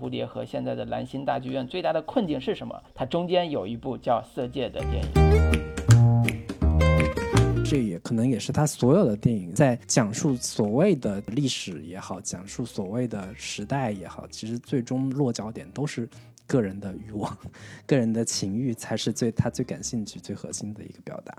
[0.00, 2.82] 蝴蝶》和现在的蓝星大剧院最大的困境是什么？
[2.94, 5.10] 它中间有一部叫《色戒》的电影，
[7.62, 16.08] 这也可能也是他所有的电影在讲述所谓的历史也好，讲述所谓的时代也好，其实最终落脚点都是
[16.46, 17.36] 个人的欲望、
[17.86, 21.36] 个人的情欲，才是最他最感兴趣、最核心的一个表达。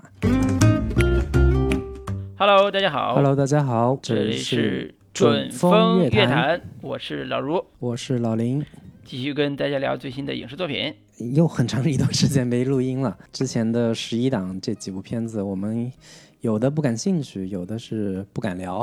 [2.38, 3.14] Hello，大家好。
[3.14, 3.98] Hello，大家好。
[4.02, 8.64] 这里是准风乐坛，我是老卢，我是老林，
[9.04, 10.94] 继续跟大家聊最新的影视作品。
[11.34, 13.18] 又很长一段时间没录音了。
[13.30, 15.92] 之前的十一档这几部片子，我们
[16.40, 18.82] 有的不感兴趣，有的是不敢聊。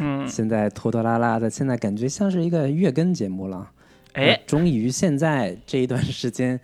[0.00, 0.24] 嗯。
[0.26, 3.70] 现在拖拖拉拉的，现在感觉像是一个月更节目了。
[4.14, 6.58] 哎，终于现在这一段时间，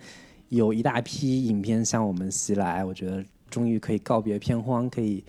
[0.49, 5.23] 有一大批影片向我们袭来，我觉得终于可以告别片荒，可以。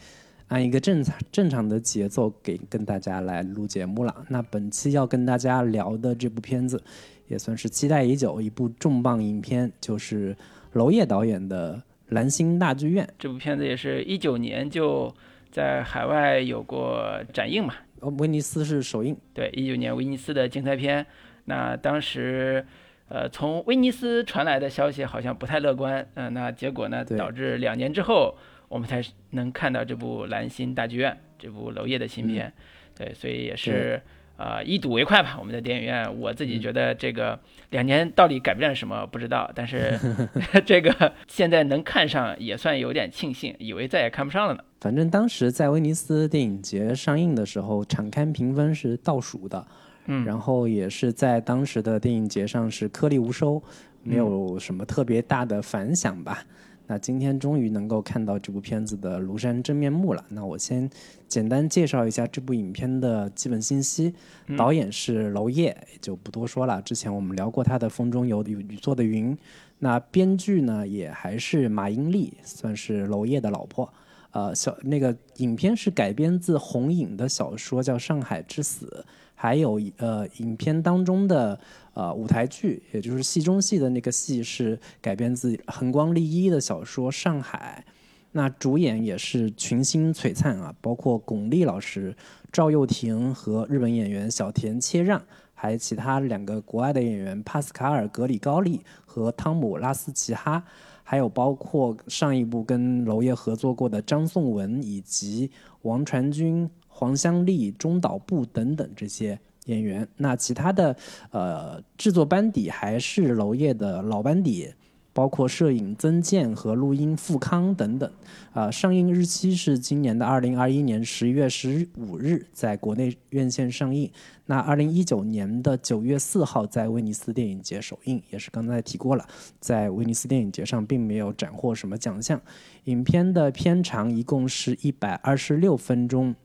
[0.49, 4.25] 按一个正常正常的节奏给跟大家来录节目了。
[4.29, 6.81] 那本期要跟大家聊的这部片子，
[7.29, 10.37] 也算是期待已久一部重磅影片，就是
[10.75, 11.77] 娄烨导演的
[12.09, 13.05] 《蓝星大剧院》。
[13.19, 15.13] 这部片子也是一九年就
[15.51, 17.75] 在海外有过展映嘛？
[18.19, 19.17] 威尼斯是首映。
[19.33, 21.05] 对，一九年威尼斯的竞赛片。
[21.47, 22.65] 那当时，
[23.09, 26.07] 呃，从威尼斯传来的消息好像不太乐观。
[26.15, 28.37] 嗯，那结果呢，导致两年之后。
[28.75, 32.53] 我们才能看到这部《蓝星大剧院》这部娄烨的新片，
[32.99, 34.03] 对，所以也是
[34.37, 35.37] 呃一睹为快吧。
[35.39, 37.39] 我们的电影院，我自己觉得这个
[37.71, 39.97] 两年到底改变了什么不知道，但是
[40.67, 44.65] 这个现在能看上也算有点庆幸，以为再也看不上了呢。
[44.81, 49.65] 反正当时在威尼斯电影节上映的时候，场刊评分是倒数的，
[50.07, 53.63] 嗯，然后也是在当时的电影节上是颗粒无收，
[54.03, 56.45] 没有什么特别大的反响吧。
[56.87, 60.25] 那今天终于能够看到这部片子的庐山真面目了。
[60.29, 60.89] 那我先
[61.27, 64.15] 简单介绍一下这部影片的基本信息。
[64.57, 66.83] 导演是娄烨，就不多说了。
[66.83, 69.35] 之前我们聊过他的《风中有雨做的云》。
[69.79, 73.93] 那编剧呢，也还是马英丽，算是娄烨的老婆。
[74.33, 79.05] 呃，小那个影片是改编自红影的小说，叫《上海之死》。
[79.45, 81.61] 还有呃，影片当中的
[81.93, 87.85] 呃舞台剧，也就是戏中戏的那个戏，是改编自横光利一的小说《上海》。
[88.33, 92.17] 那主演也是群星璀璨啊，包括巩俐老师、
[92.51, 95.21] 赵又廷和日本演员小田切让，
[95.53, 100.65] 还有其他两个国外的演员帕斯卡尔·格里高利和汤姆·拉斯奇哈，
[101.03, 105.51] 还有包括上一部跟娄烨合作过的张颂文以及
[105.83, 106.71] 王传君。
[106.97, 110.97] 黄香丽、中岛步等等这些演员，那其他的
[111.33, 114.73] 呃制作班底还是娄烨的老班底，
[115.13, 118.09] 包括摄影曾健和录音富康等等。
[118.53, 124.09] 啊，上映日期是今年的二零二一年十一月十五日在国内院线上映。
[124.47, 129.27] 那二零一九年的九月四号在威尼斯电影节首映，也是刚才提过了，
[129.59, 132.41] 在威尼斯电影节上并没有斩获什么奖项。
[132.85, 136.37] 影片的片长一共是一百二十六分钟。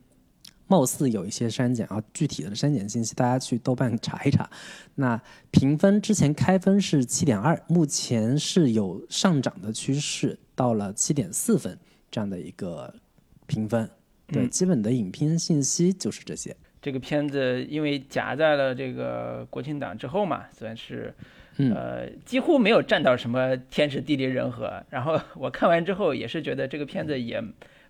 [0.70, 4.48] 貌似有一些删减啊，具体的删减信息大家去豆瓣查一查。
[4.94, 5.20] 那
[5.50, 11.76] 评分之前开分是七点二，目前是有上涨的趋势，到了七点四分
[12.12, 12.94] 这样的一个
[13.48, 13.90] 评分。
[14.28, 16.56] 对，基本的影片信息就是这些。
[16.80, 21.12] 这个片子因为夹在了这个国庆档之后嘛，算是
[21.58, 24.84] 呃几乎没有占到什么天时地利人和。
[24.92, 27.44] 然后我看完之后也是觉得这个片子也。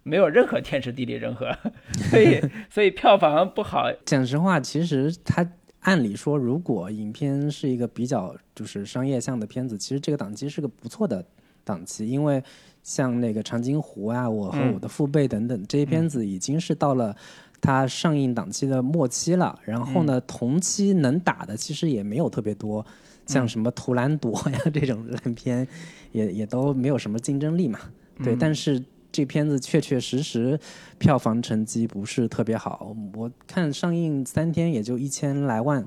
[0.03, 1.51] 没有任何天时地利人和，
[2.09, 3.91] 所以所以票房不好。
[4.05, 5.47] 讲实话，其实它
[5.81, 11.23] 按理说，如果影片是一个比较就是商业向的片子，其实这个档期是个不错的
[11.63, 12.43] 档期，因为
[12.81, 17.15] 像那个长津湖啊，我和我的父辈等等这些片子已经是到了
[17.61, 19.57] 它上映档期的末期了。
[19.63, 22.85] 然后呢，同期能打的其实也没有特别多，
[23.25, 25.67] 像什么图兰朵呀这种烂片，
[26.11, 27.79] 也也都没有什么竞争力嘛。
[28.23, 28.83] 对，但是。
[29.11, 30.59] 这片子确确实实
[30.99, 35.83] 票房成绩不是特别好，我看上映三天也就一千来万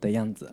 [0.00, 0.52] 的样子，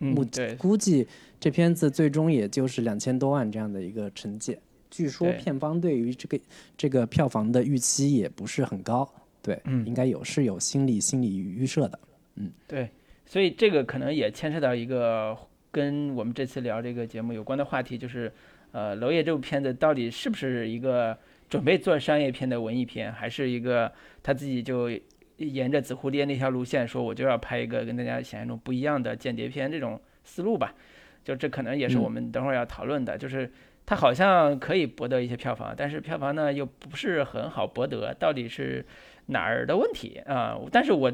[0.00, 1.06] 嗯，对，估计
[1.38, 4.58] 这片子最终也就是两千多万这样的一个成绩。
[4.90, 6.40] 据说片方对于这个
[6.76, 9.08] 这个票房的预期也不是很高，
[9.40, 11.98] 对，嗯，应该有是有心理心理预设的，
[12.34, 12.90] 嗯，对，
[13.24, 15.36] 所以这个可能也牵涉到一个
[15.70, 18.32] 跟我们这次聊这个节目有关的话题，就是
[18.72, 21.16] 呃，娄烨这部片子到底是不是一个。
[21.52, 24.88] 准备做商业片的文艺片，还是一个他自己就
[25.36, 30.74] 沿着紫蝴蝶那条路线，说我就要拍一个跟大家想象中不一样的间谍片这种思路吧。
[31.22, 33.52] 就这可能也是我们等会儿要讨论的，就是
[33.84, 38.14] 他好像可以博得一些票房，但是票房呢又不是很好博得。
[38.14, 38.82] 到底是
[39.26, 40.58] 哪儿的问题啊？
[40.70, 41.12] 但是我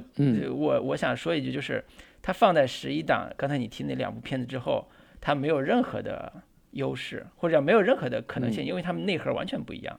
[0.54, 1.84] 我我想说一句，就是
[2.22, 4.88] 它放在十一档，刚才你提那两部片子之后，
[5.20, 6.32] 它没有任何的
[6.70, 9.98] 优势，或者没有任何的可能性，因为它们内核完全不一样，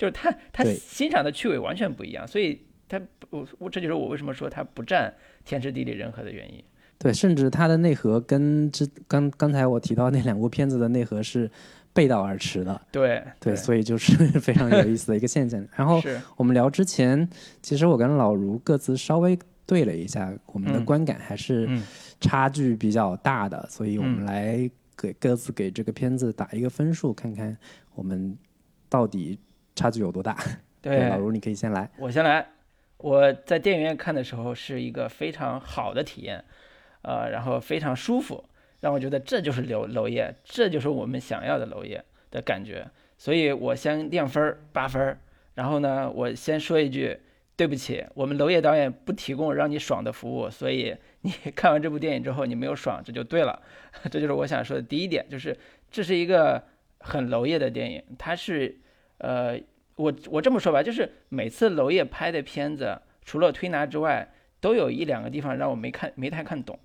[0.00, 2.58] 就是他他欣赏的趣味完全不一样，所以
[2.88, 2.98] 他
[3.28, 5.12] 我我这就是我为什么说他不占
[5.44, 6.64] 天时地利人和的原因。
[6.96, 11.50] 对，甚至它的内核跟之刚刚才我提到那两部片子的内核是
[11.92, 12.80] 背道而驰的。
[12.90, 15.62] 对对，所以就是 非常有意思的一个现象。
[15.76, 16.00] 然后
[16.36, 17.28] 我们聊之前，
[17.60, 21.68] 其实我跟老卢各自稍微对了一下，我们的观感还是
[22.20, 27.54] 差距比较大的，所以我们来给各自给这个片子打一个分数，看看
[27.94, 28.34] 我们
[28.88, 29.38] 到底
[29.80, 30.36] 差距有多大。
[30.82, 32.46] 对，老卢你可以先来，我先来。
[32.98, 36.44] 我在电影院看的时候是一个非常好的体验。
[37.02, 38.44] 呃，然后非常舒服，
[38.80, 42.86] 让我觉得这就是楼楼业，这就是我们想要的楼业的感觉。
[43.16, 45.18] 所以我先亮分儿八分儿。
[45.54, 47.18] 然后呢，我先说一句，
[47.56, 53.62] 对不起，我们娄烨导演不提供让你爽的服务，所以你看完这部电影之后你没有爽，这就对了。
[54.12, 55.56] 这就是我想说的第一点，就是
[55.90, 56.62] 这是一个
[56.98, 58.02] 很娄烨的电影。
[58.18, 58.76] 它是，
[59.16, 59.58] 呃，
[60.00, 66.78] 我我这么说吧，就是每次娄烨拍的片子，除了推拿之外，都有一两个地方让我没看没太看懂。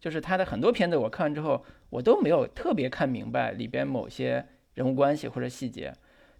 [0.00, 5.92] 就是他的很多片子，我看完之后，我都没有特别看明白里边某些人物关系或者细节，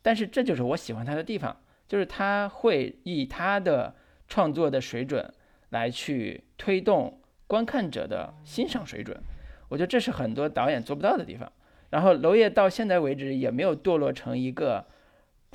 [0.03, 1.57] 但是这就是我喜欢他的地方，
[1.89, 3.95] 就是他会以他的
[4.29, 5.33] 创作的水准
[5.71, 9.17] 来去推动观看者的欣赏水准，
[9.69, 11.51] 我觉得这是很多导演做不到的地方。
[11.91, 14.85] 然后娄烨到现在为止也没有堕落成一个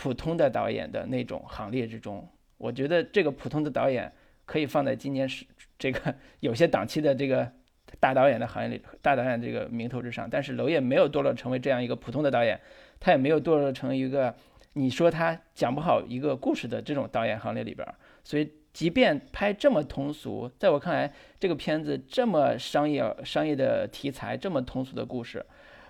[0.01, 2.27] 普通的导演的那种行列之中，
[2.57, 4.11] 我觉得这个普通的导演
[4.45, 5.45] 可以放在今年是
[5.77, 7.51] 这个有些档期的这个。
[7.99, 12.57] 大导演的行业里，大导演这个名头之上，但是娄烨没有堕落成为这样一个普通的导演，
[13.01, 14.33] 他也没有堕落成一个
[14.73, 17.85] 你说他讲不好一个故事的这种导演行列里边。
[18.23, 25.45] 所以，即便拍这么通俗，在我看来，这个片子这么商业商业的题材，这么通俗的故事，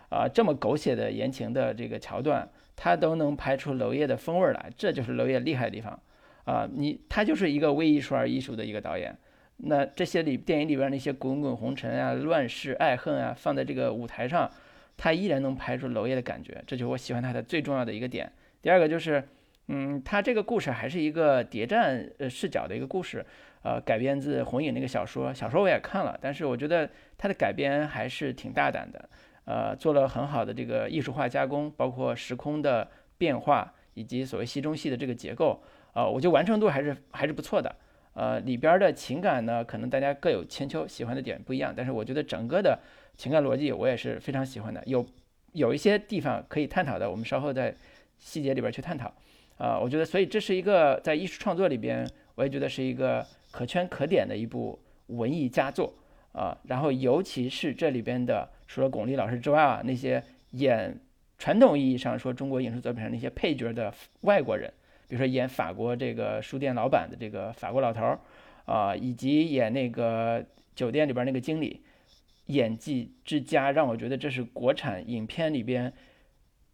[0.09, 2.49] 啊，这么狗血的言情的这个桥段，
[2.83, 5.99] 他都能拍出娄烨的风味来，这就是娄烨厉害的地方
[6.45, 6.67] 啊！
[6.73, 9.15] 你他就是一个为艺术而艺术的一个导演。
[9.57, 14.49] 那这些里电影里边那些滚滚红尘啊、乱世爱恨啊，放在这个舞台上，
[14.97, 18.31] 他依然能拍出娄烨的感觉，这就是我喜欢他的最重要的一个点。
[18.63, 19.23] 第二个就是，
[19.67, 23.23] 嗯，他这个故事还是一个谍战呃视角的一个故事，
[23.61, 29.07] 呃，改编自红影那个小说，小说我也看了，但是我觉得他的改编还是挺大胆的，
[29.45, 35.61] 呃，做了很好的这个艺术化加工，包括时空的变化以及所谓戏中戏的这个结构，
[35.93, 37.75] 啊，我觉得完成度还是还是不错的。
[38.13, 41.73] 呃，里边的情感呢，可能大家各有千秋，喜欢的点不一样。
[41.75, 42.77] 但是我觉得整个的
[43.15, 44.83] 情感逻辑，我也是非常喜欢的。
[44.85, 45.05] 有
[45.53, 47.73] 有一些地方可以探讨的，我们稍后在
[48.19, 49.11] 细节里边去探讨。
[49.57, 54.77] 啊，我觉得，所以这是一个在艺术创作里边，我也觉得是一个可圈可点的一部
[55.07, 55.93] 文艺佳作
[56.33, 56.57] 啊。
[56.67, 60.99] 然后，尤其是这里边的，除了巩俐老师之外啊，那些演
[61.37, 64.71] 传统意义上说中国影视作品上那些配角的外国人。
[65.07, 68.19] 比如说演法国这个书店老板的这个法国老头儿，
[68.63, 71.81] 啊，以及演那个酒店里边那个经理，
[72.45, 75.91] 演技之佳，让我觉得这是国产影片里边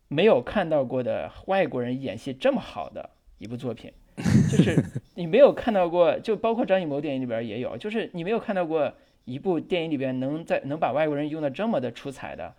[0.07, 3.92] 没有看到过的外国人演戏这么好的一部作品，
[4.51, 4.83] 就是
[5.15, 8.94] 你没有看到过，就包括张艺谋电影里边也有，就是你没有看到过
[9.27, 12.55] 一部电影里边能在能把外国人用的这么的出彩的，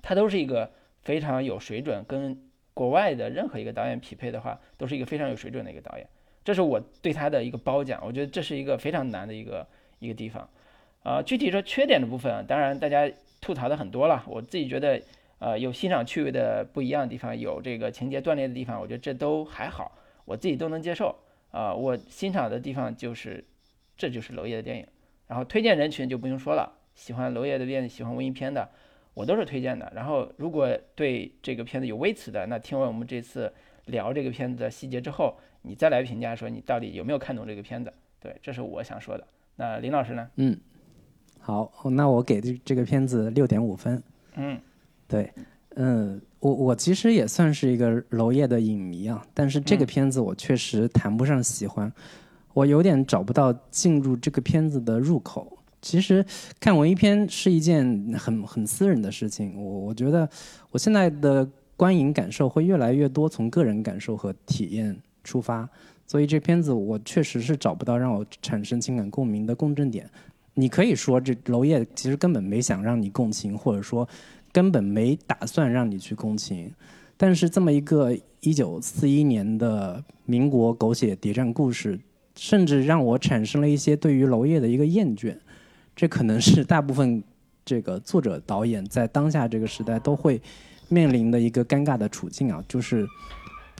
[0.00, 2.40] 他都是一个非常有水准跟。
[2.76, 6.04] 国外的任何一个导演匹配的话，都是一个非常有水准的一个导演，
[6.44, 8.02] 这是我对他的一个褒奖。
[8.04, 9.64] 我觉得这是一个非常难的一个
[10.00, 10.48] 一个地方。
[11.04, 13.08] 啊，具体说缺点的部分，当然大家
[13.40, 14.24] 吐槽的很多了。
[14.26, 15.00] 我自己觉得，
[15.38, 21.16] 呃，有欣赏趣味的不一样的地方，有这个情节断裂的地方，我觉得这都还好，我自己都能接受。
[21.52, 23.44] 啊，我欣赏的地方就是，
[23.96, 24.86] 这就是娄烨的电影。
[25.26, 28.68] 然后推荐人群就不用说了，喜欢娄烨的电影，喜欢文艺片的。
[29.14, 33.52] 我都是推荐的，然后如果对这个片子有微词的，那听完我们这次
[33.84, 37.92] 聊这个片子的细节之后，你再来评价说你到底有没有看懂这个片子？
[38.18, 39.24] 对，这是我想说的。
[39.54, 40.28] 那林老师呢？
[40.34, 40.58] 嗯，
[41.38, 44.02] 好，那我给这这个片子六点五分。
[44.34, 44.60] 嗯，
[45.06, 45.32] 对，
[45.76, 51.92] 嗯，我我其实也算是一个娄烨的影迷啊，但是这个片子我确实谈不上喜欢，
[52.54, 55.58] 我有点找不到进入这个片子的入口。
[55.82, 56.24] 其实
[56.58, 60.26] 看文艺片是一件很很私人的事情，我我觉得
[60.70, 61.46] 我现在的
[61.76, 65.68] 观影感受会越来越多从个人感受和体验出发，
[66.06, 70.08] 所以这片子我确实是找不到让我产生情感共鸣的共振点。
[70.54, 74.08] 你可以说这娄烨其实根本没想让你共情，或者说
[74.52, 76.72] 根本没打算让你去共情，
[77.18, 82.00] 但是这么一个一九四一年的民国狗血谍战故事。
[82.36, 85.36] 甚至让我产生了一些对于娄烨的一个厌倦。
[85.96, 87.22] 这可能是大部分
[87.64, 90.40] 这个作者导演在当下这个时代都会
[90.88, 93.06] 面临的一个尴尬的处境啊，就是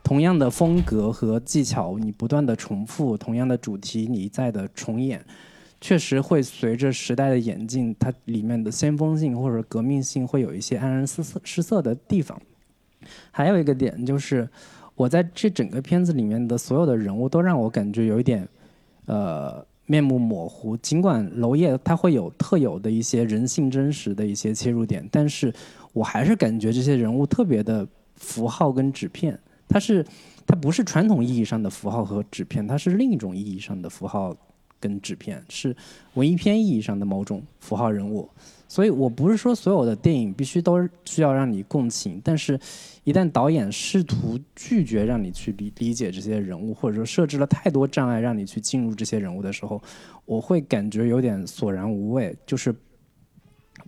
[0.03, 5.25] 同样的风格和技巧，你不断的重复同样的主题，你一再的重演，
[5.81, 12.41] 确实会随着时代的演进，它里面的先锋性或者革命性会有一些黯然失色失色的地方。
[13.31, 14.49] 还有一个点就是，
[14.95, 18.49] 我在这整个片子里面的所有的人物都让我感觉有一点，
[19.07, 19.65] 呃。
[19.87, 25.53] 面目模糊，尽管娄烨他会有特有的一些人性真实的一些切入点，但是
[25.93, 27.87] 我还是感觉这些人物特别的
[28.17, 30.03] 符号跟纸片，它是
[30.47, 34.35] 它不是传统意义上的符号和纸片，它是另一种意义上的符号
[34.85, 35.75] 跟纸片，是
[36.13, 38.29] 文艺片意义上的某种符号人物。
[38.69, 42.59] 所以我不是说所有的电影必须都需要让你共情，但是，
[43.05, 49.81] 一旦导演试图拒绝让你去理理解这些人物，或者说设置了太多障碍让你去进入这些人物的时候，
[50.27, 52.37] 我会感觉有点索然无味。
[52.45, 52.75] 就是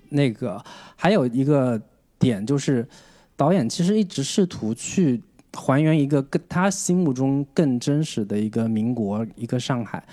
[0.09, 0.63] 那个
[0.95, 1.81] 还有一个
[2.19, 2.87] 点，就是
[3.35, 5.21] 导演其实一直试图去
[5.53, 10.07] 还原一个跟他心目中更真实的一个民国，一个上海。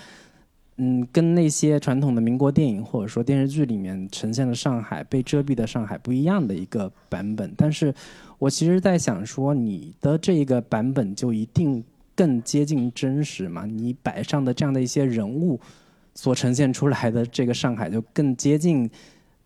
[0.76, 7.94] 嗯，跟那些传统的民国电影或者说电视剧里面呈现的上海被遮蔽的上海不一样的一个版本，但是
[8.40, 11.84] 我其实在想说，你的这个版本就一定
[12.16, 13.64] 更接近真实吗？
[13.66, 15.60] 你摆上的这样的一些人物
[16.12, 18.90] 所呈现出来的这个上海就更接近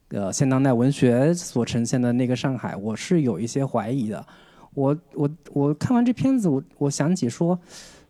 [0.08, 4.26] 呃现当代文学所呈现的那个上海，我是有一些怀疑的。
[4.72, 7.58] 我我我看完这片子，我我想起说，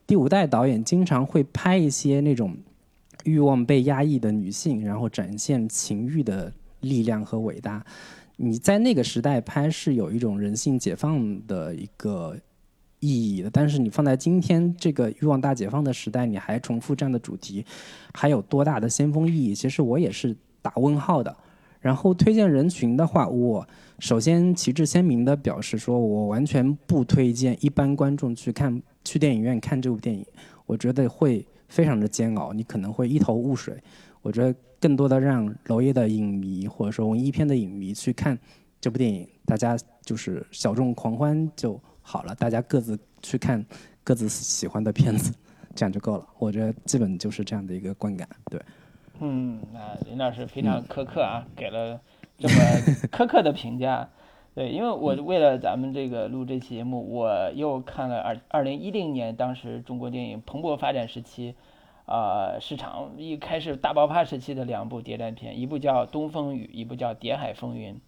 [0.07, 2.57] 第五代导演经常会拍一些那种。
[3.29, 7.85] 欲望被压抑的女性，然后展现情欲的力量和伟大。
[8.37, 12.37] 你在那个时代拍是有一种人性解放的一个
[13.01, 17.65] 意义的，但是你放在今天这个欲望大解放的时代，你还重复这样的主题，
[18.15, 19.55] 还有多大的先锋意义？
[19.55, 21.37] 其实我也是打问号的。
[21.81, 23.67] 然后推荐人群的话，我
[23.99, 30.25] 首先旗帜鲜明的表示说，我完全不推荐一般观众去看去电影院看这部电影，
[30.67, 31.47] 我觉得会。
[31.69, 33.81] 非常的煎熬，你可能会一头雾水。
[34.23, 38.37] 我觉得更多的让娄烨的影迷或者说文艺片的影迷去看
[38.81, 43.65] 这部电影，大家就是小众狂欢就好了，大家各自去看
[44.03, 45.33] 各自喜欢的片子，
[45.75, 46.27] 这样就够了。
[46.39, 48.29] 我觉得基本就是这样的一个观感。
[48.51, 48.61] 对，
[49.21, 52.01] 嗯，那林老师非常苛刻啊，给了
[52.39, 52.55] 这么
[53.11, 54.09] 苛刻的评价。
[54.59, 61.55] 对，因为我为了咱们这个录这期节目，我又看了二二零一零年当时中国电影蓬勃发展时期，
[62.07, 67.95] 啊，市场一开始大爆发时期的两部谍战片，一部叫《东风雨》，一部叫《谍海风云》。《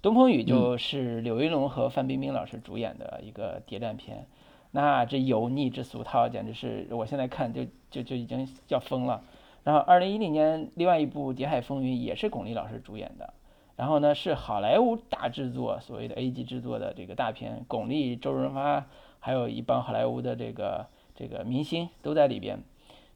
[0.00, 4.26] 东风雨》就是柳云龙和范冰冰老师主演的一个谍战片，
[4.70, 9.22] 那这油腻之俗套，简直是我现在看就就就已经要疯了。
[9.64, 13.34] 然后二零一零年另外一部《谍海风云》也是巩俐老师主演的。
[13.80, 18.84] 然后呢，是好莱坞大制作，所谓的 A 级制作的这个大片，巩俐、周润发，
[19.20, 22.58] 还有一帮好莱坞的这个这个明星都在里边。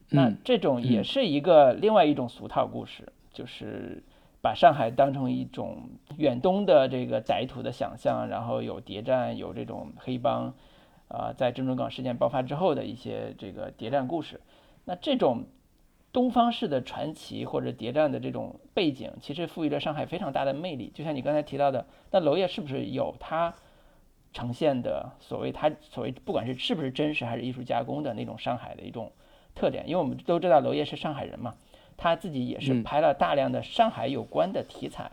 [0.09, 4.01] 那这种也是一个另外一种俗套故事，就是
[4.41, 5.83] 把上海当成一种
[6.17, 10.55] 远东的这个歹徒的想象，然后有谍战，有这种黑帮，
[11.09, 14.41] 啊，在珍珠港事件爆发之后的一些这个谍战故事。
[14.85, 15.43] 那这种。
[16.15, 20.89] 东方式的传奇或者谍战的这种背景，其实赋予了上海非常大的魅力。
[20.95, 23.53] 就像你刚才提到的，那娄烨是不是有他
[24.31, 29.11] 呈现的所谓他所谓不管是是不是真实还是艺术加工的那种上海的一种
[29.53, 29.89] 特点？
[29.89, 31.55] 因为我们都知道娄烨是上海人嘛，
[31.97, 35.11] 他自己也是拍了大量的上海有关的题材。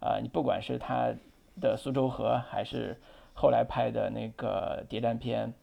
[0.00, 1.14] 啊，你不管是他
[1.58, 3.00] 的苏州河，还是
[3.32, 5.54] 后来拍的那个谍战片，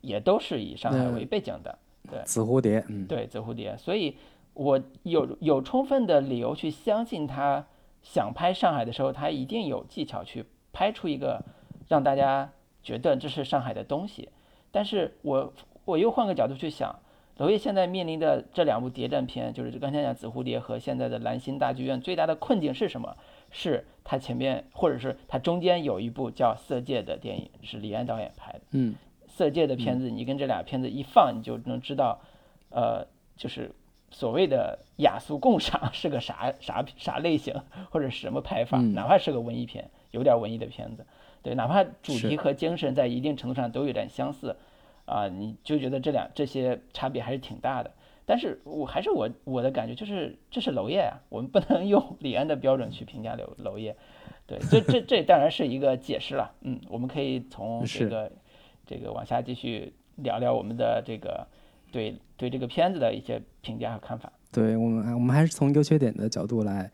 [0.00, 1.78] 也都是以上海为背景的。
[2.10, 4.16] 对，紫蝴蝶，嗯，对，紫蝴蝶，所以
[4.52, 7.66] 我有有充分的理由去相信他
[8.02, 11.42] 想拍上海的时候，他一定有技巧去拍出一个
[11.88, 14.28] 让大家觉得这是上海的东西。
[14.70, 15.52] 但是我
[15.84, 16.94] 我又换个角度去想，
[17.38, 23.16] 娄烨现在面临的这两部谍战片，就是刚才讲紫蝴蝶和现在的蓝心大剧院，最大的困境是什么？
[23.50, 28.94] 是他前面或者是他中间有一部叫《色戒》的电影，是李安导演拍的，嗯。
[29.34, 32.20] 色戒的片子，你跟这俩片子一放，你就能知道，
[32.70, 33.04] 呃，
[33.36, 33.72] 就是
[34.12, 37.52] 所谓的雅俗共赏 是个啥啥啥类型，
[37.90, 41.04] 或者什么拍法，哪怕是个文艺片，有点文艺的片子，
[41.42, 44.56] 对，哪怕主题和精神在一定程度上都有点相似，
[45.04, 47.90] 啊，你就觉得这两这些差别还是挺大的。
[48.24, 53.96] 但是我还是我我的感觉就是，这是娄烨啊，我们不能 用李安的标准去评价娄娄烨，
[54.46, 58.30] 对，这这这当然是一个解释了，嗯，我们可以从这个。
[58.86, 61.46] 这个往下继续聊聊我们的这个
[61.90, 64.32] 对对这个片子的一些评价和看法。
[64.52, 66.90] 对我们，我们还是从优缺点的角度来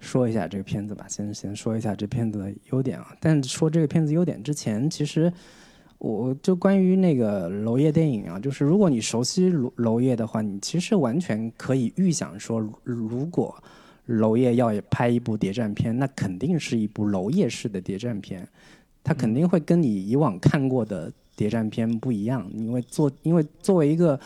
[0.00, 1.06] 说一下这个片子吧。
[1.08, 3.14] 先先说一下这片子的优点啊。
[3.20, 5.32] 但说这个片子优点之前，其实
[5.98, 13.54] 我就关于那个娄烨电影啊，就是如果你熟悉娄娄烨的话，你其实完全可以预想说，如果
[14.06, 18.46] 娄烨要拍一部谍战片，那肯定是一部娄烨式的谍战片，
[19.02, 24.18] 他肯定会跟你以往看过的谍战片不一样，因为作因为作为一个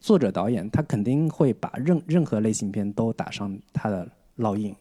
[0.00, 4.08] 作者导演，他肯定会把任任何类型片都打上他的
[4.38, 4.74] 烙印。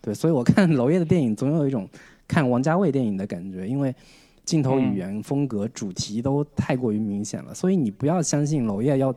[0.00, 1.88] 对，所以我看娄烨的电影总有一种
[2.26, 3.94] 看王家卫电影的感觉，因为
[4.44, 9.14] 镜头语言、风格、主题都太过于明显了，所以你不要相信娄烨要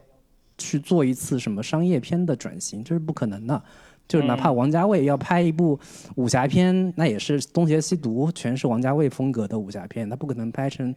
[0.58, 3.64] 去做一次什么商业片的转型，这是不可能的。
[4.08, 5.80] 就是哪怕王家卫要拍一部
[6.16, 10.94] 武侠片，那也是东邪西毒，全是王家卫风格的武侠片，他不可能拍成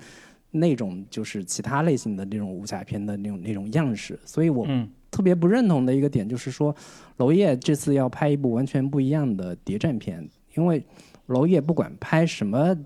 [0.54, 4.18] 那种就是其他类型的那种武侠片的那种那种样式。
[4.24, 4.66] 所以我
[5.10, 6.74] 特别不认同的一个点就是说，
[7.18, 10.84] 娄烨这次要拍一部完全不一样的谍战片，因为
[11.26, 12.76] 娄烨不管拍什么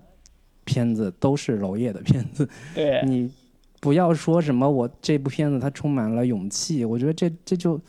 [0.63, 2.47] 片子都是娄烨的片子。
[2.75, 3.31] 对， 你
[3.79, 7.79] 不要说什么我这部片子它充满了勇气，我觉得这这就。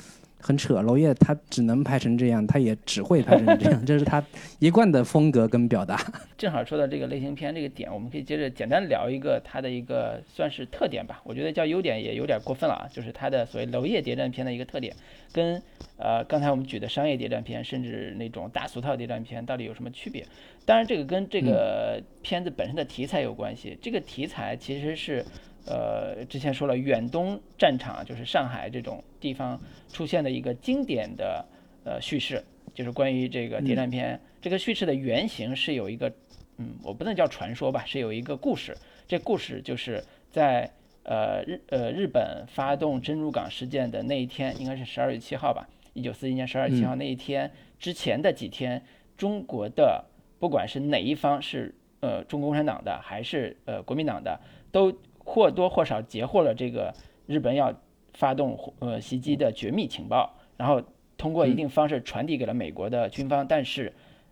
[0.40, 4.22] 很扯，娄烨他只能拍成这样，他也只会拍成这样， 这是他
[4.58, 6.00] 一贯的风格跟表达。
[6.36, 11.20] 正好说到这个类型片这个点，我们可以接着简单聊一个他的一个算是特点吧。
[11.24, 14.94] 我觉得叫优点也有点过分了啊，就是他的所谓娄烨谍战片的一个特点，
[15.32, 15.62] 跟
[15.96, 20.24] 呃刚才我们举的商业谍战片，甚至那种大俗套谍战片到底有什么区别？
[20.64, 23.78] 当然这个跟这个片子本身的题材有关系。
[23.82, 25.24] 这个题材其实是。
[25.66, 29.60] 呃，之前说了，远东战场就是上海这种地方
[29.92, 31.44] 出现的一个经典的
[31.84, 32.42] 呃叙事，
[32.74, 34.20] 就是关于这个谍战片。
[34.40, 36.10] 这个叙事的原型是有一个，
[36.58, 38.76] 嗯，我不能叫传说吧，是有一个故事。
[39.06, 40.70] 这故事就是在
[41.02, 48.82] 呃日呃日本发动珍珠港事件的那一天，应该是十二月七号吧，一九四一年十二月七号那一天之前的几天，
[49.16, 50.04] 中国的
[50.38, 54.40] 不管是哪一方是呃中国共产党的还是呃国民党的，
[54.72, 54.92] 都。
[55.22, 56.92] 或多或少截获了这个
[57.26, 57.72] 日本要
[58.20, 60.82] 发动呃袭击的绝密情报，然后
[61.16, 63.90] 通过一定方式传递给了美国的军方，但是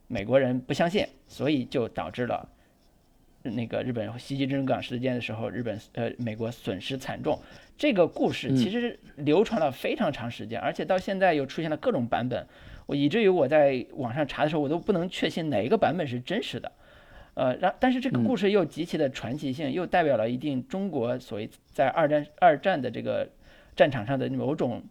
[0.09, 2.47] 美国人不相信，所以就导致了
[3.43, 7.39] 那个日本袭击珍珠港事件的时候，日本呃美国损失惨重。
[7.79, 12.47] 这个故事其实流传了非常长时间，而且到现在又出现了各种版本，
[12.85, 16.71] 我以至于我在网上查的时候，我都不能确信哪一个版本是真实的。
[17.35, 23.29] 呃，然但是这个故事又极其的传奇性，又代表了一定中国所谓在二战二战的这个
[23.79, 24.83] 战场上的某种，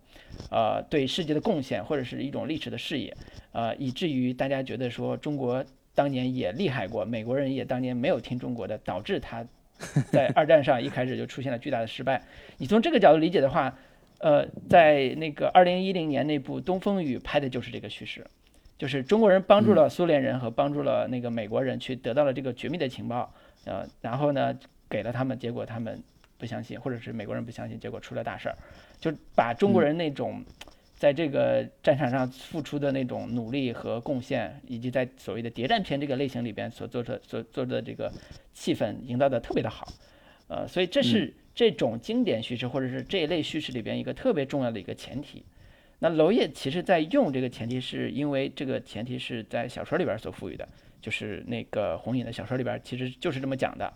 [0.49, 3.13] 呃，对世界的贡献或者是一种历史的视野，
[3.51, 5.61] 呃，以至于大家觉得说中国
[5.93, 9.45] 当年也厉害过，美国人也当年没有听中国的，导致他
[10.09, 12.23] 在二战上一开始就出现了巨大的失败。
[12.57, 13.77] 你从这个角度理解的话，
[14.19, 18.25] 呃，在那个二零一零年那部《东风雨》拍的就是这个叙事。
[18.77, 23.33] 就是中国人帮助了苏联人和帮助了那个美国人去得到了这个绝密的情报，
[23.65, 24.55] 呃，然后呢
[24.87, 25.99] 给了他们，结果他们
[26.37, 28.55] 不相信，或者是美国人不相信，结果出了大事儿，
[28.99, 30.43] 就把中国人那种
[30.95, 38.11] 在这个战场上付出的那种努力和贡献，以及在所谓的谍战片这个类型里边所做的所做的这个
[38.53, 39.87] 气氛营造的特别的好，
[40.47, 45.43] 呃，所以这是这种经典叙事或者是这一类叙事里边一个特别重要的一个前提。
[45.99, 50.67] 那娄烨其实在用这个前提，是因为这个前提是在小说里边所赋予的，
[51.01, 53.91] 就是那个红影的小说里边其实就是这么讲的，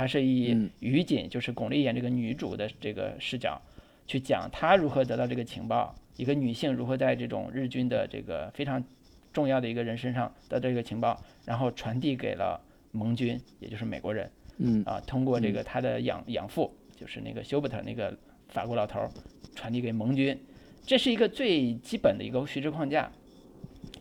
[0.00, 3.60] 他是以于锦，就是巩俐演这个女主的这个视角，
[4.06, 8.82] 去讲她如何得到这个情报，一个女性如何在这种日军的这个非常
[9.30, 12.58] 重要的一个人身上得到这个情报，然后传递给了
[12.92, 14.82] 盟军，也就是美国人，嗯。
[14.86, 18.16] 啊，通过这个他的养养父，就是那个休伯特那个
[18.48, 19.06] 法国老头，
[19.54, 20.34] 传递给盟军。
[20.86, 23.12] 这是一个最基本的一个叙事框架，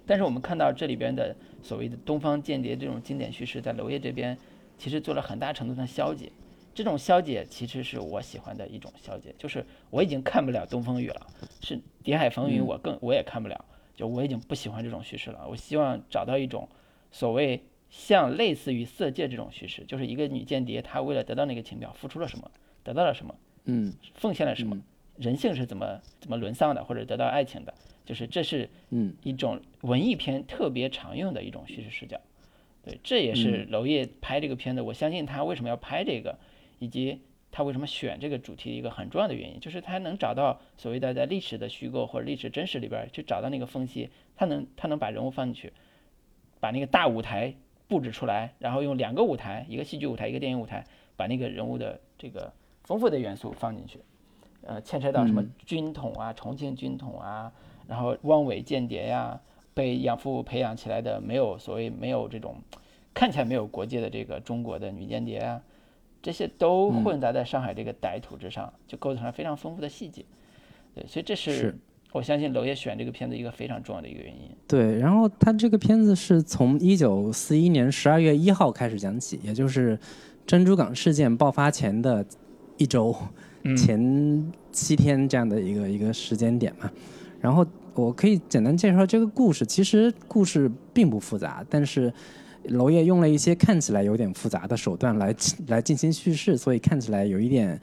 [0.06, 4.38] 但是我们看到这里边的所谓的东方间谍这种经典叙事，在娄烨这边
[4.80, 6.32] 其实做了很大程度上消解。
[6.74, 11.28] 这种消解其实是我喜欢的一种消解，就是我已经看不了《东风雨》了，
[11.62, 13.66] 是《谍海风云》，我更我也看不了，
[13.96, 15.46] 就我已经不喜欢这种叙事了。
[15.50, 16.70] 我希望找到一种
[17.12, 22.50] 所谓像类似于《色戒》这种叙事，就是一个女间谍，她为了得到那个情报，付出了什么，
[22.84, 24.80] 得到了什么，嗯，奉献了什么。
[25.18, 27.74] 人性是怎么怎么沦丧的，或者得到爱情的，
[28.06, 32.18] 就是这是嗯一种文艺片特别常用的一种叙事视角，
[32.90, 36.38] 对，这也是娄烨拍这个片子，我相信他为什么要拍这个，
[36.80, 37.22] 以及
[37.52, 45.74] 他为什么选这个主题的一个很重要的原因，就是他能找到所谓的在历史的虚构或者历史真实里边去找到那个缝隙，他能他能把人物放进去，
[46.60, 47.54] 把那个大舞台
[47.88, 54.00] 布置出来，然后用两个舞台，一个戏剧舞台，一个电影舞台，把那个人物的这个丰富的元素放进去。
[54.62, 57.52] 呃，牵扯到什么军统啊，重庆军统啊，
[57.88, 59.42] 然后汪伪间谍呀，
[59.80, 62.58] 被养父培养起来的没有所谓没有这种
[63.14, 65.62] 看起来没有国界的这个中国的女间谍啊，
[66.22, 70.26] 这些都混杂在上海这个歹土之上，就构成了非常丰富的细节。
[70.94, 71.74] 对，所以这是
[72.12, 74.50] 我相信娄烨选这个片子一个非常重要的一个原因。
[74.68, 79.98] 对，然后他这个片子是从一九四一年十二月一号开始讲起，也就是
[80.46, 82.26] 珍珠港事件爆发前的
[82.76, 83.16] 一周
[83.78, 86.92] 前七天这样的一个一个时间点嘛。
[87.40, 87.66] 然后
[88.00, 92.14] 我可以简单介绍这个故事，其实故事并不复杂，但是
[92.64, 95.36] 娄烨用了一些看起来有点复杂的手段来
[95.68, 97.80] 来进行叙事，所以看起来有一点。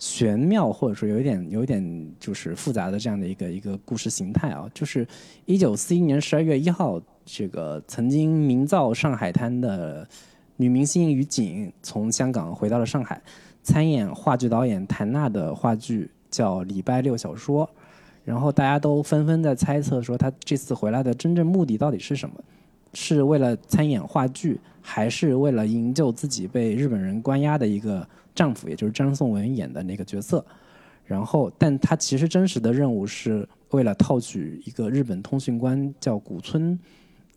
[0.00, 1.82] 玄妙或者说有一点有一点
[2.20, 5.04] 就是复杂的这样的一个一个故事形态啊，就是
[5.44, 10.08] 一九四一年十二月一号，这个曾经名噪上海滩的
[10.54, 13.20] 女明星于景从香港回到了上海，
[13.64, 17.66] 参演话剧导演谭娜的话剧叫《礼拜六小说》，
[18.28, 22.34] 然后大家都纷纷在猜测说他这次回来的真正目的到底是什么？
[22.92, 28.06] 是为了参演话剧，还是为了营救自己被日本人关押的一个？
[28.34, 30.46] 丈夫，也就是张颂文演的那个角色，
[31.04, 36.78] 然后，但他其实真实的任务是为了套取一个日本通讯官叫古村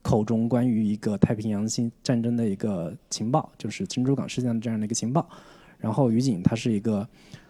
[0.04, 5.28] 口中关于一个太平洋新战争的一个情报，就是珍珠港事件的这样的一个情报。
[5.80, 7.08] 然后于景他是一个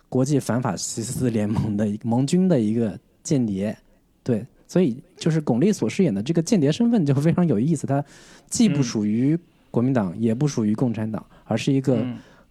[0.07, 3.77] 国际反法西斯联盟的盟军的一个间谍，
[4.23, 8.03] 对，所以就是巩俐所饰演的这个间谍身份就非常有意思，她
[8.49, 9.37] 既不属于
[9.69, 12.05] 国民党，也不属于共产党，而是一个。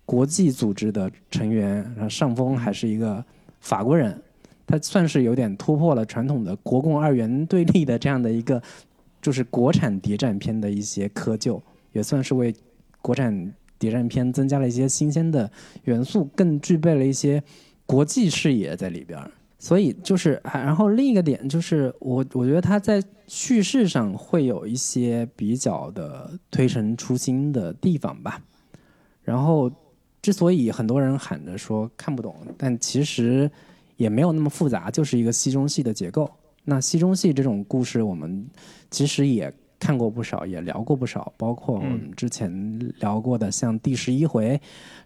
[0.06, 3.24] 国际组织的成员，然后上峰还是一个
[3.60, 4.20] 法国人，
[4.66, 8.60] 他算是有点突破了传统的国共二元对立的这样的一个，
[9.22, 12.52] 就是国产谍战片的一些窠臼，也算是为
[13.00, 15.48] 国产谍战片增加了一些新鲜的
[15.84, 17.40] 元素，更具备了一些
[17.86, 19.16] 国际视野在里边
[19.60, 28.42] 所以就是，然后另一个点就是，我我觉得他在叙事上会有一些比较的推陈出新的地方吧，
[29.22, 29.70] 然后。
[30.22, 33.50] 之所以很多人喊着说看不懂，但其实
[33.96, 36.30] 也没有那么复杂，就是一个戏中戏的结构。
[36.64, 38.46] 那戏中戏这种故事，我们
[38.90, 44.56] 其实也看过不少，也聊过不少，包括我们之前聊过的像《第十一回》，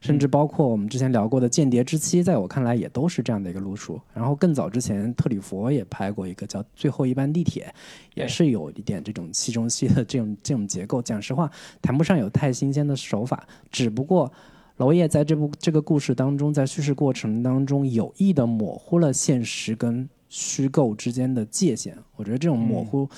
[0.01, 3.99] 甚至包括我们之前聊过的《间谍之妻》，在我看来也都是这样的一个路数。
[4.13, 7.73] 然后更早之前，特里弗也拍过一个叫《最后一班地铁》，
[8.15, 11.01] 也是有一点这种戏中戏的这种这种结构。
[11.01, 14.31] 讲实话，谈不上有太新鲜的手法，只不过。
[14.79, 21.97] 娄烨在这部这个故事当中，在叙事过程当中有意的模糊了现实跟虚构之间的界限。
[22.17, 23.09] 我觉得这种模糊，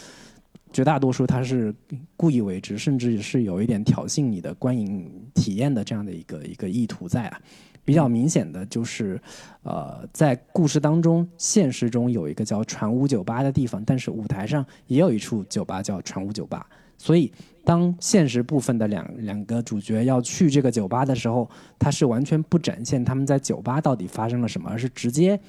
[0.76, 1.74] 绝大多数他是
[2.18, 7.40] 故意为之，甚至是有一点挑衅你的观影体验的这样的一个一个意图在啊。
[7.82, 9.18] 比较明显的就是，
[9.62, 17.32] 呃，在故事当中，现实中有一个叫船坞酒吧的地方，但是舞台上也有一处酒吧叫船坞酒吧，所以。
[17.64, 25.40] 当现实部分的两两个主角要去这个酒吧的时候，他是完全不展现他们在酒吧到底发生了什么，而是直接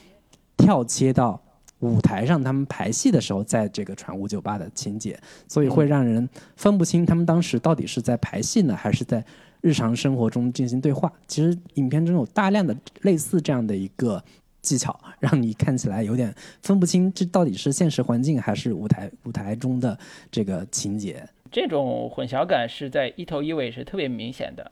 [0.58, 1.40] 跳切到
[1.80, 9.24] 舞台上他们排戏的时候，在这个船坞酒吧的情节，所以会让人分不清他们当时到底是在排戏呢，还是在
[9.62, 11.12] 日常生活中进行对话。
[11.28, 14.24] 其实影片中有大量的类似这样的一个
[14.62, 19.98] 技巧，让你看起来有点分不清这到底是现实环境还是舞台舞台中的
[20.32, 21.24] 这个情节。
[21.52, 24.72] 这种混淆感是在一头一尾是特别明显的，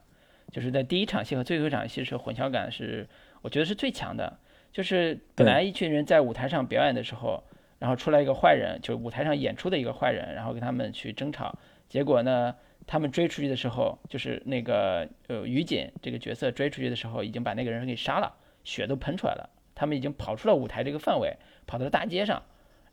[0.52, 3.08] 就是在第一场戏和最后一场戏是混淆感是
[3.42, 4.38] 我觉得是最强的。
[4.76, 7.42] 就是本来一群人在舞台上表演的时候，
[7.78, 11.58] 然后出来一个坏人，就是舞台上演出的一个坏人，然后跟他们去争吵。
[11.88, 12.54] 结果呢，
[12.86, 18.30] 他们追出去的时候，就是那个呃于锦这个角色追出去的时候，已经把那个人给杀了，
[18.64, 19.48] 血都喷出来了。
[19.74, 21.34] 他们已经跑出了舞台这个范围，
[21.66, 22.42] 跑到了大街上，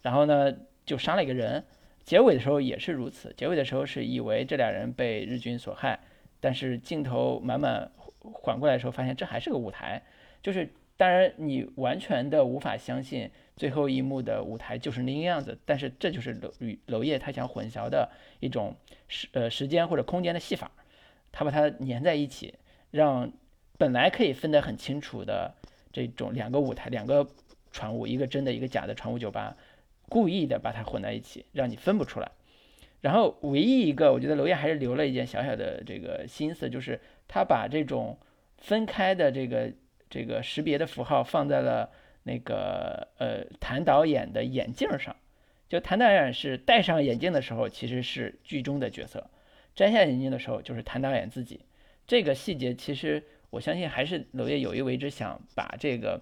[0.02, 1.66] 然后呢就杀了一个人。
[2.06, 6.00] 结尾的时候也是如此，结尾的时候是以为这俩人被日军所害，
[6.40, 7.92] 但是镜头慢慢
[8.22, 10.02] 缓过来的时候，发现这还是个舞台，
[10.42, 10.72] 就是
[11.04, 16.50] 当然你完全的无法相信最后一幕的舞台就是那个样子，但是这就是娄
[16.86, 18.74] 娄烨他想混淆的一种
[19.10, 20.72] 时呃时间或者空间的戏法，
[21.34, 22.54] 他把它粘在一起，
[22.90, 23.30] 让
[23.78, 25.54] 本来可以分得很清楚的
[25.92, 27.28] 这种两个舞台两个
[27.74, 29.58] 船坞，一个真的一个假的船坞酒吧。
[30.08, 32.32] 故意的把它混在一起，让你分不出来。
[33.02, 38.18] 然后唯一一个，我觉得娄烨还是留了一件小小的这个心思，就是他把这种
[38.58, 39.70] 分开的这个
[40.14, 41.90] 这个识别的符号放在了
[42.22, 45.16] 那个呃谭导演的眼镜上。
[45.68, 49.20] 就谭导演是戴上眼镜的时候，其实是剧中的角色；
[49.74, 51.62] 摘下眼镜的时候，就是谭导演自己。
[52.06, 56.22] 这个细节其实我相信还是娄烨有意为之，想把这个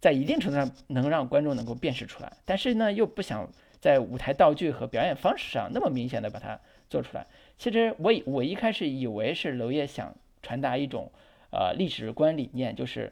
[0.00, 3.50] 在一定程度上能让观众能够辨识出来，但是呢，又不想
[3.80, 7.26] 在舞台道具和表演方式上那么明显的把它做出来。
[7.56, 11.10] 其实我我一开始以为是娄烨想传达一种
[11.50, 13.10] 呃历史观理念，就是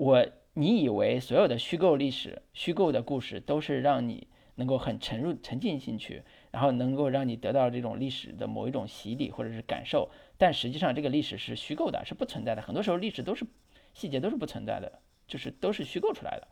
[0.00, 10.10] 我你以为所有的虚构历史、虚构的故事都是让你能够很沉入沉浸进去，然后能够让你得到这种历史的某一种洗礼或者是感受。
[10.38, 12.62] 但实际上，这个历史是虚构的，是不存在的。
[12.62, 13.44] 很多时候，历史都是
[13.92, 16.48] 细节都是不存在的，就是都是虚构出来的。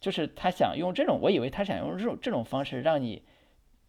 [0.00, 3.22] 就是他想用这种，我以为他想用这种这种方式，让你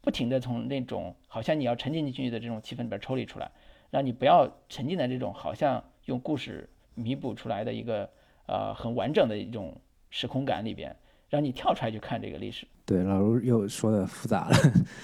[0.02, 3.50] 不停的从那种好像你要沉浸进去的这种气氛里边抽离出来，
[3.90, 8.08] 让你不要沉浸在这种好像用故事弥补出来的一个
[8.52, 10.94] 呃很完整的一种时空感里边，
[11.30, 12.68] 让你跳出来去看这个历史。
[12.86, 14.58] 对，老卢又说的复杂了，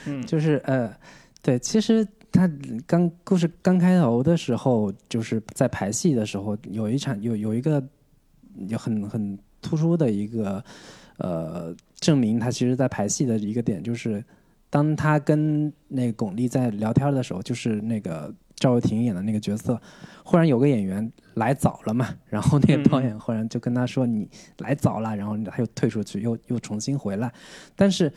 [0.05, 0.93] 嗯，就是呃，
[1.41, 2.05] 对，其实。
[2.29, 2.47] 他
[2.86, 7.81] 刚故事刚开头的时候，就是在排戏的时候，有一场有有一个
[8.67, 10.63] 有很很突出的一个
[11.17, 14.23] 呃证明，他其实在排戏的一个点，就是
[14.69, 19.80] 当他跟那个巩俐在聊天的时候，就是那个赵又廷演的那个角色，
[20.24, 27.32] 忽然有个演员来早了嘛，然后那个导演忽然就跟他说：“你来早了。”然后他又退出去，又又重新回来，
[27.76, 28.12] 但是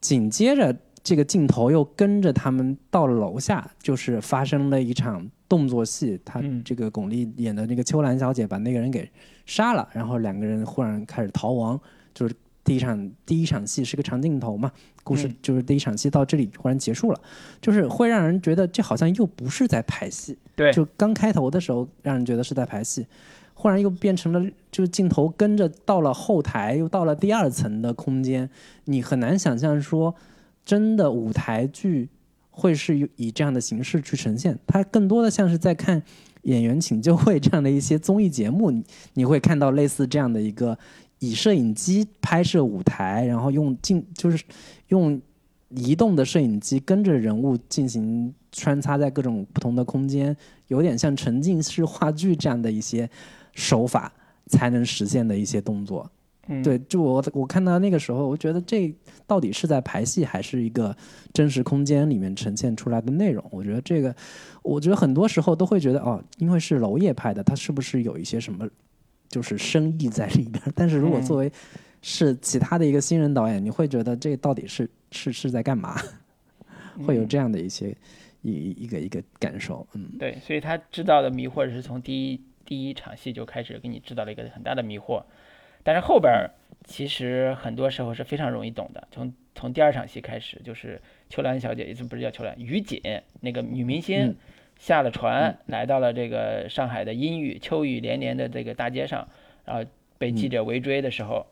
[0.00, 0.76] 紧接着。
[1.06, 6.18] 这个镜头又跟着他们到了楼下，就是发生了一场动作戏。
[6.24, 9.06] 他这个巩俐演的那个秋兰小姐把那个人给
[9.44, 11.78] 杀了，然后两个人忽然开始逃亡。
[12.14, 14.72] 就是第一场第一场戏是个长镜头嘛，
[15.02, 17.20] 故事就是第一场戏到这里忽然结束了，
[17.60, 20.36] 就是会让人觉得这好像又不是在排戏。
[20.56, 23.06] 对，就刚开头的时候让人觉得是在排戏，
[23.52, 28.48] 忽然又变成了就是镜头跟着到了后台，又到了第二层的空间，
[28.86, 30.14] 你很难想象说。
[30.66, 32.08] 真的舞台剧
[32.50, 36.00] 会是以这样的形式去呈现，它更多的像是在看
[36.44, 40.78] 《演员请就位》这样的一些综艺节目，你你会看到类似这样的一个
[41.24, 44.44] 以摄影机拍摄舞台，然后用镜就是
[44.88, 45.20] 用
[45.70, 50.36] 移动的摄影机跟着人物进行穿插在各种不同的空间，
[50.68, 53.08] 有点像沉浸式话剧这样的一些
[53.54, 54.12] 手法
[54.46, 56.10] 才能实现的一些动作。
[56.62, 58.94] 对，就我我看到那个时候，我觉得这
[59.26, 60.94] 到底是在排戏，还是一个
[61.32, 63.42] 真实空间里面呈现出来的内容？
[63.50, 64.14] 我觉得这个，
[64.62, 68.68] 我觉得很多时候都会觉得哦，因为是娄烨拍的，他是不是有一些什么
[69.28, 70.62] 就是深意在里边？
[70.74, 71.50] 但是如果作为
[72.02, 75.96] 是其他的一个新人导演，你会觉得这到底是是是在干嘛？
[77.04, 77.96] 会有这样的一些
[78.42, 79.86] 一一个一个感受。
[79.94, 85.22] 嗯，对，所以他制造的迷惑是从第一第一场戏就开始给你制造了一个很大的迷惑。
[85.82, 86.48] 但是后边
[86.84, 89.08] 其实很多时候是非常容易懂的。
[89.10, 93.00] 从从第二场戏开始，就是秋兰小姐，不是叫秋兰，于锦
[93.40, 94.36] 那个女明星
[94.78, 99.28] 下了船，来到了这个上海的阴雨秋雨连连的这个大街上，
[99.64, 101.46] 然后被记者围追的时候，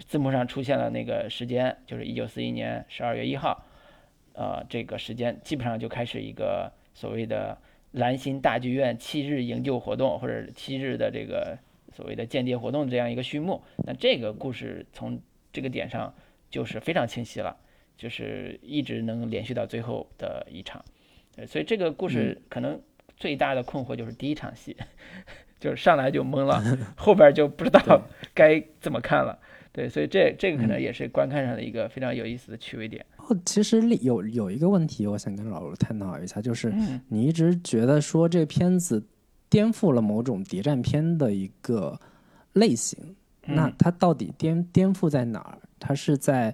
[0.00, 3.64] 字幕上出现了那个时间，就是一九四一年十二月一号，
[4.34, 7.56] 呃，这个时间基本上就开始一个所谓的
[7.92, 11.58] 兰心大剧院七日营救活动，或者七日的这个。
[11.92, 15.18] 所谓的间谍活动这样一个序幕，那这个故事从
[15.50, 16.12] 这个点上
[16.50, 17.56] 就是非常清晰了，
[17.96, 20.84] 就是一直能连续到最后的一场，
[21.46, 22.80] 所以这个故事可能
[23.16, 24.76] 最大的困惑就是第一场戏，
[25.58, 26.62] 就是上来就懵了，
[26.96, 27.80] 后边就不知道
[28.32, 29.38] 该怎么看了。
[29.72, 33.04] 对，所以这这个可能也是观看上的一个非常有意思的趣味点。
[33.18, 36.72] 哦，其实有有一个问题，我想跟老卢探讨一下，就是
[37.08, 39.04] 你一直觉得说这片子。
[39.48, 42.00] 颠覆了某种谍战片的一个
[42.54, 43.14] 类型，
[43.46, 45.58] 那它到底颠颠覆在哪儿？
[45.78, 46.52] 它是在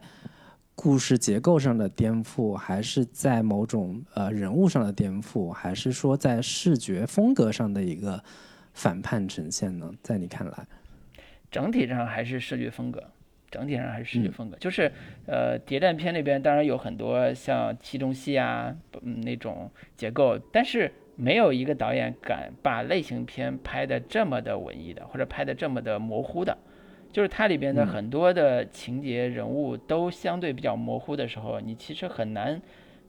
[0.75, 8.23] 故事结构上的颠覆，还是在某种呃人物上的颠覆，还是说在视觉风格上的一个
[8.73, 9.93] 反叛呈现呢？
[10.03, 10.67] 在你看来，
[11.51, 13.03] 整体上还是视觉风格，
[13.51, 14.91] 整体上还是视觉风格，就是
[15.27, 20.93] 呃谍战片那边当然有很多像戏中戏啊嗯那种结构，但是。
[21.15, 26.57] 没有一个导演敢把类型片拍的这么的文艺的，或者拍的这么的模糊的，
[27.13, 32.61] 就是它里边的很多的情节人物都相对比较模糊的时候，你其实很难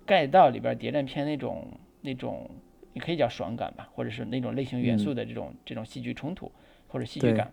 [0.05, 1.67] get 到里边谍战片那种
[2.01, 2.49] 那种，
[2.93, 6.51] 你可以叫爽感吧，或者是那种类型元素的这种这种戏剧冲突
[6.87, 7.51] 或者戏剧感，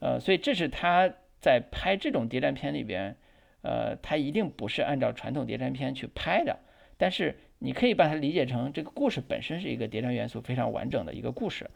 [0.00, 1.08] 呃，所以这是他
[1.38, 3.14] 在拍这种谍战片里边，
[3.62, 6.58] 呃，他一定不是按照传统谍战片去拍的，
[6.96, 7.36] 但是。
[7.62, 11.68] 你可以把它理解成这个故事本身是一个谍战元素非常完整的一个故事，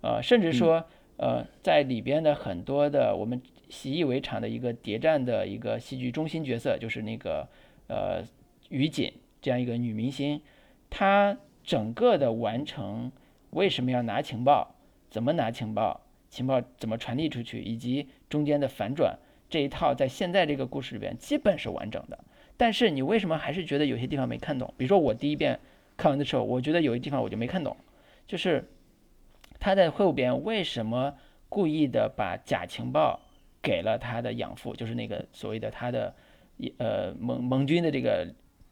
[0.00, 0.84] 呃，甚至说，
[1.18, 7.48] 呃，在里边的很多的我们习以为常的一个谍战的一个戏剧中心角色，就是那个
[7.88, 8.22] 呃
[8.68, 10.42] 于锦这样一个女明星，
[10.90, 13.12] 她整个的完成
[13.50, 14.74] 为什么要拿情报，
[15.08, 22.18] 怎么拿情报，情报怎么传递出去，以及中间的反转这一套，在现在这个故事里边基本是完整的。
[22.56, 24.74] 但是你为什么还是觉得有些地方没看懂？
[24.76, 25.58] 比如说我第一遍
[25.96, 27.76] 看完的时候，我觉得有一地方我就没看懂，
[28.26, 28.68] 就是
[29.58, 31.14] 他在后边为什么
[31.48, 33.20] 故意的把假情报
[33.62, 36.14] 给了他的养父，就是那个所谓的他的
[36.78, 38.26] 呃盟盟军的这个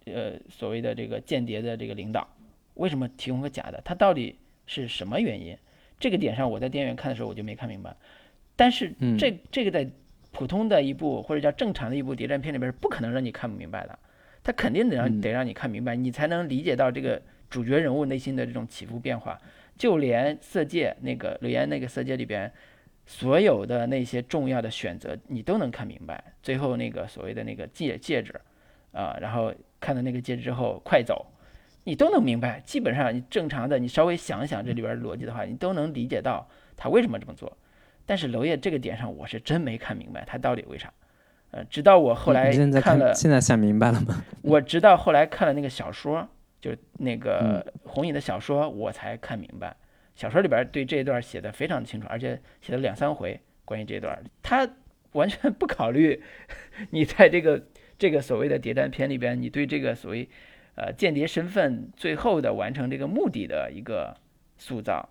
[0.07, 2.27] 呃所谓的这个间谍的这个领导，
[2.74, 3.81] 为什么提供个假的？
[3.85, 5.57] 他到底是什么原因？
[6.01, 7.94] 这个点上，我在电影院看的时候我就没看明白，
[8.57, 9.88] 但是这这个在
[10.31, 13.98] 普通的一部或者叫正常的一部谍战片里边是不可能让你看不明白的，
[14.42, 17.20] 他肯定得让得让你看明白，你才能理解到这个
[17.51, 19.38] 主角人物内心的这种起伏变化。
[19.77, 22.53] 就连《色戒》那个柳岩那个《色戒》里边
[23.10, 26.22] 所有的那些重要的选择，你都能看明白。
[26.42, 28.38] 最后那个所谓的那个戒戒指，
[28.92, 31.26] 啊，然后看到那个戒指之后快走。
[31.84, 37.56] 你都能明白，基本上你正常的，你稍微想想这里边逻辑的话，你都能理解到他为什么这么做。
[38.04, 40.92] 但是娄烨这个点上，我是真没看明白他到底为啥。
[41.50, 44.22] 呃，直到我后来看了，现在想明白了吗？
[44.44, 46.28] 我直到后来看了那个小说，
[46.60, 49.74] 就那个红影的小说，我才看明白。
[50.18, 54.68] 小说里边对这一段写的非常的清楚，而且写了两三回关于这段，他
[55.12, 56.20] 完全不考虑
[56.90, 60.28] 你在这个这个所谓的谍战片里边，你对这个所谓。
[60.81, 64.16] 呃，间谍身份最后的完成这个目的的一个
[64.59, 65.09] 塑造，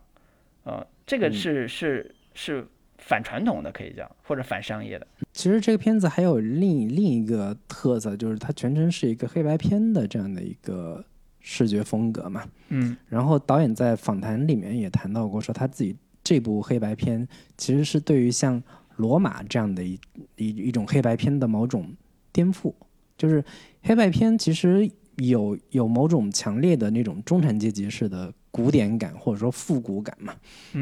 [0.63, 2.65] 呃，这个是是是
[2.99, 5.05] 反传统的，可以讲或者反商业的。
[5.33, 11.03] 其实这个片子还有另另一个特色，就是它全程是一个黑白片的这样的一个
[11.49, 12.43] 视觉风格嘛。
[12.69, 12.95] 嗯。
[13.07, 17.25] 然后导演在访谈里面也谈到过，说他自己这部黑白片
[17.57, 18.61] 其实是对于像
[18.97, 19.99] 《罗马》这样的一
[20.35, 21.91] 一一种黑白片的某种
[22.33, 22.73] 颠覆，
[23.17, 23.43] 就是
[23.81, 24.89] 黑白片其实。
[25.17, 30.31] 有有某种强烈的那种中产阶级式的古典感，或者说复古感嘛。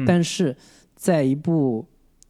[0.06, 0.54] 但是
[0.94, 1.82] 在一部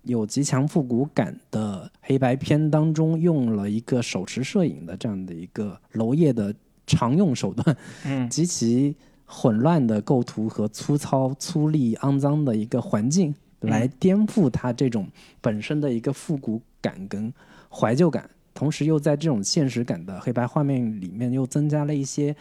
[0.03, 6.55] 有极强复古感的黑白片当中，用了一个手持摄影的这样的一个娄烨的
[6.87, 8.95] 常用手段，嗯，极其
[9.25, 15.09] 混乱的构图和粗糙、粗粝、肮脏的一个环境，来颠覆他这种
[15.41, 17.33] 本身的一个复古感跟
[17.69, 18.31] 怀旧感。
[18.55, 22.35] 同时，又在这种现实感的黑白画面里面，又增加了一些，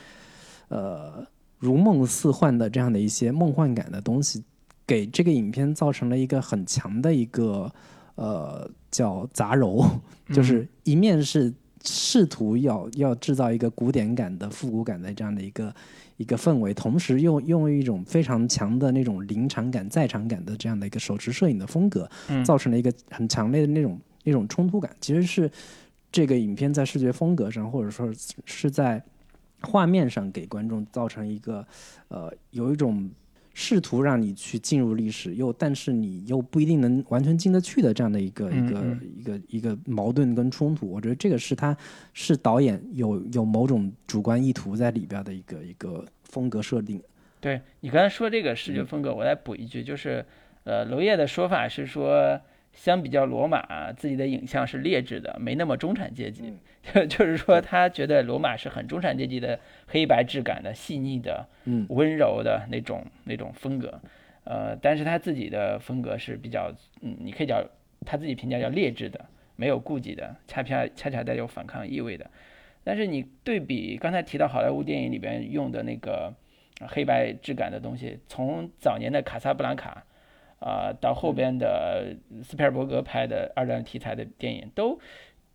[0.70, 1.28] 呃，
[1.60, 4.42] 如梦似幻的这样的一些梦幻感的东西，
[4.88, 7.70] 给这个影片造成了一个很强的一个，
[8.16, 9.86] 呃，叫杂糅，
[10.34, 11.54] 就是一面是
[11.86, 15.74] 试图要要制造一个古典感的复古感的这样的一个
[16.18, 22.10] 一个氛围，同时又用一种非常强的那种临场感、在场感的这样的一个手持摄影的风格，
[22.44, 25.50] 造成了一个很强烈的那种那种冲突感，其实是。
[26.12, 28.10] 这个影片在视觉风格上，或者说
[28.46, 29.04] 是在
[29.64, 31.68] 画面上，给观众造成一个
[32.08, 33.10] 呃，有一种
[33.56, 40.88] 试图让你去进入历史，又但是你又不一定能完全进得去的这样的一个一个一个一个矛盾跟冲突。
[40.92, 41.76] 我觉得这个是他
[42.14, 47.02] 是导演有有某种主观意图在里边的一个一个风格设定。
[47.40, 50.24] 对你刚才说这个视觉风格，我再补一句，就是
[50.66, 52.40] 呃，娄烨的说法是说。
[52.76, 56.54] 相比较罗马，自己的影像是劣质的，没那么中产阶级。
[56.94, 61.48] 就就是说，他觉得罗马是很中产阶级的黑白质感的、细腻的、
[61.90, 64.00] 温柔的那种那种风格。
[64.44, 67.66] 呃，但是他自己的风格是比较，嗯，你可以叫
[68.06, 72.30] 他自己评价叫劣质的，没有顾忌的，恰恰恰恰带有反抗意味的。
[72.84, 76.32] 但是你对比刚才提到好莱坞电影里边用的那个
[76.82, 80.04] 黑白质感的东西，从早年的《卡萨布兰卡》。
[80.60, 85.00] 啊，到后边的斯皮尔伯格拍的二战题材的电影，都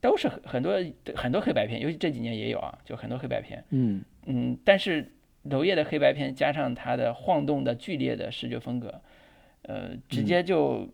[0.01, 0.75] 都是很很多
[1.15, 3.65] 很多黑白片，尤其这几年也有啊，就很多黑白片。
[3.71, 5.11] 嗯嗯，但是
[5.45, 9.01] 娄烨的黑白片加上他的晃动的剧烈的视觉风格，
[9.63, 10.89] 呃，直接就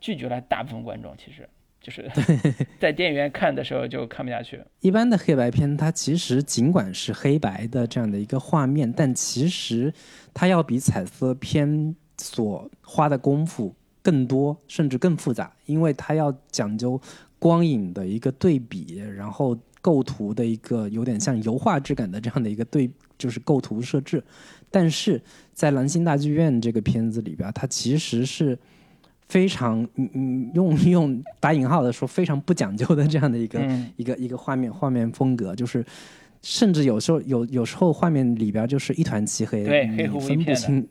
[0.00, 1.14] 拒绝了大部分观众。
[1.16, 1.48] 其实
[1.80, 2.10] 就是
[2.78, 4.60] 在电影院看的时候就看不下去。
[4.80, 9.94] 一般的黑白片，它其实尽管是黑白的这样的一个画面，但其实
[10.34, 11.96] 它要比彩色片。
[12.22, 17.00] 所花的功夫更多，甚至更复杂，因为它要讲究
[17.38, 22.88] 光影的一个对比，然后构图的一个有点像油画质感的这样的一个对，
[23.18, 24.22] 就是构图设置。
[24.70, 25.20] 但是
[25.52, 28.56] 在蓝星大剧院这个片子里边，它其实是
[29.28, 33.60] 非常嗯嗯用用打引号的说非常不讲究的这样的一个
[33.96, 35.84] 一个一个画面画面风格，就是
[36.42, 40.88] 甚至有时候有有时候画面里边就是一团漆黑，对，黑分不清。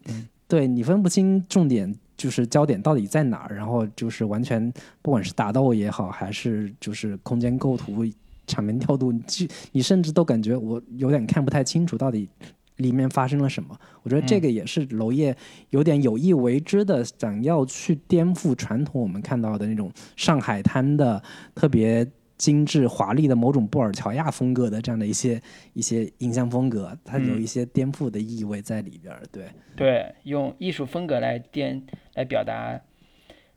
[0.51, 4.69] 对你分不清重点就是焦点到底在哪儿，然后就是完全
[5.01, 8.05] 不管是打斗也好，还是就是空间构图、
[8.45, 9.23] 场面调度，你
[9.71, 12.27] 你甚至都感觉我有点看不太清楚到底
[12.75, 13.73] 里面发生了什么？
[14.03, 15.33] 我觉得这个也是娄烨
[15.69, 21.23] 有点有意为之的，想要去颠覆传统我们看到的那种上海滩的
[21.55, 22.05] 特别
[22.41, 25.39] 精致华丽的某种布尔乔亚风格的这样的一些
[25.73, 29.21] 一些影像风格，它有一些颠覆的意味在里边儿。
[29.31, 31.83] 对对，用艺术风格来颠
[32.15, 32.81] 来表达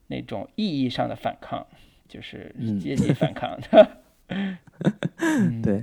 [0.09, 1.67] 那种意义上的反抗，
[2.07, 3.89] 就是阶级反抗的。
[5.63, 5.83] 对。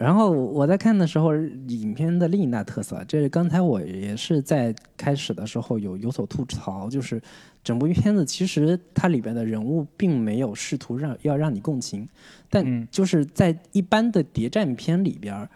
[0.00, 7.20] 然后我在看的时候，影片的另一大特色，这是刚才我也是在开始的时候有有所吐槽，就是
[7.62, 12.08] 整部片子其实它里边的人物并没有试图让要让你共情，
[12.48, 15.48] 但就是在一般的谍战片里边，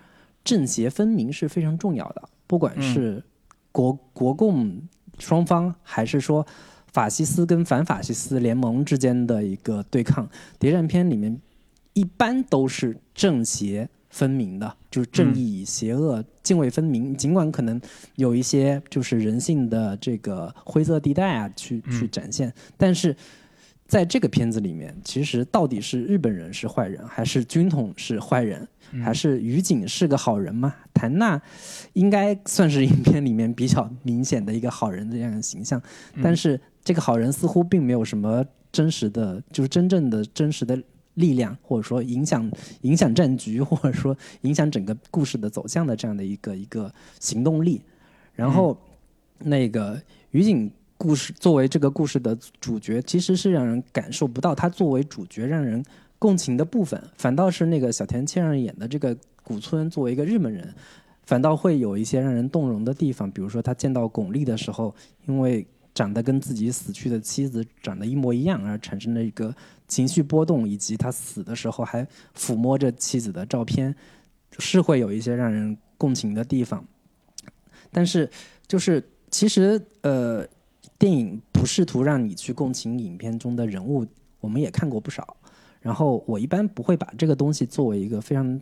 [0.44, 3.22] 正邪分明是非常重要的，不管是
[3.72, 4.82] 国国共
[5.18, 6.46] 双方，还是说
[6.92, 10.28] 法西斯跟反法西斯联盟之间的一个对抗，
[10.58, 11.40] 谍战片里面
[11.94, 13.88] 一般都是正邪。
[14.14, 17.16] 分明的，就是正义与邪恶泾渭分明。
[17.16, 17.80] 尽管可能
[18.14, 23.16] 有一些就是人性的这个灰色地带啊，去去展现，但是
[23.88, 28.66] 在这个片子里面，其实到底是日本人是坏人，还是军统是坏人，
[29.02, 30.72] 还是于景是个好人吗？
[30.94, 31.42] 谭娜
[31.94, 35.82] 应该算是影片里面比较明显的一个好人的这样的形象，
[36.22, 40.80] 但是这个好人似乎并没有什么真实的，就是真正的真实的。
[41.14, 42.50] 力量，或者说影响
[42.82, 47.80] 影响战局，或者说影响整个故事的走向的这样的一个一个行动力。
[48.34, 48.76] 然后，
[49.38, 50.00] 那个
[50.32, 55.84] 于景故事作为这个故事的主角，其实是让人感受不到他作为主角让人
[56.18, 60.74] 共情的部分，反倒是那个小田切让演的这个古村作为一个日本人，
[61.26, 63.30] 反倒会有一些让人动容的地方。
[63.30, 64.94] 比如说他见到巩俐的时候，
[65.26, 69.54] 因为长得跟自己死去的妻子长得一模一样，而产生了一个。
[69.86, 73.94] 情绪波动，以及他死的时候还抚摸着妻子的照片，
[74.58, 76.82] 是会有一些让人共情的地方。
[77.92, 78.28] 但是，
[78.66, 80.44] 就是其实，呃，
[80.98, 84.06] 电影不试图让你去共情影片中的人物，
[84.40, 85.36] 我们也看过不少。
[85.82, 88.58] 然后，我一般不会把这个东西作为一个非常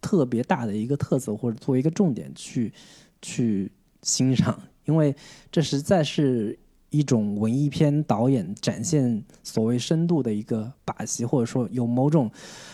[0.00, 2.72] 特别大的一个特色，或者作为一个重点去
[3.20, 3.70] 去
[4.00, 5.14] 欣赏，因为
[5.50, 6.58] 这实在是。
[6.90, 12.30] 一种文艺片导演展现所谓深度的一个把戏，或者说有某种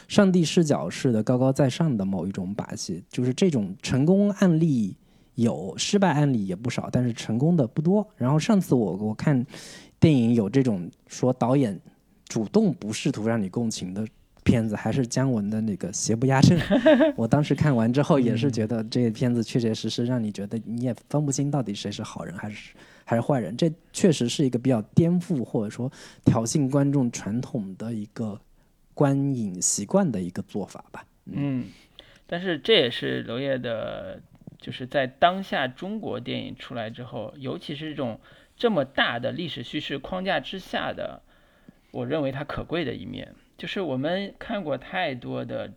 [0.08, 4.94] 上帝视角式的高高在上的某一种把戏，就是这种成功案例
[5.36, 8.06] 有，失败案例也不少，但是成功的不多。
[8.14, 9.42] 然后上次我我看
[9.98, 11.80] 电影有这种说导演
[12.28, 14.06] 主动不试图让你共情的
[14.44, 16.58] 片子，还是姜文的那个《邪不压正》。
[17.16, 22.72] 我当时看完之后也是觉得这个片子确确实实让你觉得你也分不清到底谁是好人还是。
[23.02, 25.90] 还是坏人，这确实是一个比较颠覆或者说
[26.24, 28.40] 挑衅观众传统的一个
[28.94, 31.04] 观影习惯的一个做法吧。
[31.24, 31.64] 嗯，
[32.28, 34.20] 但是这也是娄烨的，
[34.60, 38.20] 就是在当下中国电影出来之后，尤其是这种
[38.56, 41.22] 这么大的历史叙事框架之下的，
[41.90, 45.70] 我认为它可贵的一面，就是我们看过太多的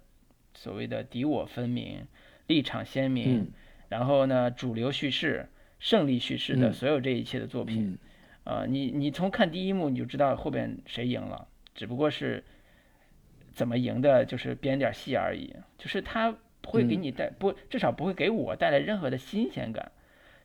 [0.54, 2.08] 所谓的敌我分明、
[2.48, 3.52] 立场鲜明，
[3.90, 5.50] 然后呢主流叙事。
[5.80, 7.98] 胜利叙事的所有这一切的作品，
[8.46, 12.42] 呃，你你从看第一幕你就知道后边谁赢了，只不过是
[13.52, 19.92] 怎么赢的，就是编点戏而已，就是他不会给你带不，至少不会给我带来任何的新鲜感，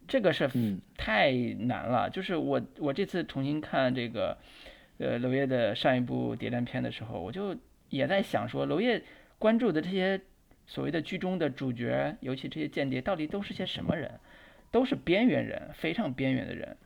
[0.08, 0.50] 这个是
[0.96, 2.10] 太难了。
[2.10, 4.36] 就是我我这次重新看这个
[4.98, 7.56] 呃娄烨的上一部谍战片的时候，我就
[7.88, 9.02] 也在想说，娄烨
[9.38, 10.20] 关注的这些
[10.66, 14.10] 所谓的剧中的主角，尤其这些间谍，到底都是些什么人？
[14.70, 16.76] 都是边缘人，非常边缘的人，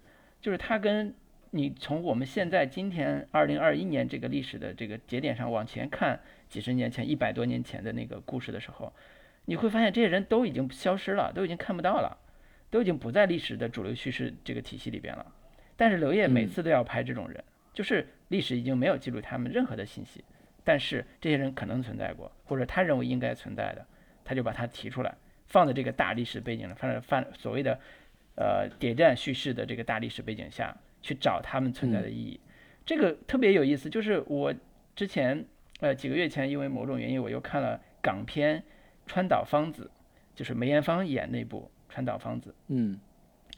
[0.41, 1.13] 就是他跟
[1.51, 8.93] 你从我们现在今天二零二一年这个历史的这个节点上往前看几十年前、一百多年前的那个故事的时候，
[9.47, 12.17] 你会发现这些人都已经消失了，都已经看不到了，
[12.71, 15.27] 都已经不在历史的主流叙事这个体系里边了。
[15.77, 17.43] 但是刘烨每次都要拍这种人，
[17.73, 20.25] 就是历史已经没有记录他们任何的信息，
[20.65, 23.87] 但是这些人可能存在过，或者他认为应该存在的，
[24.25, 25.15] 他就把它提出来。
[25.49, 27.79] 放在这个大历史背景的，放在放所谓的，
[28.37, 32.41] 呃谍战叙事的这个大历史背景下去找他们存在的意义，
[32.87, 33.91] 这个特别有意思。
[33.91, 34.55] 就是我
[34.97, 35.45] 之前
[35.81, 38.61] 呃几个月前因为某种原因我又看了港片
[39.07, 39.91] 《川岛芳子》，
[40.39, 42.49] 就是梅艳芳演那部《川岛芳子》。
[42.69, 42.99] 嗯，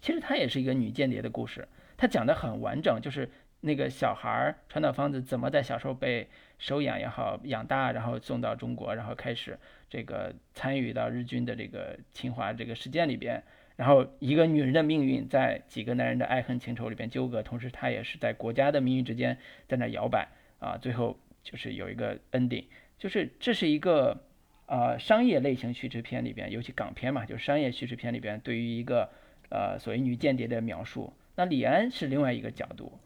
[0.00, 3.30] 其实它也是一个女间谍的故事，它讲的很完整，就是
[3.64, 9.58] 那个小孩儿川岛芳子怎么在小时候被收养也好养大，然后送到中国，然后开始。
[9.90, 13.40] 这个参与到日军的这个侵华这个事件里边，
[13.76, 19.38] 然后一个女人的命运在几个男人的爱恨情仇里边纠葛，同时她也是在国家的命运之间
[19.68, 20.26] 在那摇摆
[20.58, 22.64] 啊，最后就是有一个 ending，
[22.98, 24.20] 就是这是一个
[24.66, 29.08] 呃商业类型叙事片里边，尤其港片嘛，就是商业叙事片里边对于一个
[29.50, 31.12] 呃所谓女间谍的描述。
[31.36, 32.98] 那李安是另外一个角度，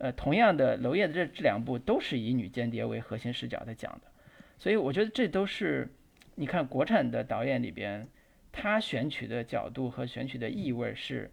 [0.00, 4.00] 呃，同样的娄烨的这这两部都是以女间谍为核心视角在讲的，
[4.58, 5.86] 所以我觉得这都是
[6.36, 8.08] 你看国产的导演里边，
[8.50, 11.30] 他选取的角度和选取的意味是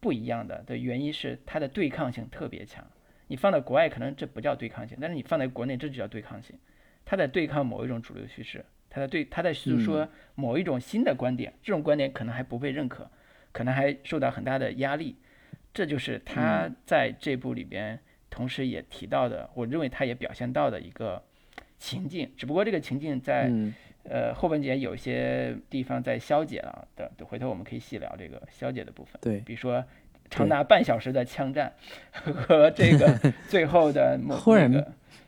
[0.00, 0.62] 不一样的。
[0.64, 2.86] 的原因是他的对抗性特别强。
[3.26, 6.54] 你放到国外可能这不叫对抗性，但是你放在国内这就叫对抗性。
[7.06, 13.10] 他在对抗某一种主流叙事，他在对他在诉说某一种新的观点，这种观点可能还不被认可，
[13.50, 15.16] 可能还受到很大的压力。
[15.74, 17.98] 这就是他在这部里边
[18.30, 21.22] 同时也提到的，我认为他也表现到的一个
[21.78, 22.32] 情境。
[22.36, 23.52] 只不过这个情境在
[24.04, 29.20] 呃后半节有一些地方在消解了的，回头我们可以细聊这个消解的部分。
[29.20, 29.84] 对，比如说。
[30.30, 31.70] 长达半小时的枪战
[32.10, 34.72] 和这个 最后的忽然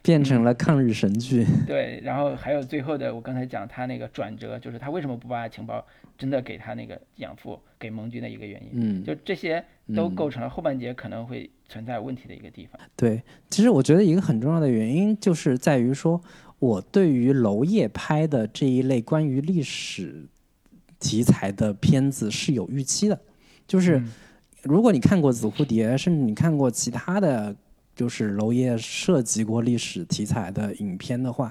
[0.03, 1.47] 变成了抗日神剧。
[1.67, 5.85] 对，然后还有最后的，我刚才讲他那个转折，就是他为什么不把情报
[6.17, 8.71] 真的给他那个养父给盟军的一个原因。
[8.75, 9.65] 嗯，就这些
[9.95, 12.81] 都构成了后半节可能会存在问题的一个地方。
[12.95, 16.21] 对，其实我觉得一个很重要的原因就是在于说，
[16.59, 20.27] 我对于娄烨拍的这一类关于历史
[20.99, 23.21] 题材的片子是有预期的，
[23.67, 24.03] 就是。
[24.63, 27.55] 如果你看过《紫蝴蝶》，甚至你看过其他的
[27.97, 31.51] 就是娄烨涉及过历史题材的影片的话，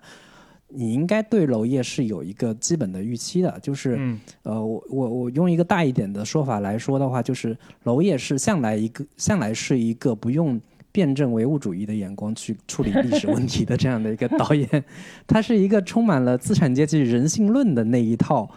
[0.70, 3.60] 你应该对娄烨是有一个基本的预期的。
[3.62, 4.00] 就是，
[4.44, 14.86] 呃，我我我用一个大一点的说法来说的话，就是娄烨是向来一个向来是一个不用辩证唯物主义的眼光去处理历史问题的这样的一个导演，
[15.28, 18.50] 他是一个充满了资产阶级人性论的那一套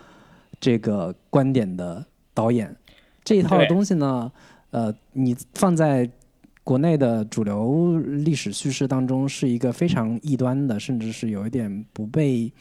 [0.61, 2.76] 这个观点的导演。
[3.24, 4.30] 这一套的东西呢，
[4.70, 6.09] 呃，你放在
[6.69, 12.53] 国内的主流历史叙事当中，是一个非常异端的，甚至是有一点不被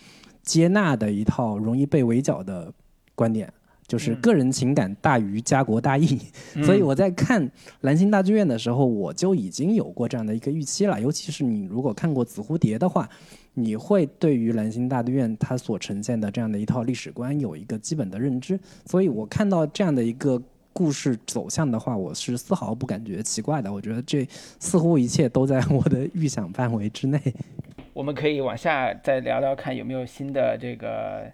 [0.43, 2.71] 接纳的一套容易被围剿的
[3.15, 3.51] 观点，
[3.85, 6.17] 就是个人情感大于家国大义。
[6.63, 7.51] 所以我在看
[7.81, 11.01] 蓝星大剧院的时候，我就已经有过这样的一个预期了。
[11.01, 13.09] 尤其是你如果看过紫蝴蝶的话，
[13.55, 18.57] 你会对于蓝星大剧院它所呈现的这样的一套历史观有一个基本的认知。
[18.85, 20.41] 所以我看到这样的一个。
[20.77, 23.73] 故事走向的话，我是丝毫不感觉奇怪的。
[23.73, 24.23] 我觉得这
[24.59, 27.19] 似乎一切都在我的预想范围之内。
[27.93, 31.25] 我们可以往下再聊聊，看有没有新的这个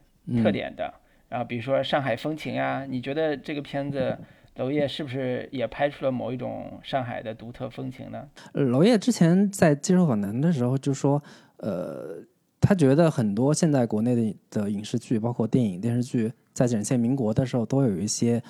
[0.42, 0.94] 特点的。
[1.28, 4.18] 然后比如说上海风情啊，你觉得这个片子
[4.56, 8.26] 娄烨是不是也拍出了某一种上海的独特风情呢？
[8.54, 11.22] 娄烨之前在接受访谈的时候就说，
[11.58, 12.16] 呃，
[12.62, 18.42] 他觉得很多现在国内的的影视剧，包括电影、电视剧，在展现民国的时候，都有一些。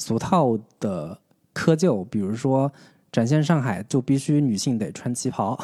[0.00, 1.16] 俗套的
[1.54, 2.72] 窠臼，比如说
[3.12, 5.58] 展现上海就必须女性得穿旗袍，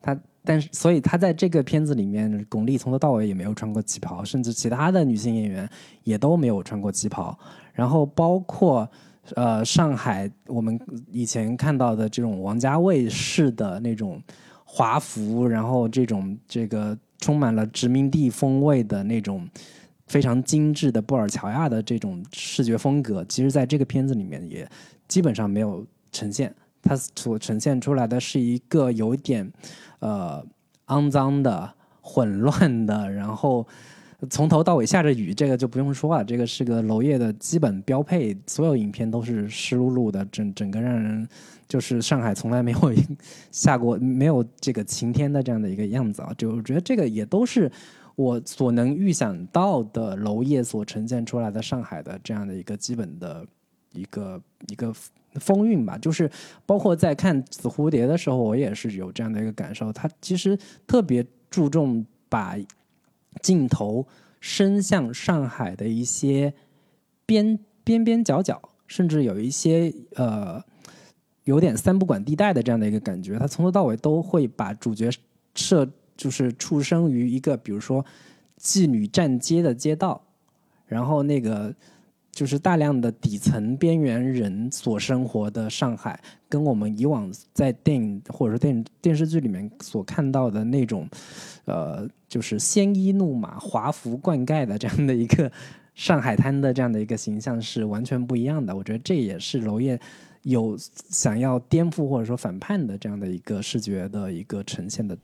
[0.00, 5.68] 她但是所以她在这个片子里面，巩俐从头到尾也没有穿过旗袍，甚至其他的女性演员
[6.04, 7.38] 也都没有穿过旗袍。
[7.74, 8.88] 然后包括
[9.34, 10.80] 呃上海我们
[11.12, 14.18] 以前看到的这种王家卫式的那种
[14.64, 19.46] 华服，然后这种这个充满了殖民地风味的那种。
[20.06, 24.68] 非常精致的布尔乔亚的这种视觉风格，其实在这个片子里面也
[25.08, 26.54] 基本上没有呈现。
[26.80, 29.50] 它所呈现出来的是一个有点
[29.98, 30.44] 呃
[30.86, 31.68] 肮脏的、
[32.00, 33.66] 混乱的，然后
[34.30, 36.24] 从头到尾下着雨，这个就不用说了。
[36.24, 41.28] 这个是个娄烨的基本标配，所有影片都是湿漉漉的，整整个让人
[41.66, 42.94] 就是上海从来没有
[43.50, 46.32] 下过没有这个晴天的这样的一个样子啊！
[46.38, 47.68] 就我觉得这个也都是。
[48.16, 53.46] 我所能预想到的娄烨所呈现出来的上海的这样的一个基本的
[53.92, 54.90] 一个一个
[55.34, 56.30] 风韵吧，就是
[56.64, 59.92] 包括在看《紫蝴蝶》的时候，我也是有这样的一个感受。
[59.92, 62.56] 他其实特别注重把
[63.42, 64.06] 镜头
[64.40, 66.54] 伸向上海的一些
[67.26, 70.64] 边边边角角，甚至有一些呃
[71.44, 73.38] 有点三不管地带的这样的一个感觉。
[73.38, 75.10] 他从头到尾都会把主角
[75.54, 75.86] 设。
[76.16, 78.04] 就是出生于一个，比如说
[78.60, 80.22] 妓女站街的街道，
[80.86, 81.74] 然后那个
[82.32, 91.08] 就是大量的底层边缘人所生活的上海，跟我们以往在电影或者说电电视剧里面所看到的那种，
[91.64, 95.50] 呃，就是鲜衣怒马、华服灌溉的这样的一个
[95.94, 98.76] 上海滩的这样的一个形象是完全不一样的。
[98.76, 99.98] 我觉得这也是娄烨
[100.42, 105.16] 有想要颠覆或者说反叛的这样的一个视觉的一个呈现的。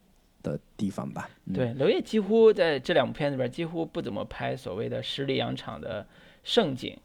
[0.42, 6.06] 的地方吧，对，娄烨几乎在这两部片子里边几乎不怎么拍所谓的十里洋场的
[6.42, 6.96] 盛景，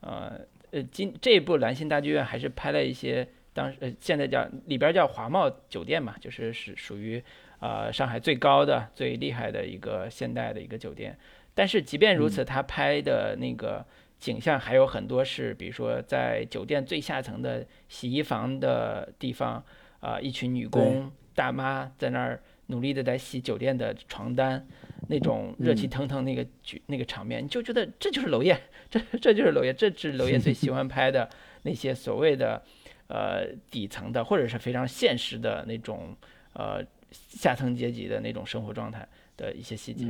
[0.00, 7.22] 呃呃，今这一部《兰心大剧院》还是拍了一些当时呃现在叫里边叫华贸酒店嘛，就是是属于
[7.60, 11.16] 呃上海最高的最厉害的一个现代的一个酒店，
[11.54, 13.84] 但是即便如此，他拍的那个
[14.18, 19.64] 景象还有很多是，比如说在酒店最下层的洗衣房的地方，
[20.00, 24.66] 啊，一群女工大妈在那儿努力的在洗酒店的床单，
[25.08, 28.60] 那种热气腾腾那个剧那个场面，你就觉得这就是娄烨，
[28.90, 31.28] 这这就是娄烨，这是娄烨最喜欢拍的
[31.62, 32.62] 那些所谓的
[33.08, 36.16] 呃底层的或者是非常现实的那种
[36.54, 39.06] 呃下层阶级的那种生活状态
[39.36, 40.04] 的一些细节。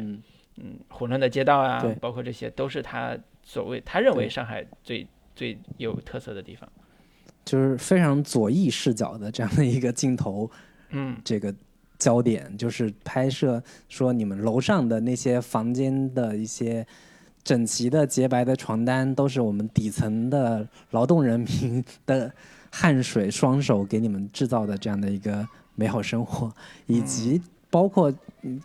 [0.59, 6.67] 嗯，混乱的街道啊，包括这些，都是他所谓他认为上海最最有特色的地方，
[7.45, 10.51] 就是非常左翼视角的这样的一个镜头。
[10.89, 11.55] 嗯，这个
[11.99, 16.87] 焦点就是拍摄说你们楼上的那些房间的一些
[17.43, 22.33] 整齐的洁白的床单，都是我们底层的劳动人民的
[22.71, 26.53] 汗水双手给你们制造的这样的一个美好生活，
[26.87, 27.41] 以及。
[27.69, 28.11] 包括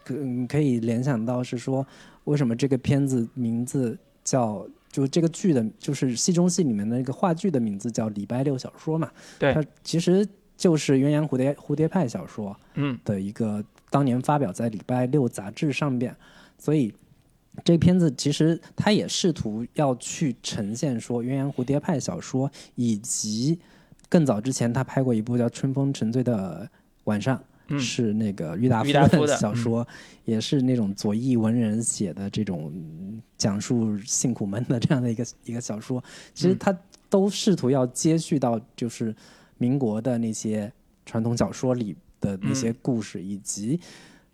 [0.07, 1.85] 嗯可以联想到是说，
[2.25, 9.11] 为什么这个片子名字叫就这个剧的，就是戏中戏里面的那个话剧的名字叫《礼拜六小说》嘛？
[9.39, 10.25] 对，它其实
[10.61, 16.15] 就是鸳鸯蝴蝶蝴蝶派小说，嗯，的一个当年发表在《礼拜六》杂志上边，
[16.59, 16.93] 所以
[17.63, 23.59] 这片子其实它也试图要去呈现说鸳鸯蝴蝶派小说，以及
[24.07, 26.69] 更早之前他拍过一部叫《春风沉醉的
[27.05, 27.35] 晚上》。
[27.39, 27.47] 嗯
[27.79, 29.87] 是那个郁达夫的小说，
[30.25, 32.69] 也是那种左翼文人写的这种
[33.37, 36.03] 讲述性苦闷的这样的一个一个小说。
[36.33, 36.77] 其实他
[37.09, 39.15] 都试图要接续到就是
[39.61, 40.71] 民国的那些
[41.05, 43.79] 传统小说里的那些故事，以及，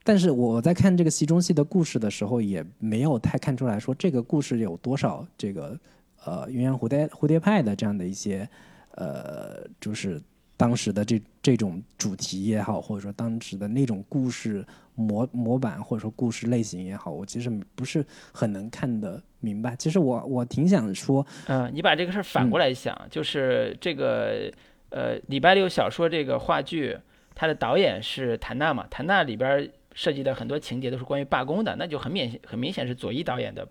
[0.05, 5.77] 但是我在看这个戏中戏的故事的时候，也没有太看出来说这个故事有多少这个
[6.23, 8.47] 呃鸳鸯蝴蝶蝴蝶派的这样的一些
[8.91, 10.21] 呃就是。
[10.59, 14.65] 当时的这这种主题也好，或者说当时的那种故事
[14.95, 19.75] 模模板，或者说故事类型也好，我其实不是很能看得明白。
[19.75, 24.51] 其实我我挺想说，嗯，你把这个事儿反过来想，就是这个
[24.89, 26.97] 呃礼拜六小说这个话剧，
[27.35, 28.85] 它的导演是谭娜嘛？
[28.89, 33.67] 谭娜里边涉及的很多情节都是关于罢工的，那就很明显很明显是左翼导演的。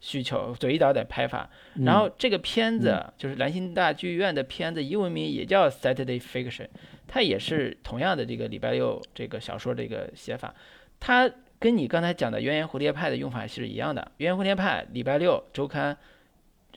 [0.00, 1.48] 需求左一导演的拍法，
[1.82, 6.66] 然后这个片子就是兰心大剧院的片子，英文名也叫 Saturday Fiction，
[7.08, 10.54] 它也是同样的这个礼拜六这个小说这个写法，
[11.00, 14.12] 它跟你刚才讲的鸳鸯蝴蝶派的用法是一样的。
[14.18, 15.96] 鸳鸯蝴蝶派礼拜六周刊，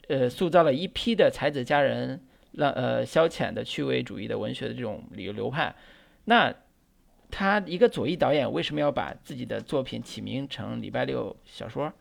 [0.06, 2.18] 呃，塑造了一批的才子佳人，
[2.58, 5.74] 让呃消遣的趣味主义的文学的这种流流派。
[6.26, 6.52] 那
[7.30, 11.92] 他一个左翼导演为什么要把自己的作品起名成礼拜六小说？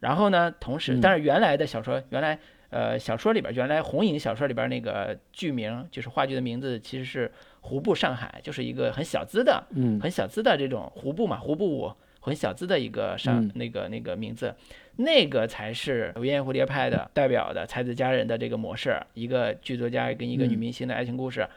[0.00, 0.50] 然后呢？
[0.60, 2.38] 同时，但是原来的小说，原来
[2.68, 11.90] 呃小说里边，原来红影小说里边那个剧名，就是话剧的名字，其实是胡步上海，就是一个很小资的，嗯，很小资的这种胡步嘛，胡步舞，
[12.20, 14.54] 很小资的一个上那个那个名字，
[14.96, 21.48] 那个才是鸳鸯蝴蝶派的代表的才子佳人的这个模式，一个剧作家跟一个女明星的爱情故事。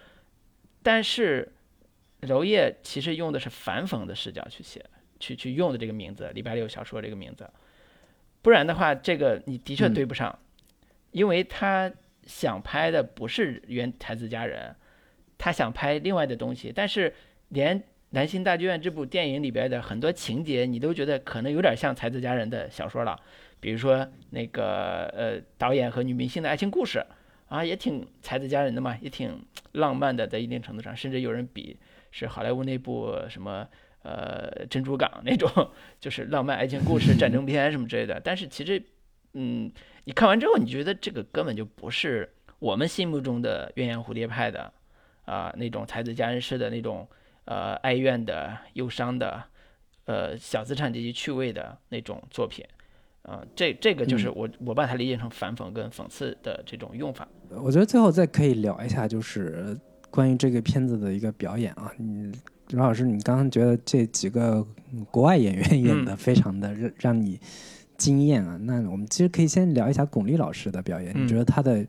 [0.82, 1.52] 但是
[2.22, 4.84] 娄烨其实用的是反讽的视角去写，
[5.20, 7.48] 去去用的这个名字，礼拜六小说这个名字。
[8.42, 10.40] 不然的话，这个你的确对不上，
[11.12, 11.92] 因为他
[12.26, 14.76] 想拍的不是原才子佳人，
[15.38, 16.72] 他想拍另外的东西。
[16.74, 17.14] 但是
[17.50, 17.80] 连
[18.10, 23.20] 《南星大剧院》这部电影里边的很多情节，你都觉得可能有点像才子佳人的小说了。
[23.60, 27.06] 比如说那个呃导演和女明星的爱情故事
[27.48, 31.78] 啊，也挺才子佳人的嘛，也挺浪漫的，在一定程度上，甚至有人比
[32.12, 33.68] 是好莱坞那部什么。
[34.04, 35.50] 呃，珍珠港那种
[36.00, 38.18] 就是浪漫爱情故事、战争片什么之类的。
[38.24, 38.82] 但是其实，
[39.34, 39.70] 嗯，
[40.06, 44.72] 你看完之后，你觉得这个根本就不是我们心目中的鸳鸯蝴蝶派的
[45.26, 47.06] 啊那种才子佳人式的那种
[47.48, 49.44] 呃哀怨的、忧伤的、
[50.06, 52.64] 呃小资产阶级趣味的那种作品。
[53.24, 57.28] 啊，这这个就是我我把它理解成反讽跟讽刺的这种用法。
[57.50, 59.78] 我觉得最后再可以聊一下，就是
[60.10, 62.32] 关于这个片子的一个表演啊，你。
[62.70, 64.62] 刘老师，你刚刚觉得这几个
[65.10, 67.40] 国外演员演的非常的让让你
[67.96, 68.58] 惊艳啊？
[68.64, 71.88] 那我们其实可以先聊一下巩俐老师的表演，你觉得她的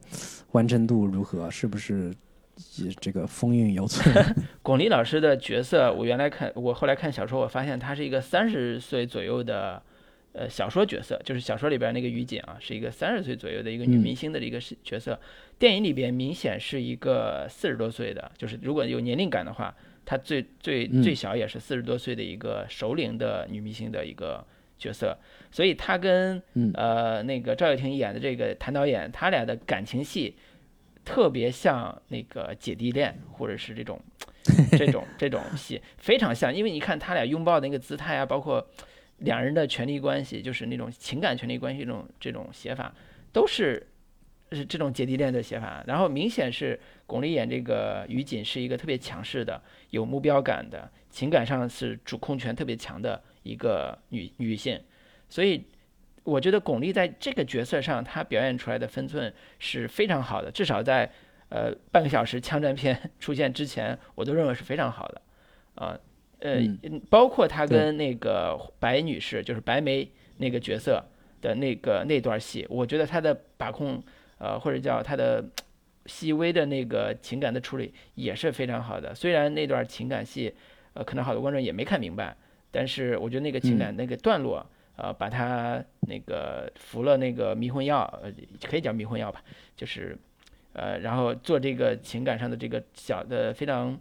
[0.53, 1.51] 完成度如何？
[1.51, 2.15] 是不是
[3.01, 4.15] 这个风韵犹存？
[4.63, 9.83] 巩俐老师的角色，我原来看，我后来看小说，我发现她是一个三十岁左右的
[10.33, 15.19] 呃小说角色，就是小说里边那个于锦啊，是一个三十岁左右的一个女明星的一个角色。
[15.59, 19.75] 电影里边明显是一个四十多岁的，就是如果有年龄感的话。
[20.11, 24.43] 她最最最小也是四十多岁的一个熟龄的女明星的一个
[24.79, 25.15] 角色，
[25.51, 26.43] 所以她跟
[26.73, 30.35] 呃那个赵又廷演的这个谭导演，他俩的感情戏
[31.09, 33.99] 特别像那个姐弟恋，或者是这种
[34.77, 38.65] 这种这种戏非常像，因为你看他俩拥抱的那个姿态啊，包括
[39.21, 42.95] 两人的权力关系，就是那种情感权力关系这种这种写法，
[43.33, 43.87] 都是
[44.53, 45.83] 是这种姐弟恋的写法。
[45.87, 54.79] 然后明显是巩俐演这个于锦是一个特别强势的、有目标感的、情感上是主控权特别强的一个女女性，
[55.31, 55.65] 所以
[56.29, 61.11] 我觉得巩俐在这个角色上她表演出来的分寸是非常好的，至少在
[61.49, 65.23] 呃半个小时枪战片 出现之前，我都认为是非常好的
[65.77, 65.99] 啊。
[66.41, 66.61] 呃，
[67.11, 71.03] 包括她跟那个白女士，就是白眉那个角色
[71.41, 74.01] 的那个那段戏，我觉得她的把控，
[74.39, 75.45] 呃，或者叫她的
[76.07, 79.15] 细微的那个情感的处理也是非常好的。
[79.15, 80.55] 虽然那段情感戏，
[80.93, 82.37] 呃，可能好多观众也没看明白，
[82.71, 84.65] 但是我觉得那个情感那个段落，
[84.99, 88.31] 呃，把他那个服了那个迷魂药，呃，
[88.69, 89.43] 可以叫迷魂药吧，
[89.75, 90.19] 就是，
[90.75, 93.99] 呃，然后做这个情感上的这个小的非常。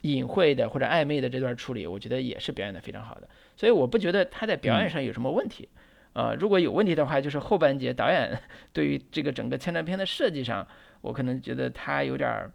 [0.00, 5.68] 隐晦的或者暧昧的这段处理，我觉得也是表演的非常好的，所以我不觉得他在表演上有什么问题，
[6.14, 8.36] 呃，如果有问题的话，就是后半节导演
[8.72, 10.66] 对于这个整个枪战片的设计上，
[11.02, 12.50] 我可能觉得他有点儿，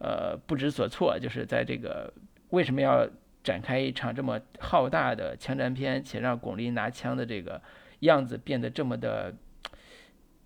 [0.00, 2.12] 呃，不知所措，就是在这个
[2.50, 3.08] 为什么要
[3.42, 7.60] 展开一场这么浩大的枪战片，且让巩俐拿枪的这个
[8.00, 9.34] 样子变得这么的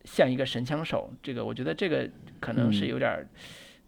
[0.05, 2.09] 像一个神枪手，这个我觉得这个
[2.41, 3.27] 可能是有点儿。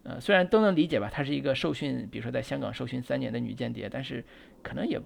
[0.03, 4.23] 呃，虽然都能理解吧，她是一个受训，比如说在香港受训三年的女间谍，但是
[4.63, 4.99] 可能也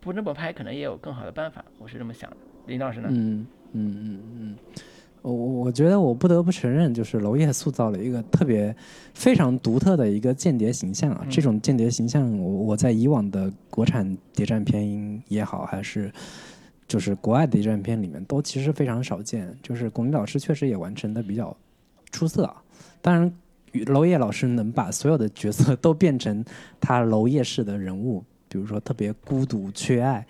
[0.00, 2.36] 不那么拍，可能也有更好的办法，我是这么想的。
[2.66, 3.08] 林老师呢？
[3.10, 4.58] 嗯嗯嗯嗯，
[5.22, 8.74] 我我觉得我不得不承认，就是娄烨塑造了一个特别
[9.14, 11.26] 非常独特的一个间谍形象啊。
[11.30, 16.12] 这种间谍形象，我我在以往的国产谍战片也好，还是
[16.86, 19.56] 就是国外的谍战片里面，都其实非常少见。
[19.62, 21.56] 就是巩俐老师确实也完成的比较
[22.10, 22.62] 出色啊，
[23.00, 23.32] 当然。
[23.86, 26.44] 娄烨老师能把所有的角色都变成
[26.78, 30.26] 他娄烨式的人物，比如说特别孤独、缺爱，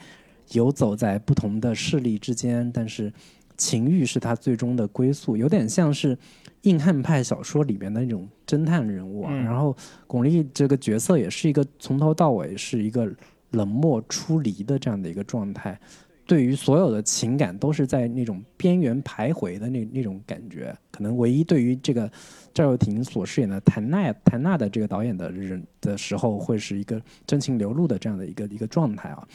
[0.52, 3.12] 游走在不同的势力之间，但是
[3.56, 6.16] 情欲是他最终的归宿，有点像是
[6.62, 9.32] 硬汉派小说里面的那种侦探人物啊。
[9.32, 9.76] 然后
[10.06, 13.10] 巩俐这个角色也是一个从头到尾是一个
[13.50, 15.78] 冷漠出离的这样的一个状态。
[16.24, 22.10] 对于所有的情感都是在那种边缘徘徊的那那种感觉，可能唯一对于这个
[22.54, 29.26] 赵又廷所饰演的谭娜谭娜的这个导演的人的时候，会是一个真情流露的这样的一个一个状态啊。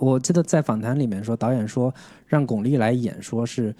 [0.00, 1.94] 我记得在访谈里面说，导演说
[2.26, 3.74] 让巩俐来演，说是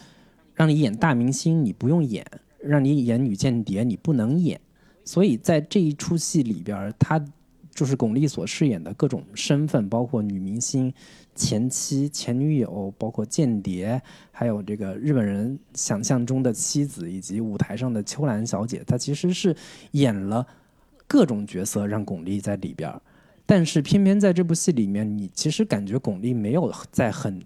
[0.55, 2.25] 让你演大明星你不用演，
[2.61, 4.61] 让你演女间谍你不能演。
[5.05, 7.25] 所以在这一出戏里边，他
[7.71, 10.93] 就是巩俐所饰演的各种身份，包括女明星。
[11.35, 14.01] 前妻、前女友，包括间谍，
[14.33, 19.55] 还有这个日本人想象中的妻子，以及舞台上的秋兰小姐，她其实是
[19.91, 20.47] 演了
[21.07, 22.91] 各种角色，让巩俐在里边。
[23.47, 27.41] 但是偏偏在这部戏里面，你其实感觉巩俐没有在很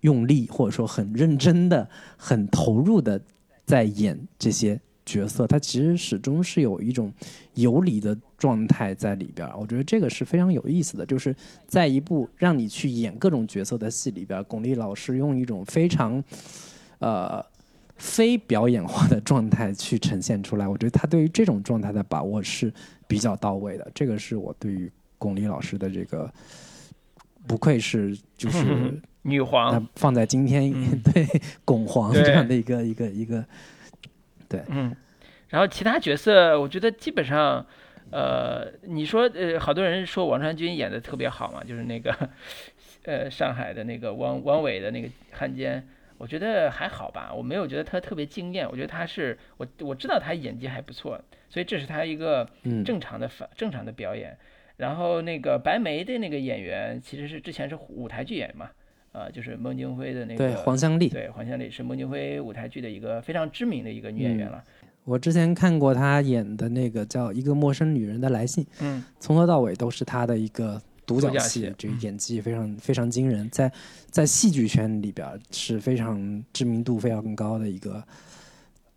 [0.00, 3.20] 用力，或者说很认真的、很投入的
[3.66, 4.80] 在演这些。
[5.08, 7.12] 角色他其实始终是有一种
[7.54, 11.32] 游离的状态在里边我觉得这个是非常有意思的，就是
[11.64, 16.20] 在一部让你去演各种角色的戏里边巩俐老师用一种非常
[16.98, 17.40] 呃
[17.94, 20.66] 非表演化的状态去呈现出来。
[20.66, 22.74] 我觉得他对于这种状态的把握是
[23.06, 23.88] 比较到位的。
[23.94, 26.32] 这个是我对于巩俐老师的这个
[27.46, 30.70] 不愧是 就是女皇，放在今天
[31.02, 31.26] 对
[31.64, 33.44] 巩皇这样的一个一个一个。
[34.48, 34.94] 对，嗯，
[35.48, 37.66] 然后其他角色，我觉得基本上，
[38.12, 42.16] 呃，你说，呃，好多人说王传君演的特别好嘛，就是那个，
[43.02, 45.84] 呃，上海的那个汪汪伟的那个汉奸，
[46.16, 52.48] 我觉得还好吧，我没有觉得他特别惊艳，我觉得他是我我知道他演技还不错，所以这是他一个
[52.84, 54.38] 正常的反正常的表演。
[54.76, 58.70] 然后那个白眉的那个演员，其实是之前是舞台剧演员嘛。
[59.12, 64.62] 呃，就是孟京辉的那个对黄香丽，对黄香丽是孟京辉舞台剧的一个非常知名的一个女演员了。
[65.04, 73.72] 我之前看过她演的那个叫《一个陌生女人的来信》，嗯，从头到尾都是她的一个独角戏，这个演技非常非常惊人，在
[74.10, 78.04] 在戏剧圈里边是非常知名度非常高的一个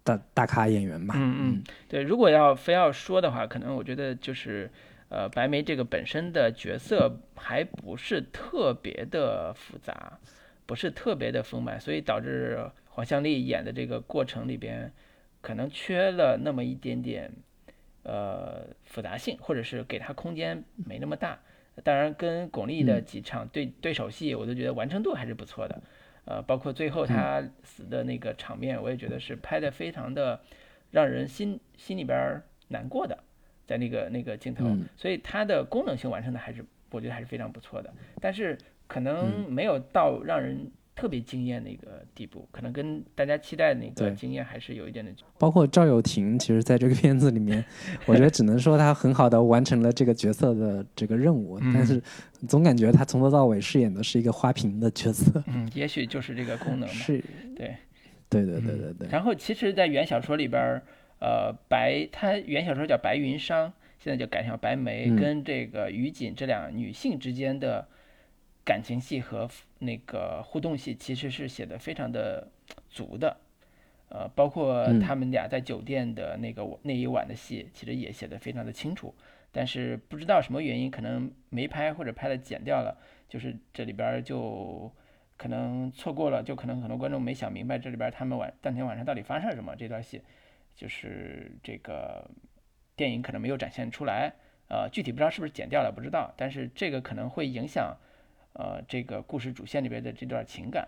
[0.03, 1.13] 大大咖演员吧。
[1.17, 4.69] 嗯嗯，对，如果要非要说的话，可能我觉得就是。
[5.09, 10.19] 呃，白眉这个本身的角色还不是特别的复杂，
[10.65, 14.91] 不是特别的丰满，所以导致黄香丽演的这个过程里边，
[15.41, 17.31] 可能缺了那么一点点，
[18.03, 21.39] 呃，复杂性，或者是给他空间没那么大。
[21.83, 25.81] 当然，跟巩俐的几场对对手戏，我都觉得完成度还是不错的。
[26.25, 30.39] 呃，包括最后他死的那个场面，我也觉得是拍的非常的
[30.91, 33.17] 让人心心里边难过的。
[33.69, 34.65] 在那个那个镜头，
[34.97, 37.93] 所以它的功能性完成的还是我觉得还是非常不错的。
[38.19, 38.57] 但是
[38.87, 40.71] 可能没有到让人。
[40.95, 45.09] 特别惊艳的一个地步，可能跟大家期待的那个经验还是有一点的。
[45.37, 47.63] 包括赵又廷，其实在这个片子里面，
[48.05, 52.03] 我觉得只能说他很好的完成了这个角色的这个任务，但是
[52.49, 55.41] 总感觉他从头到尾饰演的是一个花瓶的角色。
[55.47, 56.89] 嗯，也许就是这个功能。
[56.89, 57.23] 是，
[57.55, 57.73] 对，
[58.29, 59.07] 对对对对对。
[59.09, 60.81] 然后，其实，在原小说里边，
[61.19, 67.87] 呃，白他原小说叫白云裳，现在就改成白眉，跟这个于锦这两女性之间的。
[68.65, 69.49] 感情戏和
[69.79, 72.47] 那个互动戏其实是写的非常的
[72.87, 73.37] 足的，
[74.09, 79.15] 呃，包括他们俩在酒店的那个那一晚的戏，其实也写的非常的清楚。
[79.51, 82.95] 但是不知道什么原因，可能没拍或者拍了剪掉了，
[83.27, 84.91] 就是这里边就
[85.35, 89.75] 可能错过了，就可能很多观众没想明白这里边他们晚当天晚上到底发生了什么。
[89.75, 90.21] 这段戏
[90.79, 92.25] 就是这个
[92.95, 94.31] 电影可能没有展现出来，
[94.69, 96.33] 呃，具体不知道是不是剪掉了，不知道。
[96.37, 97.95] 但是这个可能会影响。
[98.53, 100.85] 呃，这个故事主线里边的这段情感，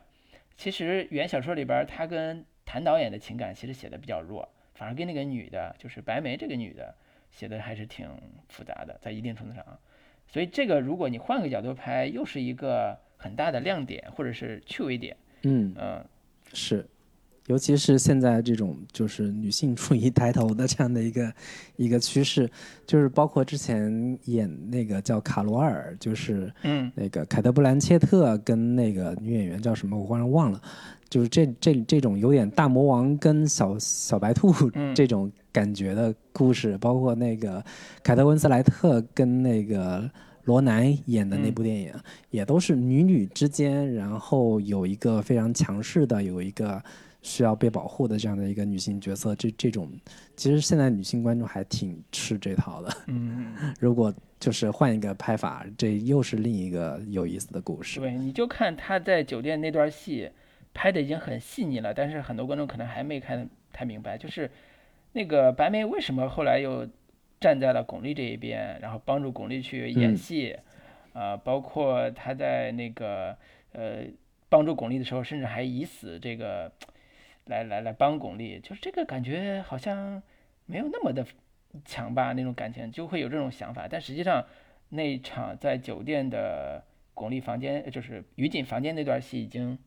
[0.58, 6.94] 其实原小说里边他跟谭导演的情感其实写的比较弱，反而跟那个女的，就是白梅这个女的
[7.30, 8.10] 写的还是挺
[8.50, 9.64] 复杂的，在一定程度上。
[10.28, 15.16] 所以这个如果你换个角度拍，又是一个很大的亮点或者是趣味点。
[15.44, 16.04] 嗯嗯，
[16.54, 16.86] 是。
[17.48, 21.34] 尤其是现在这种就是女性主义抬头的这样的一个
[21.76, 22.50] 一个趋势，
[22.86, 30.62] 就是包括之前演那个叫卡罗尔，就是嗯那个凯特布兰切特跟那个女演员叫什么我忽然忘了，
[31.10, 34.54] 就是这这这种有点大魔王跟小小白兔
[34.94, 37.62] 这种感觉的故事，包括那个
[38.04, 40.10] 凯特温斯莱特跟那个
[40.44, 41.94] 罗南演的那部电影，
[42.30, 46.82] 也都是女女之间，然后有一个非常强势的有一个。
[47.22, 49.92] 需要被保护的这样的一个女性角色，这这种
[50.36, 52.92] 其实现在女性观众还挺吃这套的。
[53.08, 58.00] 嗯， 如果就是换一个拍法，这又是另一个有意思的故事。
[58.00, 60.32] 对，你就看她在酒店那段戏
[60.74, 64.50] 拍的已经很细腻了，但是很多观众可能还没看太明白，就是
[65.14, 66.88] 那个白眉为什么后来又
[67.40, 70.58] 站在了巩俐这一边，然后帮助巩俐去演戏，
[71.14, 73.38] 啊，包括她在那个
[73.74, 74.06] 呃
[74.50, 76.72] 帮助巩俐的时候，甚至还以死这个。
[77.46, 80.22] 来来来帮巩俐，就是这个感觉好像
[80.66, 81.26] 没有那么的
[81.84, 83.88] 强吧，那种感情就会有这种想法。
[83.90, 84.46] 但实际上，
[84.90, 86.84] 那场在酒店的
[87.14, 89.78] 巩俐房间，就是于锦房间那段戏，已经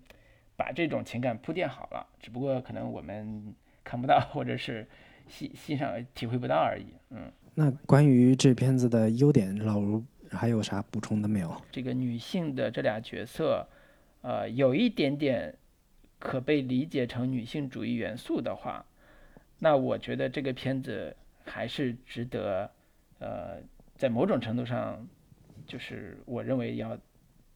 [0.56, 4.86] 把这种情感铺垫好了，只不过可能我们看不到，或者是
[5.28, 6.86] 欣欣赏体会不到而已。
[7.10, 11.62] 嗯，那关于这片子的优点，老卢还有啥补充的没有？
[11.70, 13.66] 这个女性的这俩角色，
[14.22, 15.54] 呃，有一点点。
[16.24, 18.82] 可被理解成女性主义元素的话，
[19.58, 21.14] 那我觉得这个片子
[21.44, 22.70] 还是值得，
[23.18, 23.58] 呃，
[23.94, 25.06] 在某种程度上，
[25.66, 26.98] 就是我认为要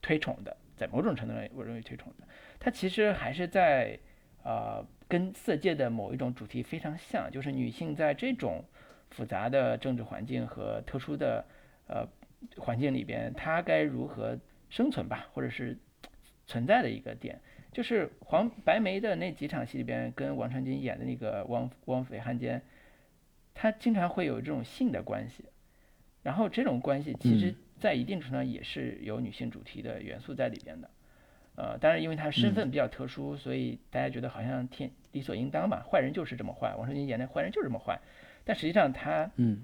[0.03, 2.27] 推崇的，在某种程度上，我认为推崇的。
[2.59, 3.97] 它其实还是在，
[4.43, 8.63] 呃，跟《色戒》的某一种主题非常像，就是女性在这种
[9.09, 11.43] 复杂的政治环境和特殊的
[11.87, 12.07] 呃
[12.55, 14.37] 环境里边，她该如何
[14.69, 15.75] 生存吧，或者是
[16.45, 17.41] 存在的一个点。
[17.71, 22.61] 就是黄白眉的那几场戏里边，跟王传君演的那个汪汪匪汉奸，
[23.53, 25.45] 他经常会有这种性的关系，
[26.23, 30.89] 然后这种关系其实在一定程度上也是有女性主题的元素在里边的，
[31.55, 37.99] 呃，当然因为他身份比较特殊，所以大家觉得好像天理所应当吧，坏人就是这么坏，王传君演的坏人就是这么坏，
[38.43, 39.63] 但实际上他嗯。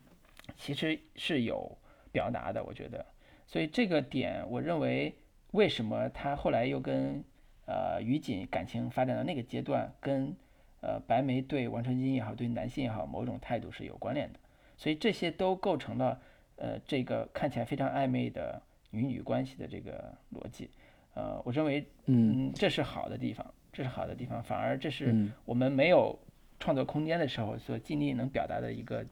[0.57, 1.75] 其实是有
[2.11, 3.03] 表达的，我觉得，
[3.47, 5.11] 所以这个点我认为
[5.53, 7.23] 为什么他后来又跟
[7.65, 10.35] 呃，于锦感情发展到那个阶段，跟
[10.81, 14.39] 呃白眉对王传君也好，对男性也好，某种态度是有关联的，
[14.77, 16.21] 所以这些都构成了
[16.57, 18.61] 呃这个看起来非常暧昧的
[18.91, 20.69] 女女关系的这个逻辑。
[21.15, 23.43] 呃，我认为，嗯，这是好的地方，
[23.73, 26.19] 这是好的地方，反而这是我们没有
[26.59, 29.03] 创作空间的时候所尽力能表达的一个，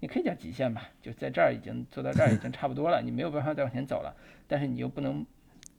[0.00, 4.16] 你可以叫极限吧，就在这儿已经做到这儿已经差不多了，你没有办法再往前走了，
[4.48, 5.24] 但是你又不能。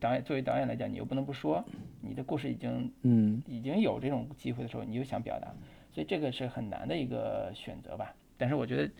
[0.03, 1.63] 导演作为导演来讲，你又不能不说，
[2.01, 5.47] 你的故事已经嗯已经有这种机会的时候，你又想表达，
[5.93, 8.13] 所以这个是很难的一个选择吧。
[8.37, 8.91] 但是我觉得，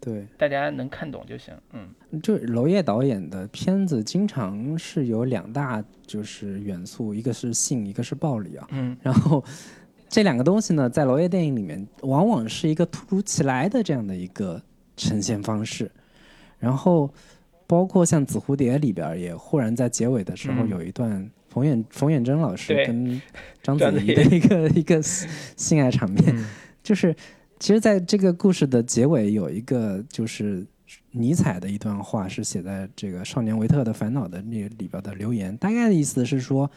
[0.00, 1.52] 对大家能看懂就行。
[1.72, 1.90] 嗯，
[2.22, 8.66] 就娄烨导演的片子经常是有两大就是元素，一个是性，一个是暴力啊。
[8.70, 9.44] 嗯， 然后
[10.08, 14.62] 这两个东西呢，在娄烨电影里面往往是一个突如其来的这样的一个
[14.96, 15.90] 呈现方式，
[16.58, 17.12] 然后。
[17.70, 23.22] 包括像《紫蝴蝶》里边，也忽然在结尾的时候有一段冯远冯远征老师跟
[23.62, 26.44] 章子怡的一个一个性爱场面，
[26.82, 27.14] 就是
[27.60, 30.66] 其实在这个故事的结尾有一个就是
[31.12, 36.68] 尼采的一段话，是写在这个《少年维特的烦恼》的那里边的留言，大概的意思是说，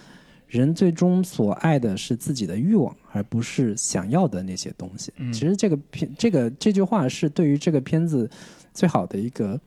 [0.45, 5.11] 人最终所爱的是自己的欲望，而不是想要的那些东西。
[5.33, 8.29] 其实这个片，这个这句话是对于这个片子
[8.75, 9.59] 最好的一个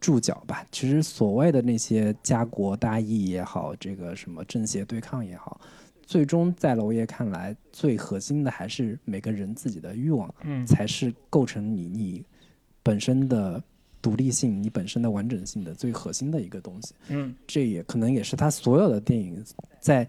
[0.00, 0.64] 注脚吧。
[0.70, 5.60] 其实所谓的那些家国大义也好，这个什么正邪对抗也好。
[6.04, 12.24] 最终，在娄烨看来，最核心的还是每个人自己的欲望，嗯，才是构成你你
[12.82, 13.60] 本身的
[14.00, 16.94] 独立性、你本身的完整性的最核心的一个东西。
[17.08, 19.44] 嗯，这也可能也是他所有的电影
[19.80, 20.08] 在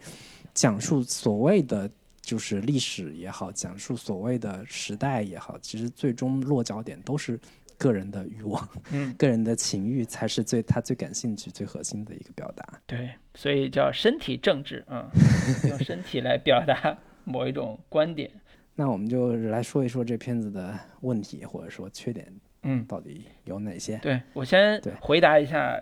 [0.53, 1.89] 讲述所谓的
[2.21, 7.39] 就是历史也好，讲述所谓的时代也好，其实最终落脚点都是。
[7.77, 12.65] 个人的欲望，嗯，个人的情欲才是最他最感兴趣、最核心的一个表达。
[12.85, 15.09] 对，所以叫身体政治啊，
[15.69, 18.31] 用身体来表达某一种观点。
[18.75, 22.25] 那我们就来说一说这片子的问题或者说缺点，
[22.63, 23.97] 嗯，到底有哪些？
[23.97, 25.79] 对我先回答一下，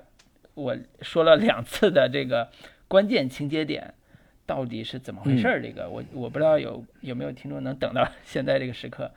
[0.53, 2.49] 我说了两次的这个
[2.87, 3.93] 关键情节点
[4.45, 5.61] 到底是怎么回事儿？
[5.61, 9.11] 这个我我不知道有有没有听众能等到现在这个时刻。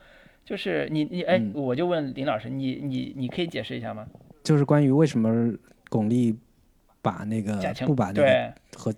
[0.48, 4.06] 就是你你哎，我就问林老师，你你你可以解释一下吗？
[4.42, 5.52] 就是关于为什么
[5.90, 6.34] 巩俐
[7.02, 8.94] 把那个不把那个和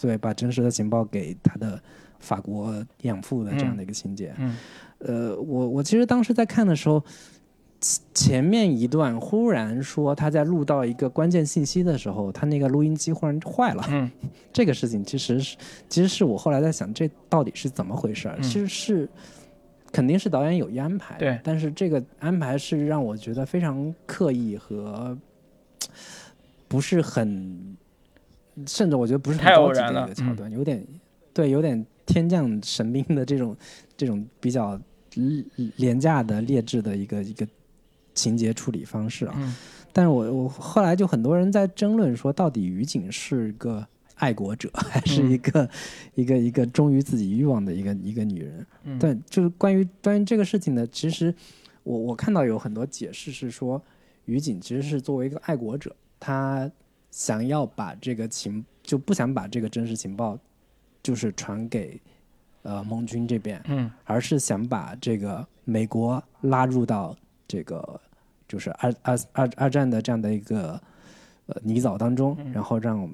[0.00, 1.82] 对把真实的情报给他的
[2.20, 2.72] 法国
[3.02, 4.32] 养父的这样的一个情节。
[4.38, 4.56] 嗯，
[4.98, 7.02] 呃，我我其实当时在看的时候，
[8.14, 13.84] 前面一段忽然说他在录到一个关键信息的时候，他那个录音机忽然坏了。
[13.90, 14.08] 嗯，
[14.52, 15.56] 这个事情其实是
[15.88, 18.32] 其实是我后来在想，这到底是怎么回事？
[18.40, 19.08] 其实是。
[19.96, 25.16] 肯定是导演有意安排，对，但是这个安排是让我觉得非常刻意和
[26.68, 27.74] 不是很，
[28.66, 30.86] 甚至我觉得不是太高级的一个桥段，有点
[31.32, 33.56] 对，有点天降神兵的这种
[33.96, 34.78] 这种比较
[35.76, 37.48] 廉价的劣质的一个一个
[38.12, 39.34] 情节处理方式啊。
[39.38, 39.56] 嗯，
[39.94, 43.86] 但是我我后来就很多人在争论说，到底于景是个。
[44.16, 45.68] 爱国者 还是一个
[46.14, 48.66] 一个一个忠于自己欲望的一个一个女人，
[48.98, 51.34] 但就是关于关于这个事情呢，其实
[51.82, 53.82] 我我看到有很多解释是说，
[54.24, 56.70] 于景其实是作为一个爱国者，他
[57.10, 60.38] 想要把这个情就不想把这个真实情报
[61.02, 62.00] 就是传给
[62.62, 67.14] 呃盟军这边，嗯，而是想把这个美国拉入到
[67.46, 68.00] 这个
[68.48, 70.80] 就是二二二二战的这样的一个
[71.46, 73.08] 呃泥沼当中，然后让。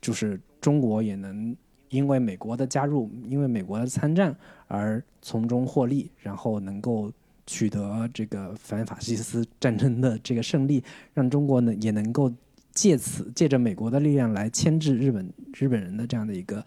[0.00, 1.56] 就是中国也能
[1.88, 4.36] 因为美国的加入，因为美国的参战
[4.66, 7.10] 而从中获利，然后能够
[7.46, 10.84] 取得这个反法西斯战争的这个胜利，
[11.14, 12.32] 让中国呢也能够
[12.72, 16.64] 借此借着美国的力量来牵制日本日本人的这样的一个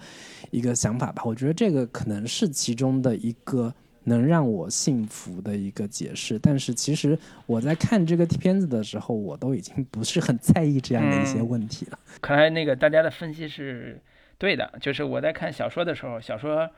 [0.49, 1.21] 一个想法吧。
[1.25, 3.73] 我觉得这个可能是其中的一个
[4.03, 6.39] 能让我幸福的一个解释。
[6.39, 11.99] 但是其实我在看这个片子的时候，我都已经不是很在意这样的一些问题了。
[12.21, 14.01] 看来那个大家的分析是
[14.37, 16.69] 对的，就是我在看小说的时候，小说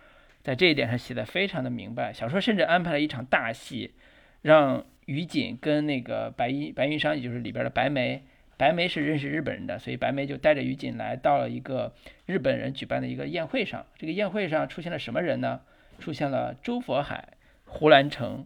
[0.43, 2.11] 在这一点上写的非常的明白。
[2.11, 3.93] 小说甚至安排了一场大戏，
[4.41, 8.23] 让于锦跟那个白衣白云商，也就是里边的白眉，
[8.57, 11.93] 白眉是认识日本人的，所以白眉就带着于锦来到了一个
[12.25, 13.85] 日本人举办的一个宴会上。
[13.97, 15.61] 这个宴会上出现了什么人呢？
[15.99, 17.29] 出现了周佛海、
[17.65, 18.45] 胡兰成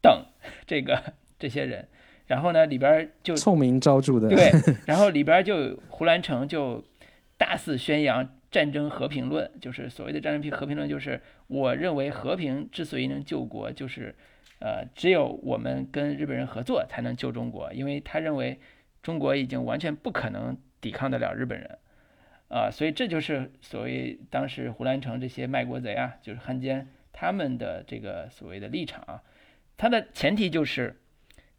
[0.00, 0.26] 等
[0.66, 1.88] 这个这些人。
[2.26, 4.50] 然后呢，里边就臭名昭著的对，
[4.86, 6.84] 然后里边就胡兰成就
[7.38, 14.14] 大肆宣扬战争和平论，就是所谓的战争和平论，就是我认为和平之所以能救国，就是
[14.58, 18.58] 呃只有我们跟日本人合作才能救中国，因为他认为
[19.02, 21.78] 中国已经完全不可能抵抗得了日本人
[22.48, 29.22] 啊，所以这就是所谓当时胡兰成这些卖国贼啊，就是汉奸他们的这个所谓的立场啊，
[29.76, 30.96] 他的前提就是。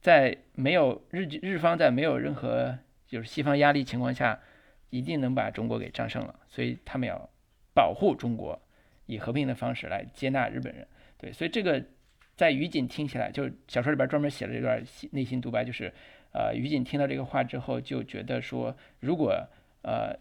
[0.02, 4.40] 在没有日日方在没有任何就是西方压力情况下，
[4.92, 7.30] 一定能把中国给战胜了，所以他们要
[7.74, 8.58] 保护中国，
[9.08, 10.88] 以和平的方式来接纳日本人。
[11.18, 11.84] 对，所以这个
[12.38, 14.82] 在于锦听起来，就小说里边专门写了这段
[15.12, 15.94] 内心独白，就是
[16.32, 19.46] 呃，于锦听到这个话之后，就觉得说，如果
[19.82, 20.18] 呃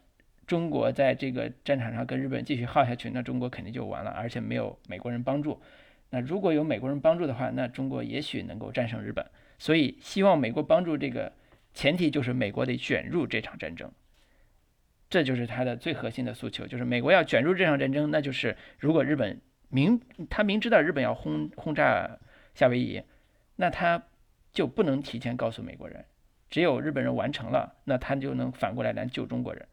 [0.48, 5.60] 中国在这个战场上跟日本继续耗下去，那中国肯定就完了，而且没有美国人帮助。
[6.08, 9.24] 那如果有美国人帮助的话，那中国也许能够战胜日本。
[9.58, 11.30] 所以，希望美国帮助这个
[11.74, 13.92] 前提就是美国得卷入这场战争，
[15.10, 19.38] 这就是他的最核心的诉求，就是美国要卷入这场战争，那就是如果日本
[19.68, 22.18] 明他明知道日本要轰轰炸
[22.54, 23.02] 夏威夷，
[23.56, 24.02] 那他
[24.52, 26.06] 就不能提前告诉美国人，
[26.48, 29.68] 只有日本人完成了，那他就能反过来来救中国人。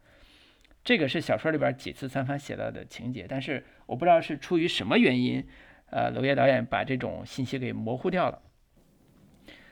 [0.85, 5.43] 这个是小说里边几次三番写到的情节，但是我不知道是出于什么原因，
[5.89, 8.39] 呃，娄烨导演把这种信息给模糊掉了。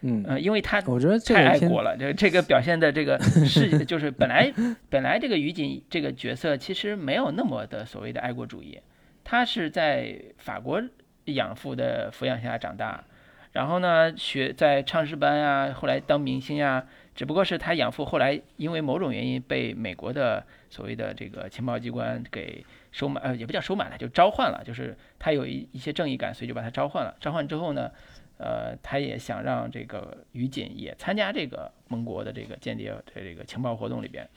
[0.01, 4.51] 嗯呃，因为他我觉得太爱国了，这这个表现的这个 是就是本来
[4.89, 8.81] 本来这个于锦这个角色其实没有那么的所谓的爱国主义，
[9.23, 10.81] 他是在法国
[11.25, 13.05] 养父的抚养下长大，
[13.53, 16.85] 然后呢学在唱诗班啊，后来当明星啊，
[17.15, 22.65] 只不过是他养父后来因为某种原因被美国的所谓的这个情报机关给。
[22.93, 27.17] 收买呃也不叫收买了，就召唤了，就是他有一一些正义感，所以就把他召唤了。
[27.19, 27.89] 召唤之后呢，
[28.37, 34.29] 呃，他也想让这个于锦也参加这个盟国的这个间谍的这个情报活动里边，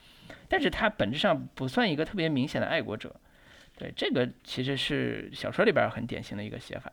[0.49, 3.15] 但是他本质上不算一个特别明显的爱国者。
[3.77, 6.91] 对，这个其实是小说里边很典型的一个写法。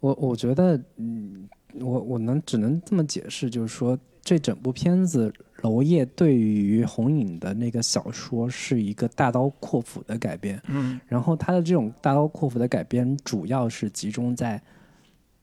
[0.00, 3.96] 我我觉得，嗯，我我能只能这么解释，就是说。
[4.26, 5.32] 这整部片子，
[5.62, 14.60] 娄烨对于红影的那个小说是一个大刀阔斧的改编，嗯，然后他的这种大刀阔斧的改编，主要是集中在，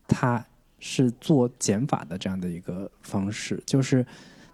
[0.07, 0.45] 他
[0.80, 4.05] 是做减法的这样的一个方式，就是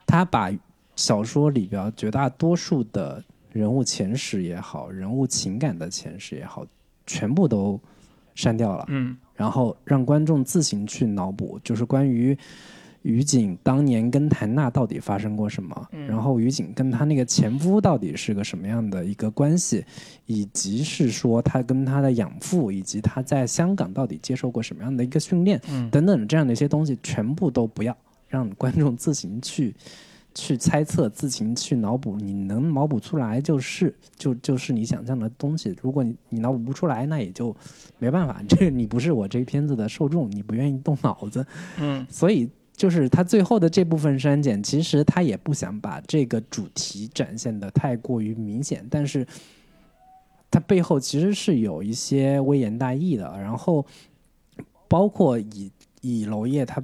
[0.07, 0.49] 他把
[0.95, 6.65] 小说里边绝大多数的人物前史也好，人物情感的前史也好，
[7.05, 7.77] 全部都
[8.33, 12.37] 删掉了，嗯，然后让观众自行去脑补，就是关于。
[13.09, 15.87] 于景当年跟谭娜到底发生过什么？
[16.07, 19.83] 然后于景跟他那个前夫到底是个什么样的一个关系？
[20.27, 25.59] 以及是说他跟他的养父，以及他在香港到底接受过什么样的一个训练？
[25.89, 27.97] 等等这样的一些东西，全部都不要，
[28.27, 29.75] 让观众自行去
[30.35, 32.15] 去猜测，自行去脑补。
[32.15, 35.75] 你能脑补出来就是就就是你想象的东西。
[35.81, 37.55] 如果你你脑补不出来，那也就
[37.97, 38.39] 没办法。
[38.47, 41.43] 这个你不是我这片子的受众，你不愿意动脑子。
[41.79, 42.47] 嗯，所以。
[42.79, 49.27] 就是他最后的这部分删减，其实他也不想把这个主题展现的太过于明显，但是，
[50.49, 53.37] 他背后其实是有一些微言大义的。
[53.37, 53.85] 然后，
[54.87, 55.69] 包括以
[55.99, 56.81] 以娄烨他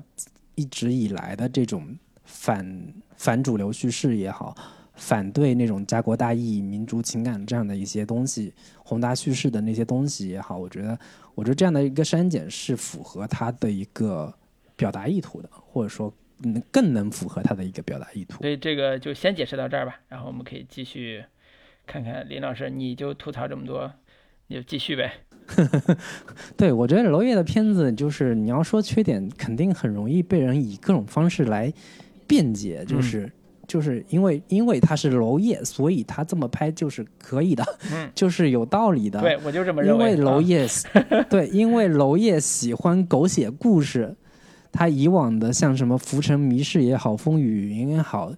[0.55, 1.87] 一直以来的这种
[2.25, 4.53] 反反主流叙事也好，
[4.95, 10.99] 反对那种家国大义、民族情感这样的一些东西、宏大叙事的那些东西也好，我觉得，
[11.35, 14.33] 我觉得这样的一个删减是符合他的一个。
[14.75, 18.41] 表达意图的，或者说能更能符合他的一个表达意图。
[18.41, 21.23] 所以这个就先解释到这儿吧，然后我们可以继续
[21.85, 23.91] 看看林老师，你就吐槽这么多，
[24.47, 25.13] 你就继续呗。
[26.57, 31.71] 对，我觉得娄烨的片子就是你要说缺点，肯定很容易被人以各种方式来
[32.27, 33.31] 辩解，就是
[33.67, 37.63] 就是因为因为他是娄烨，所以他这么拍就是可以的，
[38.15, 39.21] 就是有道理的。
[39.21, 40.11] 对，我就这么认为。
[40.11, 40.67] 因为娄烨，
[41.29, 44.15] 对，因为娄烨喜欢狗血故事。
[44.77, 48.29] 他以往的像什么《浮沉迷事》也好，《风雨云》也好，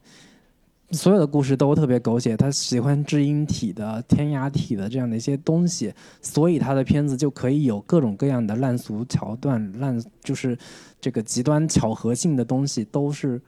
[0.91, 2.37] 所有的故事都特别狗血。
[2.37, 10.55] 他喜欢知音体的、天涯体的这样的一些东西，所以他的片子就可以有各种各样的烂俗桥段、烂就是
[11.01, 13.41] 这个极端巧合性的东西，都是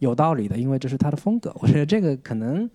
[0.00, 1.50] 有道理的，因为这是他的风格。
[1.60, 2.68] 我觉得这个可能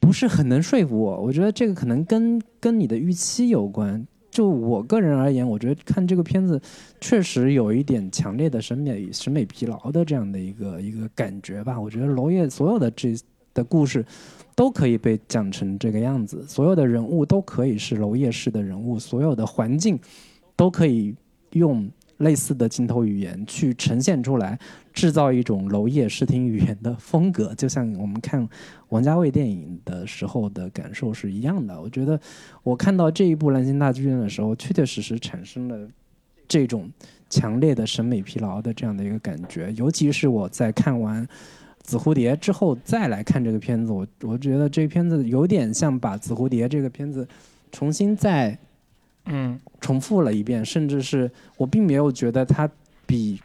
[0.00, 1.22] 不是很能说服我。
[1.22, 4.04] 我觉得这个可能跟跟你的预期有关。
[4.36, 6.60] 就我个人而言，我觉得看这个片子
[7.00, 11.80] 确实有一点强烈的审美审美疲劳的这样的一个一个感觉吧。
[11.80, 13.16] 我觉得娄烨所有的这
[13.54, 14.04] 的故事
[14.54, 19.98] 都可以被讲成这个样子，所有的人物都可以是娄烨式的人物，所有的环境
[20.54, 21.14] 都可以
[21.52, 21.90] 用。
[22.18, 24.58] 类似的镜头语言去呈现出来，
[24.92, 28.48] 制造一种娄烨视听语言的风格，就像我们看
[28.88, 31.78] 王家卫电影的时候的感受是一样的。
[31.80, 32.18] 我觉得
[32.62, 35.88] 我看到这一部《蓝星大剧院》的时候，确确实实产生了
[36.48, 36.90] 这种
[37.28, 39.70] 强烈的审美疲劳的这样的一个感觉。
[39.74, 41.22] 尤其是我在看完
[41.82, 47.28] 《紫蝴蝶》之后再来看这个片子，我我觉得这片子有点像把《紫蝴蝶》这个片子
[47.70, 48.58] 重新再。
[49.26, 52.70] 嗯，重复了一遍，甚至是我并没有觉得它
[53.06, 53.36] 比《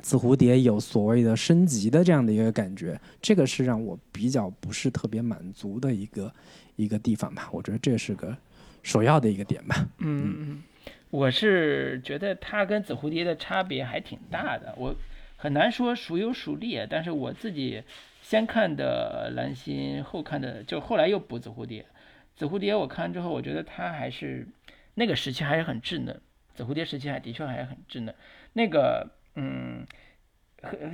[0.00, 6.32] 紫蝴蝶》有所谓的升级的这样的一个感觉，这个是让我比较不是特别满足的一个
[6.74, 7.48] 一个地方吧。
[7.52, 8.36] 我觉得这是个
[8.82, 9.86] 首要的一个点吧。
[9.98, 10.62] 嗯嗯，
[11.10, 14.94] 我是觉得它跟《紫蝴蝶》的差别还挺大的，我
[15.36, 17.82] 很难说孰优孰劣，但是我自己
[18.22, 21.82] 先看的《蓝心》，后看的就后来又补《紫蝴蝶》，
[22.34, 24.48] 《紫蝴蝶》我看完之后，我觉得它还是。
[24.94, 26.20] 那个时期还是很稚嫩，
[26.54, 28.14] 紫蝴蝶时期还的确还是很稚嫩。
[28.52, 29.86] 那个，嗯，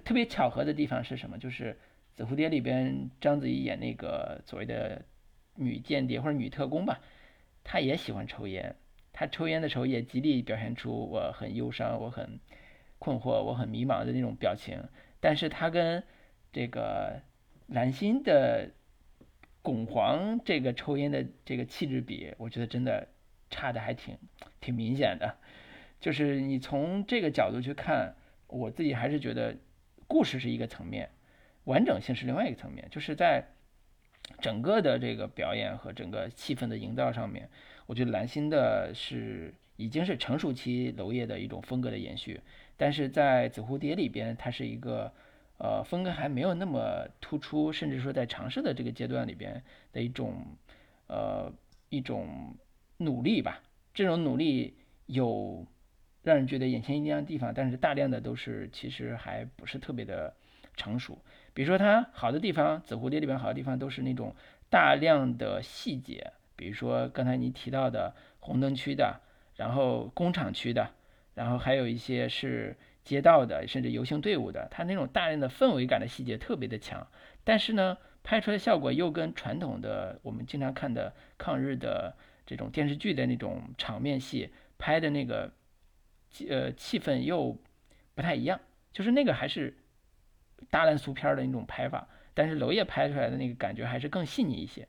[0.04, 1.36] 特别巧合的地方是什么？
[1.36, 1.76] 就是
[2.14, 5.04] 紫蝴蝶里边章子怡演那个所谓的
[5.56, 7.00] 女间谍或者女特工吧，
[7.64, 8.76] 她也喜欢抽烟。
[9.12, 12.38] 她抽烟的时候也极力表现出我很忧伤、我很
[13.00, 14.80] 困惑、我很迷茫的那种表情。
[15.18, 16.04] 但是她跟
[16.52, 17.20] 这个
[17.66, 18.70] 蓝心的
[19.62, 23.08] 巩皇这个抽烟的这个气质比，我觉得真的。
[23.50, 24.16] 差的还挺
[24.60, 25.36] 挺明显的，
[26.00, 28.14] 就是你从这个角度去看，
[28.46, 29.56] 我自己还是觉得
[30.06, 31.10] 故事是一个层面，
[31.64, 33.46] 完整性是另外一个层面，就是在
[34.40, 37.48] 整个的这个表演和整个气氛的营造上面，
[37.86, 42.40] 我觉得蓝星的是已经是成熟期娄烨的一种风格的延续，
[42.76, 45.12] 但是在紫蝴蝶里边，它是一个
[45.58, 49.62] 呃风格还没有那么突出，甚至说在尝试的这个阶段里边
[49.92, 50.44] 的一种
[51.06, 51.50] 呃
[51.88, 52.54] 一种
[52.98, 53.62] 努力吧，
[53.94, 54.76] 这种努力
[55.06, 55.66] 有。
[56.24, 60.34] 让人觉得眼前一亮的地方，但是大量的都是其实还不是特别的
[60.76, 61.16] 成熟。
[61.54, 64.34] 比如说它好的地方，《紫蝴蝶》里边好的地方都是那种
[64.68, 69.20] 大量的细节，比如说刚才你提到的红灯区的，
[69.56, 70.90] 然后工厂区的，
[71.34, 77.06] 然后还有一些是街道的，甚至游行队伍的，它那种大量的氛围感的细节特别的强。
[77.42, 82.14] 但是呢，拍出来的效果又跟传统的我们经常看的抗日的
[82.48, 85.52] 这种电视剧的那种场面戏拍的那个。
[86.46, 87.56] 呃，气氛又
[88.14, 88.60] 不太一样，
[88.92, 89.74] 就是那个还是
[90.68, 94.86] 大烂俗片的那种拍法，但是娄烨拍出来的那个感觉还是更细腻一些，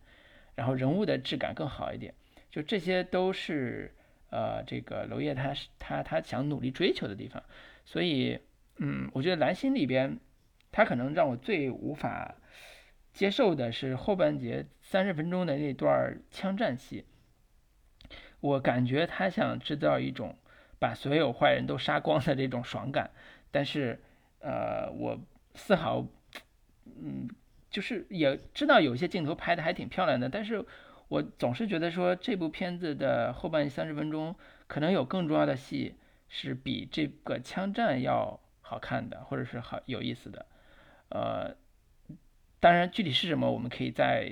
[0.53, 2.14] 然后人物的质感更好一点，
[2.52, 3.95] 就这些都是
[4.31, 7.41] 呃，这个娄烨他他他想努力追求的地方，
[7.86, 8.38] 所以
[8.76, 10.19] 嗯，我觉得蓝心里边
[10.73, 12.36] 他可能让我最无法
[13.14, 17.06] 接受的是后半节三十分钟的那段枪战戏，
[18.41, 20.36] 我感觉他想制造一种。
[20.82, 23.11] 把所有坏人都杀光的这种爽感，
[23.52, 24.02] 但是，
[24.40, 25.20] 呃，我
[25.53, 26.07] 丝毫，
[26.86, 27.28] 嗯，
[27.70, 30.66] 就是也知道有些镜头拍的还挺漂亮的，但是
[31.10, 34.34] 我总是觉得说这部片子的后半三十分钟
[34.68, 35.95] 可能有更重要的戏
[36.30, 40.45] 是比这个枪战要好看的，或者是好有意思的，
[41.10, 41.53] 呃，
[42.61, 44.32] 当然具体是什么，我们可以再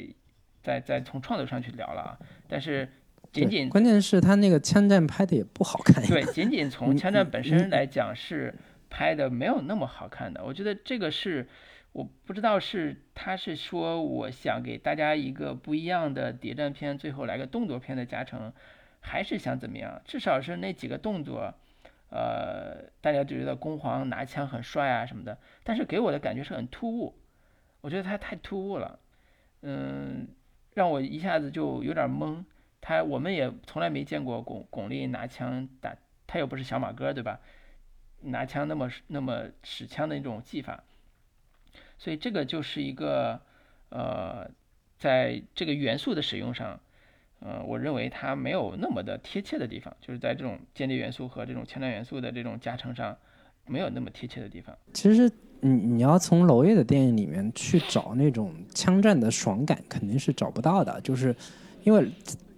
[0.64, 2.18] 再再从创作上去聊了啊，
[2.48, 2.90] 但是。
[3.42, 6.04] 仅仅关键是他那个枪战拍的也不好看。
[6.06, 8.54] 对，仅仅从枪战本身来讲是
[8.90, 10.44] 拍的没有那么好看的。
[10.44, 11.48] 我觉得这个是
[11.92, 18.54] 我不知道是他是说我想给大家一个不一样的谍战片，最后来个动作片的加成，
[19.00, 20.02] 还是想怎么样？
[20.06, 21.54] 至少是那几个动作，
[22.10, 27.16] 呃，大家就觉得宫皇拿枪很帅啊什么的，但是给我的感觉是很突兀。
[27.82, 29.00] 我觉得他太突兀了，
[29.62, 30.28] 嗯，
[30.74, 32.44] 让我一下子就有点懵。
[32.82, 35.96] 他我们也从来没见过巩巩俐拿枪打，
[36.26, 37.40] 他又不是小马哥，对吧？
[38.22, 40.84] 拿枪那么那么使枪的那种技法，
[42.00, 43.40] 所以这个就是一个
[43.90, 44.50] 呃，
[44.98, 46.80] 在这个元素的使用上，
[47.42, 53.16] 呃，我认为它没有那么的贴切的地方，就是在这种间谍元素和这种枪战元素的这种加成上，
[53.68, 54.76] 没有那么贴切的地方。
[54.94, 55.32] 其实
[55.62, 61.36] 你你要从娄烨的电影里面去找那种枪战的爽感，肯定是找不到的，就是
[61.84, 62.10] 因为。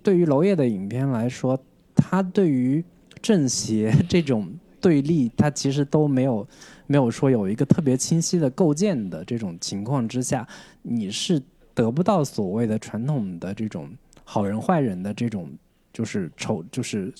[0.09, 1.55] 对于娄烨的影片来说，
[1.93, 2.83] 他对于
[3.21, 6.47] 正邪这种对立，他其实都没有
[6.87, 10.47] 没有说有一个特别清晰的构建的这种情况之下，
[10.81, 11.39] 你是
[11.75, 13.87] 得不到所谓的传统的这种
[14.23, 15.47] 好人坏人的这种
[15.93, 17.13] 就是仇就是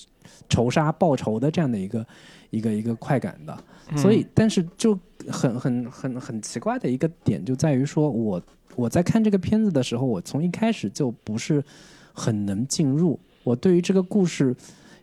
[0.48, 2.04] 仇杀报仇的这样的一个
[2.50, 3.56] 一个一个快感的。
[3.96, 4.98] 所以，但是就
[5.28, 8.42] 很很很很奇怪的一个点就在于说，我
[8.74, 11.62] 我在看这个片子的时候，我从一开始就不是。
[12.12, 14.54] 很能进入，我对于这个故事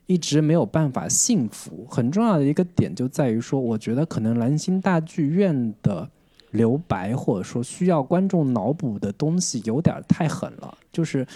[0.06, 1.86] 一直没有办法信服。
[1.90, 6.10] 很重要的一个点就在于说，我觉得可能蓝星大剧院的
[6.52, 11.28] 留白或者说需要观众脑补的东西有点太狠了，就是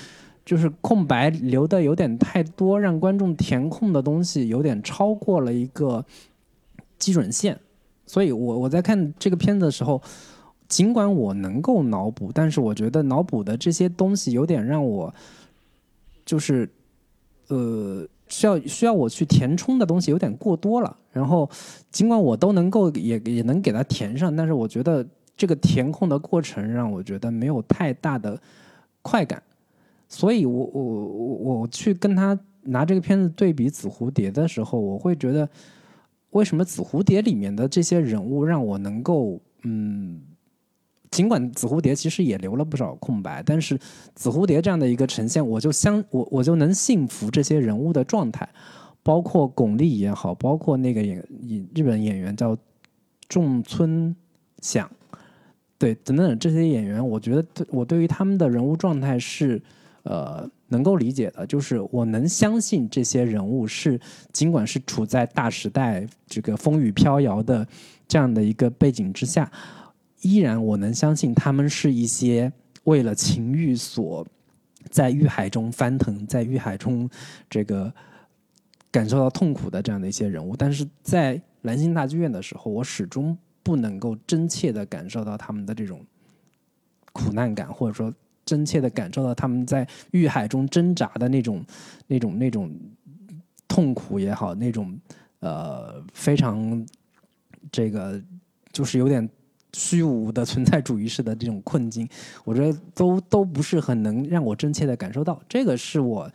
[0.46, 6.06] 就是空白留的有点太多，让观众填空的东西有点超过了一个
[6.98, 7.60] 基准线。
[8.06, 10.02] 所以我我在看这个片子的时候，
[10.70, 15.14] 尽管我能够脑补，但是我觉得脑补的这些东西有点让我。
[16.32, 16.70] 就是，
[17.50, 20.98] 呃，需要需要我去填充的东西有点过多了。
[21.12, 21.50] 然后，
[21.92, 25.06] 尽管我都能够也也能给它填上，但是我觉得
[25.36, 28.42] 这个填空的过程让我觉得没有太大的
[29.02, 29.44] 快感。
[30.08, 35.50] 所以我我我我去跟他拿这个片子对比《紫蝴蝶》的时候，我会觉得，
[36.30, 40.22] 为什么《紫蝴蝶》里面的这些人物让我能够嗯。
[41.12, 43.78] 尽管紫蝴蝶其实也留了不少空白，但是
[44.16, 48.48] 紫蝴蝶这样的一个呈现，我就相我我就能信服这些人物的状态，
[49.04, 52.58] 包括巩俐也好，包括那个演演日本演员叫
[53.28, 54.16] 仲村
[54.62, 54.90] 响，
[55.78, 59.62] 对等等这些演员，我觉得我对于他们的人物状态是
[60.04, 64.00] 呃能够理解的，就是我能相信这些人物是
[64.32, 67.68] 尽管是处在大时代这个风雨飘摇的
[68.08, 69.52] 这样的一个背景之下。
[70.22, 72.52] 依然，我能相信他们是一些
[72.84, 74.26] 为了情欲所
[74.90, 77.10] 在欲海中翻腾，在欲海中
[77.50, 77.94] 这个
[78.92, 80.56] 感受到痛苦的这样的一些人物。
[80.56, 86.04] 但是在蓝星大剧院的时候，我始终不能够真切的感受到他们的这种
[87.14, 91.64] 苦难感，或者说真切的感受到他们在欲海中挣扎的那种、
[92.08, 92.72] 那种、那种
[93.68, 95.00] 痛苦也好，那种
[95.40, 96.86] 呃非常
[97.72, 98.22] 这个
[98.72, 99.30] 就是有点
[99.74, 102.08] 虚无的存在主义式的这种困境，
[102.46, 105.42] 我觉得都都不是很能让我真切的感受到。
[105.48, 106.30] 这个是我。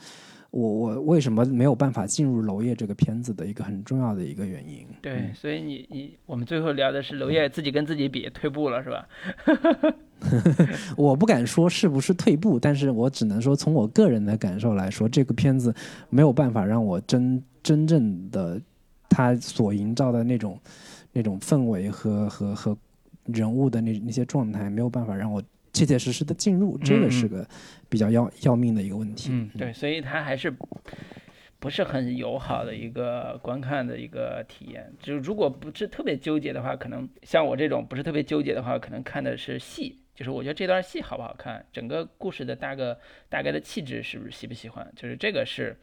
[0.53, 4.87] 我我为什么没有办法进入娄烨这个片子的一个很重要的一个原因？
[5.03, 9.07] 对，所以你你我们最后聊的是娄烨自己跟自己比退步了是吧？
[10.97, 15.75] 我不敢说是不是退步，但是我只能说从我个人的感受来说，这个片子
[16.09, 18.59] 没有办法让我真真正的
[19.11, 20.59] 他所营造的那种
[21.13, 22.79] 那种氛围和和和
[23.33, 25.43] 人物的那那些状态，没有办法让我。
[25.73, 27.47] 切切实实的进入，这个是个
[27.87, 29.29] 比较要要命的一个问题。
[29.31, 30.51] 嗯，对，所以它还是
[31.59, 34.91] 不是很友好的一个观看的一个体验。
[34.99, 42.99] 就如果不是特别纠结的话，可能像我这种不是特别纠结的话，可能看的是戏，就是我觉得这段戏好不好看，整个故事的大个
[43.29, 45.77] 大概的气质是不是喜不喜欢，就是这个是。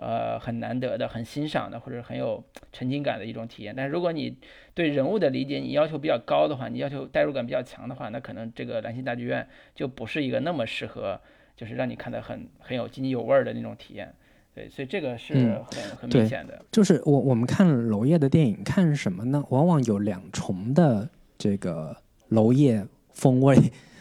[0.00, 3.74] 呃，很难得的、很欣赏的，或者很有沉浸感的一种体验。
[3.76, 4.34] 但是如果你
[4.72, 11.20] 对人物的理解你要求比较高的话，你要求代入感比较强的话，那可能这个兰心大剧院就不是一个那么适合，
[11.54, 14.10] 就是让你看得很很有津津有味的那种体验。
[14.54, 16.64] 对，所以这个是很很明显的。
[16.72, 19.44] 就是我我们看娄烨的电影，看什么呢？
[19.50, 21.94] 往往有两重的这个
[22.30, 23.54] 娄烨风味。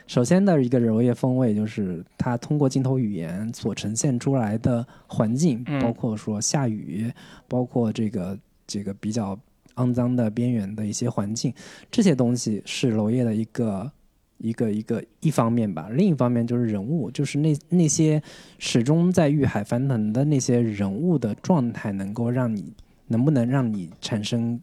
[0.10, 7.14] 首先的一个柔叶风味，就是它通过镜头语言所呈现出来的环境，包括说下雨，
[7.48, 9.40] 包括这个这个比较
[9.76, 11.54] 肮脏的边缘的一些环境，
[11.92, 13.92] 这些东西是娄烨的一个
[14.40, 15.90] 一个一个一方面吧。
[15.92, 18.20] 另一方面就是人物，就是那那些
[18.58, 22.74] 始终在欲海翻腾的那些人物的状态，能够让你
[23.06, 24.60] 能不能让你产生，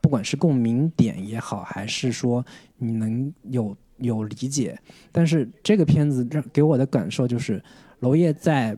[0.00, 2.44] 不管是共鸣点也好，还是说
[2.78, 3.76] 你能有。
[3.98, 4.78] 有理解，
[5.12, 7.62] 但是这个片子让给我的感受就是，
[8.00, 8.76] 娄烨在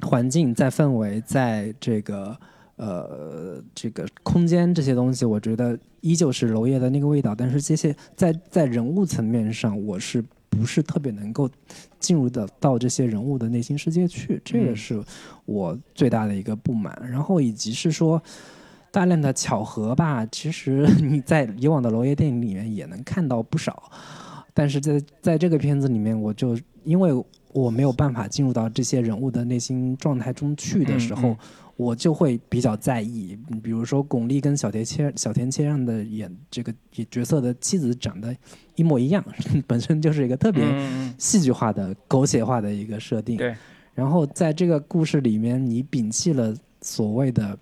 [0.00, 2.36] 环境、在氛围、在这个
[2.76, 7.34] 呃这个空间这些东西，我觉得依旧是娄烨的那个味道。
[7.34, 11.48] 但是这些在在人物层面上，我是不是特别能够
[12.00, 14.42] 进入的到这些人物的内心世界去？
[14.44, 15.00] 这个是
[15.44, 17.00] 我最大的一个不满。
[17.08, 18.20] 然后以及是说
[18.90, 23.90] 大量的巧合吧，其实 你在以往的娄烨电影里面也能看到不少。
[24.54, 27.10] 但是在在这个片子里面，我就因为
[27.52, 31.36] 我没有办法进入到这些人物的内心状态中去的时候，
[31.76, 33.38] 我就会比较在意。
[33.62, 36.74] 比如说巩俐跟小田切小田切让的演这个
[37.10, 38.36] 角色的妻子长得
[38.74, 39.24] 一模一样，
[39.66, 40.62] 本身就是一个特别
[41.18, 43.36] 戏剧化的狗血化的一个设定。
[43.36, 43.54] 对。
[43.94, 47.58] 然后在这个故事里面，你摒弃了所谓的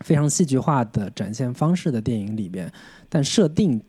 [0.00, 2.70] 非常戏剧化的展现方式的电影里边，
[3.08, 3.80] 但设定。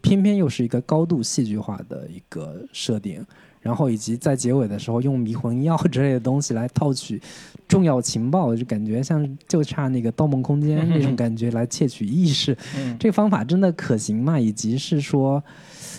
[0.00, 3.24] 偏偏又是一个高度戏剧化的一个设定，
[3.60, 7.20] 然后以及在结尾的时候用迷魂药之类的东西来套取
[7.66, 12.56] 重要情报，就感觉像就差那个《盗梦空间》那种感觉来窃取意识。
[12.98, 14.38] 这个方法真的可行吗？
[14.38, 15.42] 以及是说，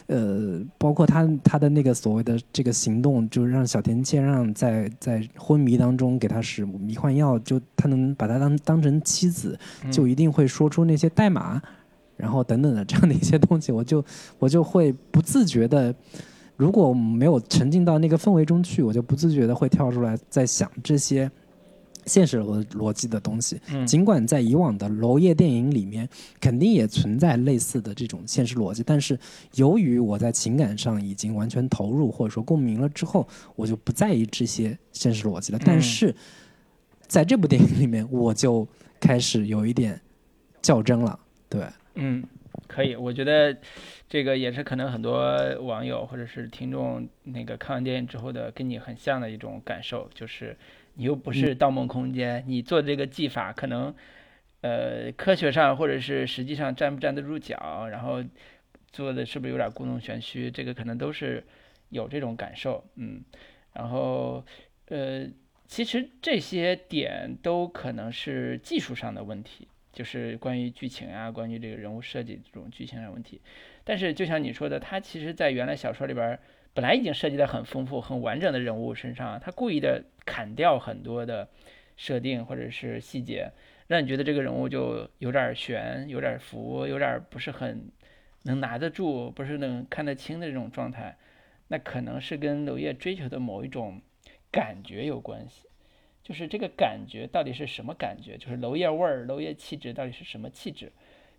[0.08, 9.60] 呃，包括他他的那个所谓的这个行动，就是让小田切让在在昏迷当中给他使迷幻药，就他能把他当当成妻子，
[9.92, 11.62] 就一定会说出那些代码。
[12.20, 14.04] 然后等等的这样的一些东西，我就
[14.38, 15.96] 我就会不自觉的，
[16.58, 21.32] 如果没有沉浸到那个氛围中去，我就不自觉的会跳出来在想这些
[22.06, 23.62] 现实逻逻辑的东西。
[23.88, 26.10] 尽管在以往的娄烨电影里面，
[26.42, 29.18] 肯定也存在类似的这种现实逻辑，但是
[29.56, 33.26] 由于我在情感上已经完全投入或者说共鸣了之后，
[33.56, 35.60] 我就不在意这些现实逻辑了。
[35.64, 36.14] 但是
[37.08, 38.68] 在这部电影里面，我就
[39.00, 40.02] 开始有一点
[40.62, 41.18] 较真了，
[41.48, 41.64] 对。
[42.02, 42.24] 嗯，
[42.68, 43.56] 可以，我觉得
[44.08, 50.56] 这个也是可能很多网友或者是听众那个看完电影之后的跟你很像的一种感受，就是
[50.94, 53.94] 你又不是《盗梦空间》，你做这个技法可能
[54.62, 58.24] 呃科学上或者是实际上站不站得住脚，然后
[58.92, 61.44] 做的是不是有点故弄玄虚，这个可能都是
[61.90, 63.22] 有这种感受，嗯，
[63.74, 64.44] 然后
[64.88, 65.28] 呃
[65.68, 69.68] 其实这些点都可能是技术上的问题。
[69.92, 73.42] 就是关于剧情啊，关于这个人物设计这种剧情上问题，
[73.84, 76.38] 但是就像你说的，他其实在原来小说里边
[76.74, 81.50] 本来已经设计的很丰富、很完整的人物身上，他故意的砍掉很多的
[81.98, 83.52] 设定或者是细节，
[83.88, 87.90] 让你觉得这个人物就有点悬、有点浮、有点不是很
[88.44, 91.18] 能拿得住、不是能看得清的这种状态，
[91.70, 94.02] 那可能是跟娄烨追求的某一种
[94.52, 95.69] 感觉有关系。
[96.30, 98.38] 就是这个感觉到底是什么感觉？
[98.38, 100.92] 就是娄烨味儿、娄烨气质到底是什么气质？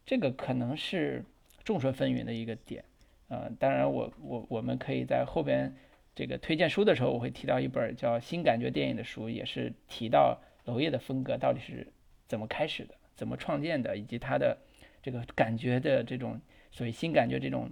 [0.05, 1.25] 这个可能是
[1.63, 2.85] 众说纷纭的一个点。
[3.29, 5.73] 呃，当然我我我们可以在后边
[6.13, 11.87] 这个推荐书的时候，我会提到一本叫《新感觉电影》的书，也是提到娄烨的风格到底是
[12.27, 14.59] 怎么开始的，怎么创建的，以及他的
[15.01, 16.41] 这个感觉的这种
[16.73, 17.71] 所谓新感觉这种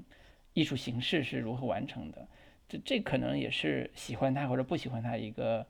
[0.53, 2.29] 艺术形式是如何完成的。
[2.69, 5.67] 这这可能也是喜欢他或者不喜欢他一个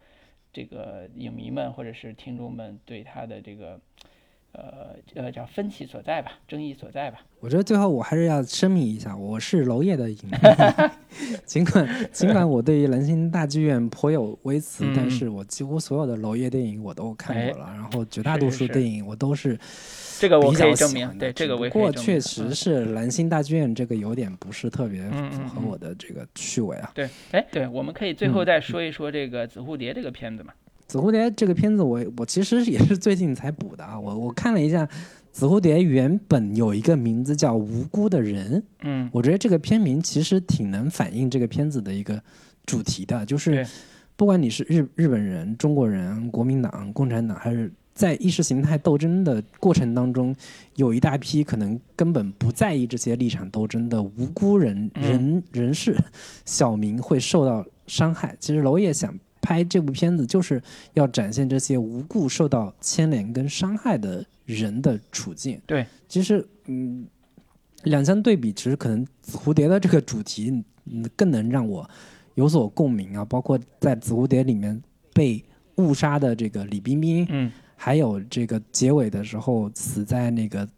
[0.59, 3.81] 这个影迷们或者是听众们对他的这个。
[4.53, 7.21] 呃呃，叫分歧所在吧，争议所在吧。
[7.39, 10.33] 我觉得最后我还是要声明一下，我是娄烨的影迷。
[11.45, 19.57] 尽管尽管我对于兰心大剧院颇有微词，但是我几乎所有的娄烨电影我都看过了，然后绝大多数电影我都是
[20.19, 21.09] 这个我可以证明。
[21.19, 26.91] 对这个我，不过确实是蓝星大剧院这个有点不是特别符合我的这个趣味啊。
[26.95, 30.53] 对，哎，对，我们可以最后再说一说这个《紫蝴蝶》这个片子嘛。
[30.87, 34.01] 紫蝴蝶这个片子，我我其实也是最近才补的啊。
[34.01, 34.89] 我我看了一下，
[35.31, 38.59] 紫蝴蝶原本有一个名字叫《无辜的人》。
[38.81, 42.19] 嗯，我觉得这个片名其实挺能反映这个片子的一个
[42.65, 43.67] 主题的，就是
[44.17, 50.35] 不管你是日日本人、中国人、国民党、共产党，还是在意识形态斗争的过程当中，
[50.77, 55.97] 有一大批可能根本不在意这些立场斗争的无辜人人人士、
[56.45, 58.37] 小民会受到伤害。
[58.39, 59.13] 其实娄烨想。
[59.41, 60.61] 拍这部片子就是
[60.93, 65.59] 要展现这些无故受到牵连跟伤害的人的处境。
[65.65, 67.07] 对，其实嗯，
[67.85, 70.63] 两相对比，其实可能紫蝴蝶的这个主题
[71.17, 71.89] 更能让我
[72.35, 73.25] 有所共鸣啊。
[73.25, 74.83] 包括在紫蝴蝶里面
[75.15, 75.43] 被
[75.77, 80.69] 误杀的这个李冰冰，嗯，还有这个结尾的时候死在那个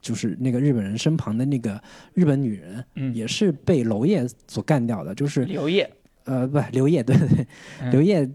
[0.00, 1.82] 就是那个日本人身旁的那个
[2.14, 5.90] 日本女人，嗯，也是被娄烨所干掉的，就是刘烨。
[6.24, 7.46] 呃，不，刘烨，对对对，
[7.90, 8.28] 刘烨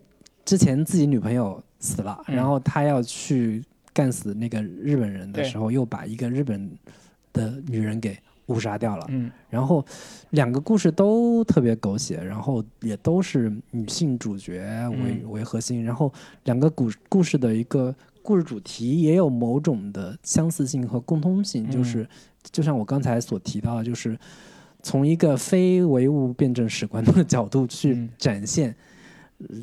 [0.43, 3.63] 之前自己女朋友死了，然后他要去
[3.93, 6.69] 干死那个日本人的时候，又把一个日本
[7.33, 8.17] 的女人给
[8.51, 9.05] 误杀掉了。
[9.09, 9.85] 嗯，然后
[10.31, 16.11] 两个故事都特别狗血，然后也都是女性主角为为核心，然后
[16.43, 22.07] 两个故故事的一个故事主题也有某种的相似性和共通性，就是
[22.51, 24.17] 就像我刚才所提到的，就是。
[24.83, 28.75] 从一个非唯物辩证史观的角度去展现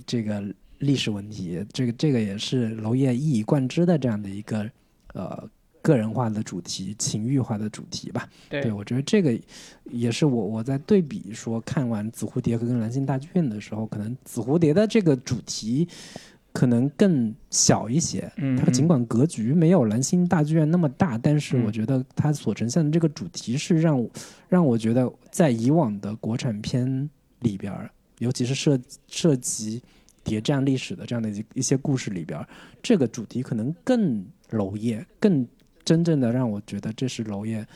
[0.07, 0.41] 这个
[0.79, 4.71] 历史问题，这个这个也是娄烨一以贯之的这样的一个
[5.15, 5.51] 呃
[5.93, 8.29] 个人化的主题、情欲化的主题吧。
[8.49, 9.39] 对，我觉得这个
[9.85, 15.89] 也是我我在对比说看完《紫蝴蝶》和《跟蓝星大剧院》的时候，可能《紫蝴蝶》的这个主题。
[16.51, 18.29] 可能更小一些，
[18.59, 24.05] 它尽管格局没有蓝星大剧院那么大，但是我觉得它所呈现的这个主题是让
[24.49, 27.09] 让我觉得在以往的国产片
[27.41, 27.73] 里边，
[28.19, 29.81] 尤其是涉涉及
[30.25, 32.45] 谍战历史的这样的一一些故事里边，
[32.83, 35.47] 这个主题可能更娄烨，更
[35.85, 37.67] 真正的让我觉得这是娄烨。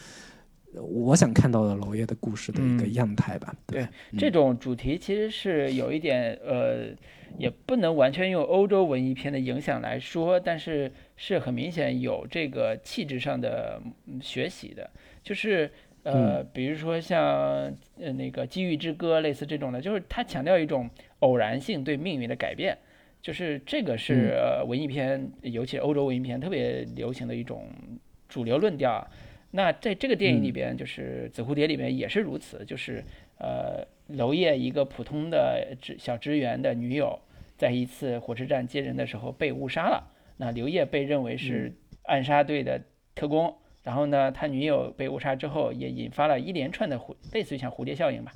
[0.74, 3.54] 我想看到的娄烨的故事的一个样态吧。
[3.66, 6.94] 对，这种主题其实是有一点呃。
[7.38, 13.80] 也不能完全用欧洲文艺片的影响来说，但是是很明显有这个气质上的
[14.20, 14.90] 学习的，
[15.22, 15.70] 就是
[16.02, 22.76] 呃，比如说像呃那个《机遇之歌》类似这种的，就是它强调一种偶然性对命运的改变，
[23.22, 24.36] 就是这个是
[24.66, 27.66] 文艺片，尤其是欧洲文艺片特别流行的一种
[28.28, 29.08] 主流论调。
[29.52, 33.02] 那在这个电影里边，就是《紫蝴蝶》里边也是如此，就是
[33.38, 33.86] 呃。
[34.08, 37.18] 娄烨一个普通的职小职员的女友，
[37.56, 40.12] 在一次火车站接人的时候被误杀了。
[40.36, 41.72] 那刘烨被认为是
[42.02, 42.82] 暗杀队的
[43.14, 48.32] 特工，然后呢，他女友被误杀之后，也引发了一连串的蝴类似于像蝴蝶效应吧。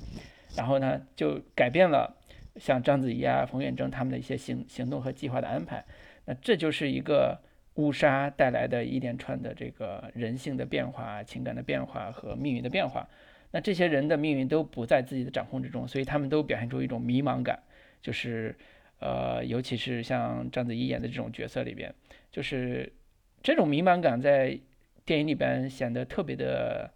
[0.55, 2.15] 然后呢，就改变了
[2.59, 5.83] 像章子怡啊、冯远征他们的一些行行动和计划的安排。
[6.25, 7.39] 那这就是一个
[7.75, 13.07] 误杀带来的一连串的这个人性的变化、情感的变化和命运的变化。
[13.51, 17.57] 那这些人的命运都不在自己的掌控之中，所以他们都表现出一种迷茫感，
[18.01, 18.53] 就是，
[18.99, 21.93] 呃，尤其是像章子怡演的这种角色里边，
[22.29, 22.91] 就是
[23.41, 24.59] 这种迷茫感在
[25.05, 26.91] 电影里边显得特别的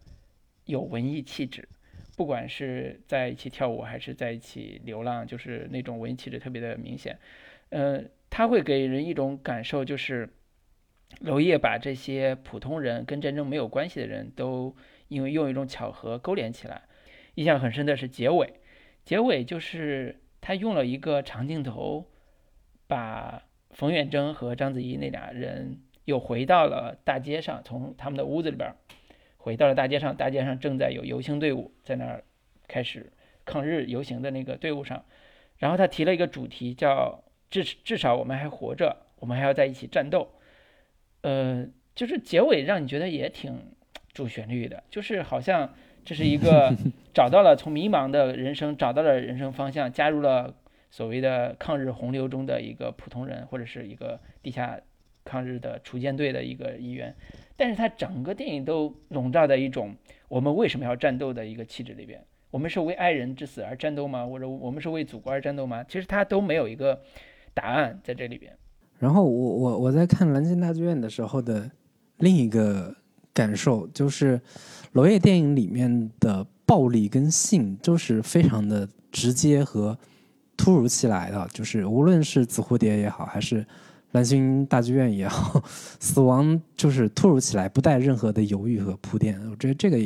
[0.65, 1.69] 有文艺气质，
[2.15, 7.17] 不管是在一起跳舞还是在一起流浪，就是那种文艺气质特别的明显。
[7.69, 10.29] 呃，他会给人一种感受，就是
[11.21, 14.75] 娄烨把这些普通人跟战争没有关系的人都。
[15.11, 16.83] 因为用一种巧合勾连起来，
[17.35, 18.61] 印象很深的是结尾，
[19.03, 22.09] 结尾就是他用了一个长镜头，
[22.87, 28.73] 把冯远征和章子怡那俩人又回到了大街上，从他们的屋子里边
[29.41, 32.23] 回到了大街上，大街上正在有游行队伍在那儿
[32.67, 33.11] 开始
[33.43, 35.03] 抗日游行的那个队伍上，
[35.57, 40.31] 然后他提了一个主题叫至至少我们还活着，我们还要在一起战斗，
[41.21, 43.59] 呃，就是结尾让你觉得也挺。
[44.13, 45.73] 主旋律的，就是好像
[46.03, 46.75] 这是一个
[47.15, 50.53] 找到了从迷茫的人生找到了人生方向，加入了
[50.89, 54.77] 所谓的抗日洪流中的一个普通人，或者是一个地下
[55.23, 57.15] 抗日的锄奸队的一个一员。
[57.61, 59.95] 但是他整个电影都笼罩在一种
[60.27, 62.19] 我们为什么要战斗的一个气质里边。
[62.49, 64.25] 我们是为爱人之死而战斗吗？
[64.25, 65.83] 或者我们是为祖国而战斗吗？
[65.83, 66.99] 其实他都没有一个
[67.53, 68.51] 答案在这里边。
[68.97, 71.69] 然后我我我在看《蓝星大剧院》的时候的
[72.17, 72.95] 另一个
[73.31, 74.41] 感受就是，
[74.93, 79.95] 娄烨电影里面的暴力跟性就是非常的直接和
[80.57, 83.63] 突如其来的，就是无论是紫蝴蝶也好，还是
[84.11, 85.63] 蓝星大剧院也好，
[85.99, 89.39] 死亡就是突如其来，不带任何的犹豫和铺垫。
[89.49, 89.97] 我觉得这个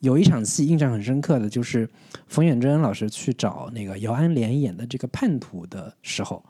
[0.00, 1.88] 有一场戏印象很深刻的就是
[2.26, 6.44] 冯远征老师去找那个姚安莲演的这个叛徒的时候。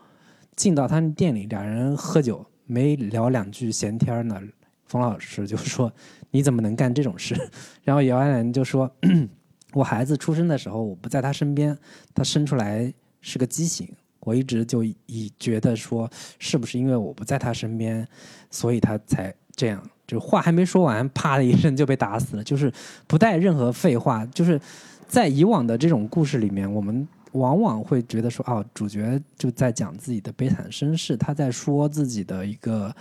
[0.56, 4.42] 进到他们店里，两人喝酒，没聊两句闲天呢。
[4.86, 5.92] 冯老师就说
[6.32, 7.36] ：“你怎么能干这种事？”
[7.84, 8.90] 然后姚安莲就说
[9.72, 11.78] ：“我孩子出生的时候，我不在他身边，
[12.12, 13.88] 他生出来是个畸形。
[14.28, 18.06] 我一直就以觉得说，是不是因为我不在他身边，
[18.50, 19.82] 所以他才这样？
[20.06, 22.70] 就话还没说完，啪的一声就被打死了，就是
[23.06, 24.26] 不带任何废话。
[24.26, 24.60] 就是
[25.06, 32.92] 在以往的这种故事里面，我们。”往往会觉得说，哦，主角就在讲自己的悲惨身世，他在说自己的一个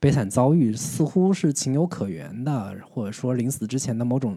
[0.00, 4.36] 悲惨遭遇，似乎是情有可原的，或者说临死之前的某种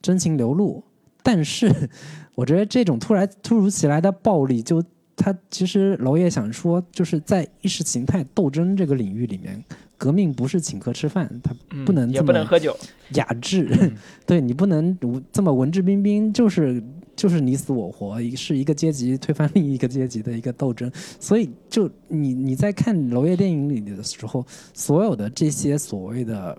[0.00, 0.84] 真情流露。
[1.20, 1.68] 但是，
[2.36, 4.80] 我觉得这种突然突如其来的暴力，就
[5.16, 9.64] 他其实娄烨想说，就是在意识形态斗争这个领域里面，
[9.96, 12.76] 革命不是请客吃饭，他不能也不能喝酒，
[13.14, 13.68] 雅致，
[14.26, 14.96] 对你不能
[15.32, 16.82] 这么文质彬彬，就是。
[17.16, 20.92] 就是你死我活，是一个阶级推翻另一个阶级的一个斗争。
[21.18, 24.44] 所以，就你你在看娄烨电影里的时候，
[24.74, 26.58] 所有的这些所谓的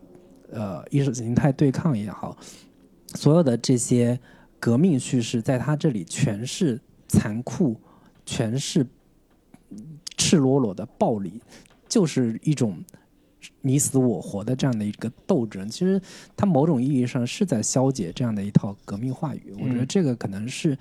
[0.52, 2.36] 呃意识形态对抗也好，
[3.14, 4.20] 所有的这些
[4.60, 7.80] 革命叙事，在他这里全是残酷，
[8.28, 8.86] 全是
[10.16, 11.41] 赤裸裸的暴力，
[11.90, 12.78] 就是一种。
[13.62, 16.02] 你死我活的这样的一个斗争，其实
[16.36, 19.54] 它某种意义上是在消解这样的一套革命话语。
[19.60, 20.78] 我觉得这个可能是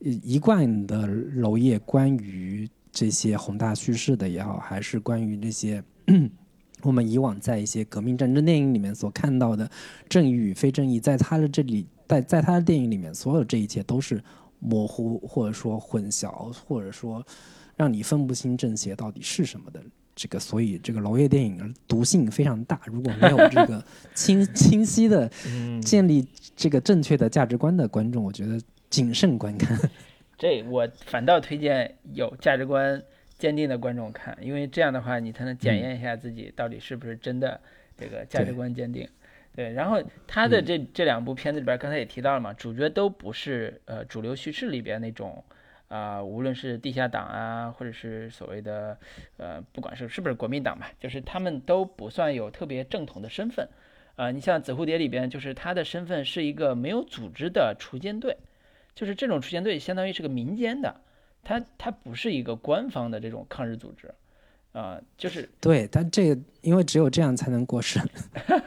[0.00, 5.82] 一贯的娄烨关于这些宏大叙事的也好，还是关于那些
[6.82, 9.70] 我们以往在一些革命战争电影里面所看到的
[10.08, 14.22] 正义与非正义，在他的这里，在在他的电影里面，所有这一切都是
[14.58, 17.24] 模糊或者说混淆，或者说
[17.76, 19.82] 让你分不清正邪到底是什么的。
[20.18, 22.80] 这个，所以这个娄烨电影毒性非常大。
[22.86, 23.84] 如果没有这个
[24.16, 25.30] 清清晰的
[25.82, 26.26] 建立
[26.56, 28.58] 这个正确的价值观的观众，我觉得
[28.88, 29.78] 谨慎观看。
[30.38, 33.02] 这我反倒推荐有价值观
[33.36, 37.60] 坚定的观众看，因为这样的话你才能检验一下自己到底是不是真的
[37.98, 39.06] 这个价值观坚定。
[39.56, 45.42] 对，然后他的这这两部片子里边，刚才也提到了嘛，主角都不是呃主流叙事里边那种。
[45.88, 48.98] 啊，无论是地下党啊，或者是所谓的，
[49.36, 53.68] 呃，不管是是不是国民党吧，就是他们都不算有特别正统的身份。
[54.16, 58.36] 啊，你像《紫蝴蝶》里边，就是他的身份是一个没有组织的锄奸队，
[58.96, 61.02] 就是这种锄奸队相当于是个民间的，
[61.44, 64.12] 他他不是一个官方的这种抗日组织。
[64.72, 68.02] 啊，就是对，但这个因为只有这样才能过审。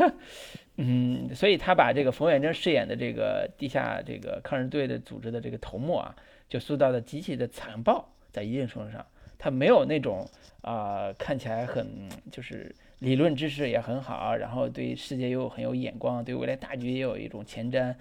[0.81, 6.15] 嗯，所以他把这个冯远征饰演的这个地下这个抗日队的组织的这个头目啊。
[6.49, 9.06] 就塑造的极其的残暴，在一定程度上，
[9.38, 10.27] 他没有那种
[10.61, 17.93] 啊看起来很就是理论知识也很好，然后对世界又很有眼光，对未来大局也有一种前瞻，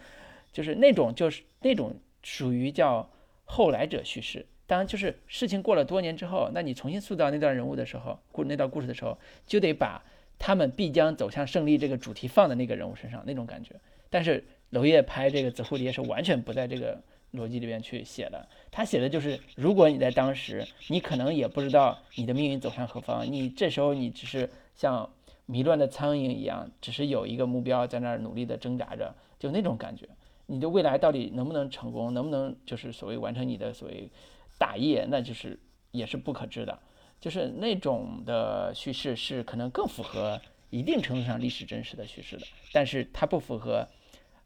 [0.50, 3.06] 就是那种就是那种属于叫
[3.44, 4.46] 后来者叙事。
[4.66, 10.02] 当然，就是事情过了多年之后，那你重新塑造那段人物的时候，故那段故事的时候，就得把
[10.38, 13.74] 他们必将走向胜利这个主题放在那个人物身上那种感觉。
[14.08, 17.02] 但是娄烨拍这个《紫蝴蝶》是完全不在这个。
[17.34, 25.10] 逻辑里边去写的，他写的就是，如果你在当时，你可能也不知道你的命运走向何方，你这时候你只是像
[25.44, 30.08] 迷乱的苍蝇一样，只是有一个目标在那儿努力的挣扎着，就那种感觉。
[30.46, 34.08] 你的未来到底能不能成功，能不能就是所谓完成你的所谓
[34.56, 35.60] 大业，那就是
[35.90, 36.78] 也是不可知的。
[37.20, 40.40] 就是那种的叙事是可能更符合
[40.70, 43.88] 一定程度上历史真实的叙事的，但是它不符合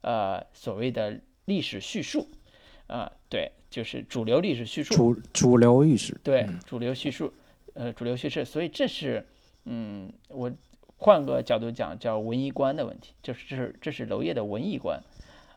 [0.00, 2.28] 呃所谓的历史叙述。
[2.88, 7.32] 啊，对，就是主流历史叙述，主主流历史，对，主流叙述，
[7.72, 9.26] 呃，主流叙事，所以这是，
[9.64, 10.52] 嗯，我
[10.98, 15.00] 换个角度讲，叫文艺观的问题，就是这是这是娄烨的文艺观，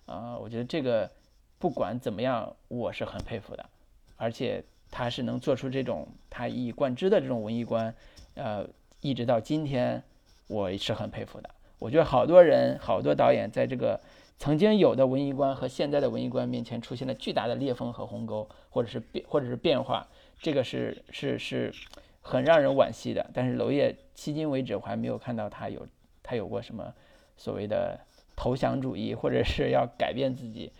[0.05, 1.11] 啊，我觉得这个
[1.59, 3.69] 不管怎么样，我是很佩服的，
[4.15, 4.63] 而且
[4.97, 7.93] 他是能做出这种他一以贯之的这种文艺观，
[8.35, 8.65] 呃，
[9.01, 10.01] 一直到今天，
[10.47, 11.49] 我是很佩服的。
[11.79, 13.99] 我觉得好多人、好多导演在这个
[14.37, 20.07] 曾经有的文艺观和现在的文艺观面前出现了巨大的裂缝和鸿沟，或者是变，或者是变化，
[20.39, 21.73] 这个是是是
[22.21, 23.29] 很让人惋惜的。
[23.33, 25.85] 但是娄烨迄今为止我还没有看到他有
[26.23, 26.93] 他有过什么
[27.35, 27.99] 所谓的
[28.33, 30.71] 投降主义，或者是要改变自己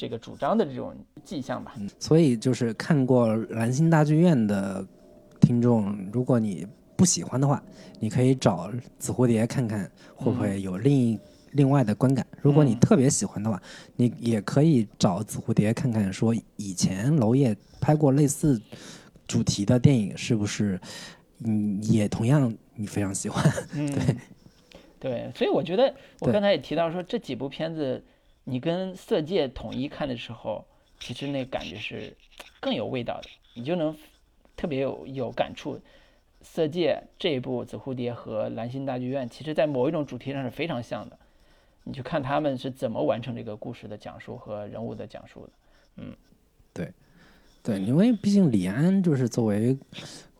[0.00, 1.74] 这个主张的这种迹象吧。
[1.98, 4.82] 所以就是看过蓝星大剧院的
[5.42, 6.66] 听众，如果你
[6.96, 7.62] 不喜欢的话，
[7.98, 11.20] 你可以找紫蝴蝶看看会不会有另一
[11.52, 12.26] 另外的观感。
[12.40, 13.60] 如果你特别喜欢的话，
[13.94, 18.58] 你也可以找紫蝴蝶看看，说以前娄烨拍过类似
[19.26, 20.80] 主题的电影，是不是
[21.44, 23.44] 嗯也同样你非常喜欢？
[23.76, 24.16] 对
[24.98, 28.02] 对，所以我觉得我刚才也提到说，这几部片子
[28.44, 30.66] 你跟《色戒》统一看的时候，
[30.98, 32.16] 其实那感觉是
[32.60, 33.96] 更有味道的，你就能
[34.56, 35.76] 特别有有感触。
[36.42, 41.18] 《色戒》这一部《紫蝴蝶》和《兰心大剧院》，其实在某一种主题上是非常像的。
[41.84, 45.52] 你去看他们是怎么完成这个故事的讲述和人物的讲述的。
[45.96, 46.16] 嗯，
[46.72, 46.92] 对，
[47.62, 49.76] 对，因为毕竟李安就是作为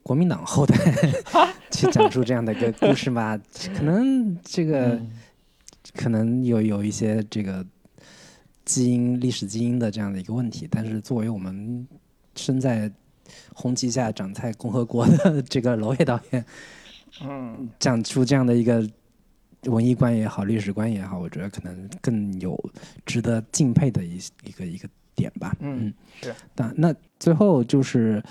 [0.03, 0.75] 国民党后代
[1.71, 3.39] 去讲述这样的一个故事嘛，
[3.75, 5.01] 可能这个
[5.95, 7.65] 可能有有一些这个
[8.75, 10.69] 基因、历史基因的这样的一个问题。
[10.71, 11.87] 但是作为我们
[12.37, 12.91] 身在
[13.55, 16.45] 红旗下长在共和国的 这个娄烨导演，
[17.23, 18.89] 嗯，讲出这样的一个
[19.65, 22.59] 文艺观也好，历史观也好，我觉得可能更有
[23.05, 25.55] 值得敬佩的一一个一个点吧。
[25.61, 25.93] 嗯，
[26.23, 26.35] 是。
[26.57, 28.23] 那那最后就是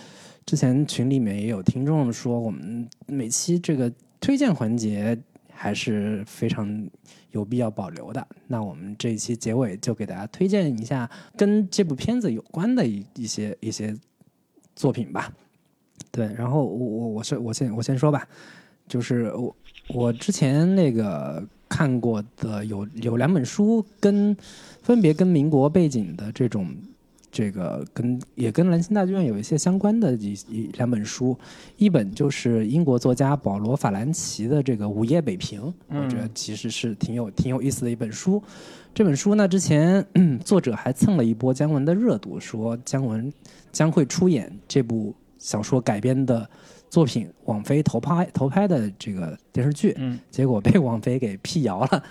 [0.46, 5.18] 之前群里面也有听众说，我们每期这个推荐环节
[5.60, 6.90] 还是非常
[7.32, 8.26] 有必要保留的。
[8.48, 13.94] 那我们这一期结尾就给大家推荐一下跟这部片子有关的一一些一些。
[14.76, 15.30] 作品吧，
[16.10, 18.26] 对，然后我我我先我先我先说吧，
[18.88, 19.54] 就是我
[19.90, 24.34] 我之前那个看过的有有两本书，跟
[24.82, 26.74] 分别跟民国背景的这种
[27.32, 31.38] 这个跟也跟兰心大剧院有一些相关的一一两本书，
[31.78, 38.42] 一本就是英国作家保罗法兰奇的这个《午夜北平》，我觉得其实是挺有挺有意思的一本书。
[38.94, 40.06] 这本书呢，之前
[40.44, 43.32] 作者还蹭了一波姜文的热度，说姜文。
[43.72, 46.50] 将会出演这部小说改编的
[46.90, 52.04] 作品，网飞投拍投拍的这个电视剧，嗯，结果被网飞给辟谣了。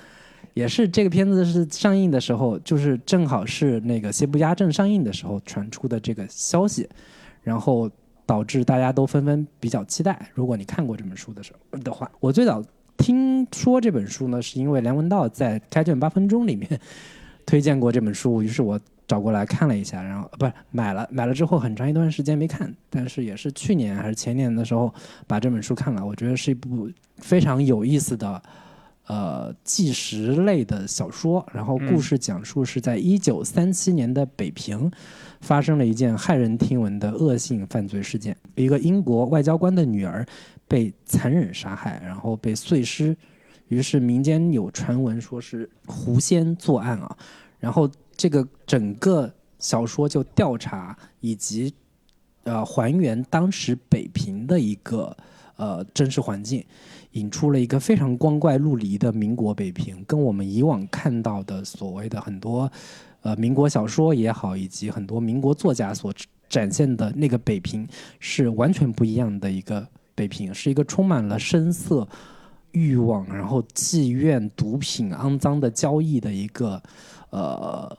[0.58, 6.88] 也是这个片子是上映的时候，就是正好是那个《邪不压正》上映的时候传出的这个消息，
[7.42, 7.88] 然后
[8.26, 10.28] 导致大家都纷纷比较期待。
[10.34, 12.60] 如果你看过这本书的时候的话，我最早
[12.96, 16.68] 听说这本书呢，是因为梁文道在《开卷八分钟》里面
[17.46, 18.80] 推荐过这本书，于是我。
[19.08, 24.92] 找过来看了一下，然后不是买了，买了之后很长一段时间没看，但是也是去年还是前年的时候
[25.26, 26.04] 把这本书看了。
[26.04, 28.42] 我觉得是一部非常有意思的，
[29.08, 31.44] 呃，纪实类的小说。
[31.52, 34.90] 然后故事讲述是在一九三七年的北平，
[35.40, 40.24] 发生了一件骇人听闻的恶性犯罪事件，一个英国外交官的女儿
[40.68, 43.16] 被残忍杀害，然后被碎尸。
[43.66, 47.16] 于是民间有传闻说是狐仙作案啊，
[47.58, 47.90] 然后。
[48.20, 51.72] 这个整个小说就调查以及
[52.42, 55.16] 呃还原当时北平的一个
[55.54, 56.64] 呃真实环境，
[57.12, 62.70] 引出了一个非常光怪陆离的民国北平，跟我们以往看到的所谓的很多
[63.22, 66.12] 呃民国小说也好，以及很多民国作家所
[66.48, 67.86] 展现的那个北平
[68.18, 72.06] 是完全不一样的一个北平，是一个充满了声色、
[72.72, 76.82] 欲望，然后妓院、毒品、肮脏的交易的一个
[77.30, 77.98] 呃。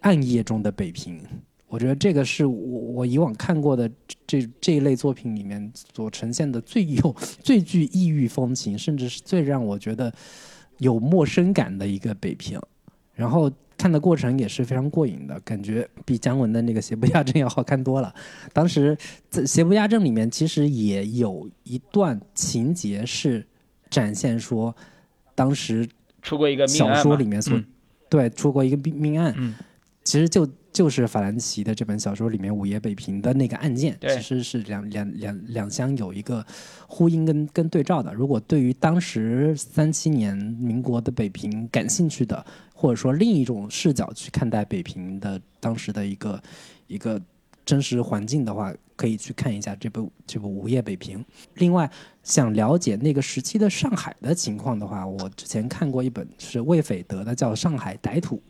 [0.00, 1.20] 暗夜中的北平，
[1.68, 3.90] 我觉得这个是我我以往看过的
[4.26, 10.12] 这这一类作品里面所呈现的最有最具异域风情，甚至是最让我觉得
[10.78, 12.58] 有陌生感的一个北平。
[13.14, 18.14] 然后看的过程也是非常过瘾的，感觉比姜文的那个《邪不压正》要好看多了。
[18.52, 18.96] 当时
[19.28, 23.46] 在《邪不压正》里面，其实也有一段情节是
[23.90, 24.74] 展现说，
[25.34, 25.86] 当时
[26.22, 27.60] 出过一个小说里面所
[28.08, 29.54] 对出过一个命命案。
[30.04, 36.46] 其实就就是法兰奇的这本小说里面《午夜北平》的那个案件，其实是两两两两相有一个
[36.86, 38.14] 呼应跟跟对照的。
[38.14, 46.40] 如果对于当时三七年民国的北平感兴趣的，或者说另一种视角去看待北平的当时的一个
[46.86, 47.20] 一个
[47.66, 51.18] 真实环境的话，可以去看一下这部这部《午夜北平》。
[51.54, 51.90] 另外，
[52.22, 58.40] 想了解那个时期的上海的情况的话，我之前看过一本是魏斐德的，叫《上海歹土》。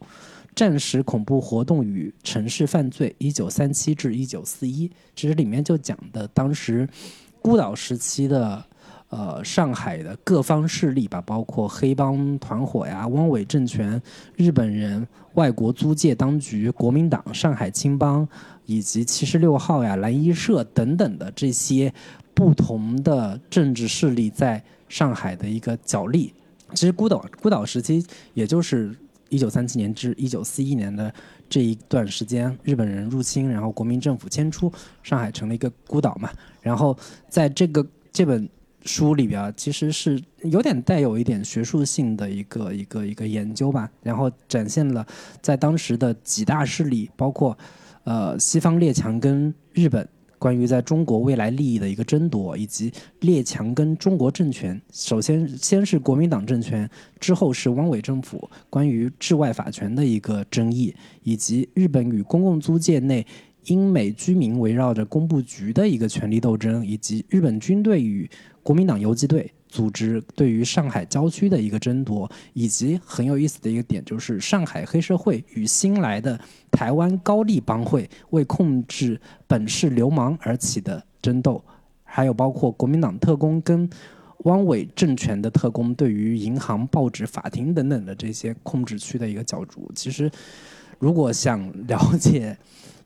[0.59, 6.89] 战时恐怖活动与城市犯罪，一九三七至一九四一，其实里面就讲的当时
[7.41, 8.65] 孤岛时期的
[9.09, 14.03] 呃上海的各方势力吧，包括黑帮团伙呀、汪伪政权、
[14.35, 18.29] 日本人、外国租界当局、国民党、上海青帮
[18.67, 21.95] 以及七十六号呀、蓝衣社等等的这些
[22.35, 26.35] 不同的政治势力在上海的一个角力。
[26.75, 28.05] 其实孤岛孤岛时期，
[28.35, 28.93] 也就是
[29.29, 31.13] 一九三七年至一九四一年的
[31.49, 34.73] 这一段时间，日本人入侵，然后国民政府迁出，
[35.03, 36.31] 上海成了一个孤岛嘛。
[36.61, 36.97] 然后
[37.29, 38.49] 在这个这本
[38.85, 43.91] 书里边，其实是有点带有一点学术性的一个一个一个研究吧。
[44.03, 45.07] 然后展现了
[45.41, 47.57] 在当时的几大势力，包括
[48.05, 50.09] 呃西方列强跟日本。
[50.39, 56.89] 关于在中国未来利益的一个争夺，以及列强跟中国政权，首先先是国民党政权，
[57.19, 63.27] 之后是汪伪政府关于治外法权的一个争议，以及日本与公共租界内
[63.67, 68.31] 英美居民围绕着工部局的一个权力斗争，以及日本军队与
[68.63, 69.53] 国民党游击队。
[69.69, 76.39] 组织对于上海郊区的一个争夺，以及很有意思的一个点，就是上海黑社会与新来的
[76.71, 81.63] 台湾高丽帮会为控制本市流氓而起的争斗，
[82.03, 83.89] 还有包括国民党特工跟
[84.45, 89.91] 汪伪政权的特工对于银行、报纸、法庭等等的这些控制区的一个角逐。
[89.95, 90.31] 其实，
[90.99, 92.57] 如果想了解，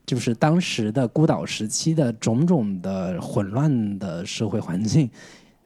[0.05, 5.09] 就是当时的孤岛时期的种种的混乱的社会环境，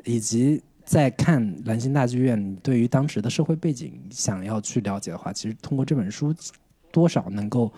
[0.04, 6.32] 以及在看兰心大剧院，对于当时的社会背景想要去了解的话，其实通过这本书，
[6.92, 7.70] 多少能够，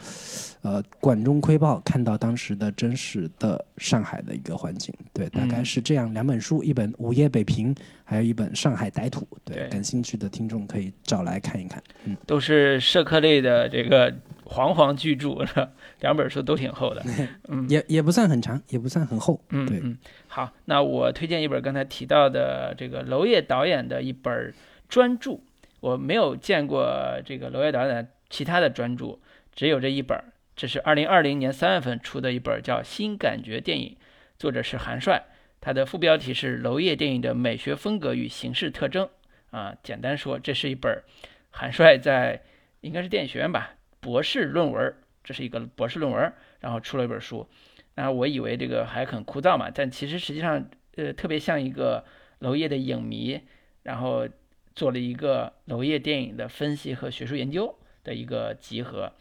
[0.60, 4.94] 呃，管中窥豹，看到当时的真实的上海的一个环境。
[5.12, 7.74] 对，大概是这样两本书，一本《午夜北平》，
[8.04, 9.22] 还有一本《上海歹土》。
[9.42, 11.82] 对，感兴趣的听众可以找来看一看。
[12.04, 14.14] 嗯，都是社科类的这个。
[14.50, 15.36] 煌煌巨著，
[16.00, 17.02] 两本书都挺厚的，
[17.48, 24.54] 嗯，也也不算很长，也不算很厚，嗯，好，那我推荐一本刚才提到的这个娄烨导演的一本
[24.88, 25.38] 专著，
[25.80, 29.18] 我没有见过这个娄烨导演其他的专著，
[29.54, 30.18] 只有这一本，
[30.56, 33.90] 这是二零二零年三月份出的一本叫《新感觉电影》，
[34.38, 35.26] 作者是韩帅，
[35.60, 39.06] 他的副标题是娄烨电影的美学风格与形式特征，
[39.50, 41.02] 啊，简单说，这是一本
[41.50, 42.40] 韩帅在
[42.80, 43.74] 应该是电影学院吧。
[44.00, 44.94] 博士论文，
[45.24, 47.48] 这是一个博士论文，然后出了一本书。
[47.96, 52.04] 那我以为这个还很枯燥嘛，但其实实际上，呃，特别像一个
[52.38, 53.40] 娄烨的影迷，
[53.82, 54.28] 然后
[54.74, 59.12] 做了一个娄烨电影的分析和学术研究的一个集合。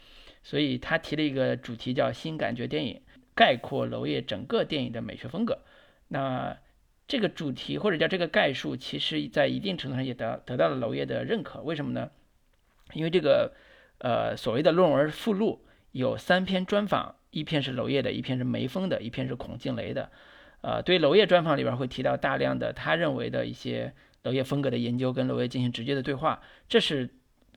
[0.44, 3.02] 所以他提了一个主题叫“新感觉电影”，
[3.34, 5.58] 概括娄烨整个电影的美学风格。
[6.06, 6.56] 那
[7.08, 11.62] 这个主题或者叫这个概述，其实在一定程度上也得得到了娄烨的认可。
[11.62, 12.10] 为什么呢？
[12.92, 13.52] 因为这个。
[13.98, 20.10] 呃，所谓的论文附录有三篇专访，一篇是娄烨的，一篇是梅峰的，一篇是孔敬雷的。
[20.60, 23.92] 呃，对娄烨专访里边会提到大量的他认为的一些
[24.22, 27.10] 娄烨风格的研究，跟娄烨进行直接的对话，这是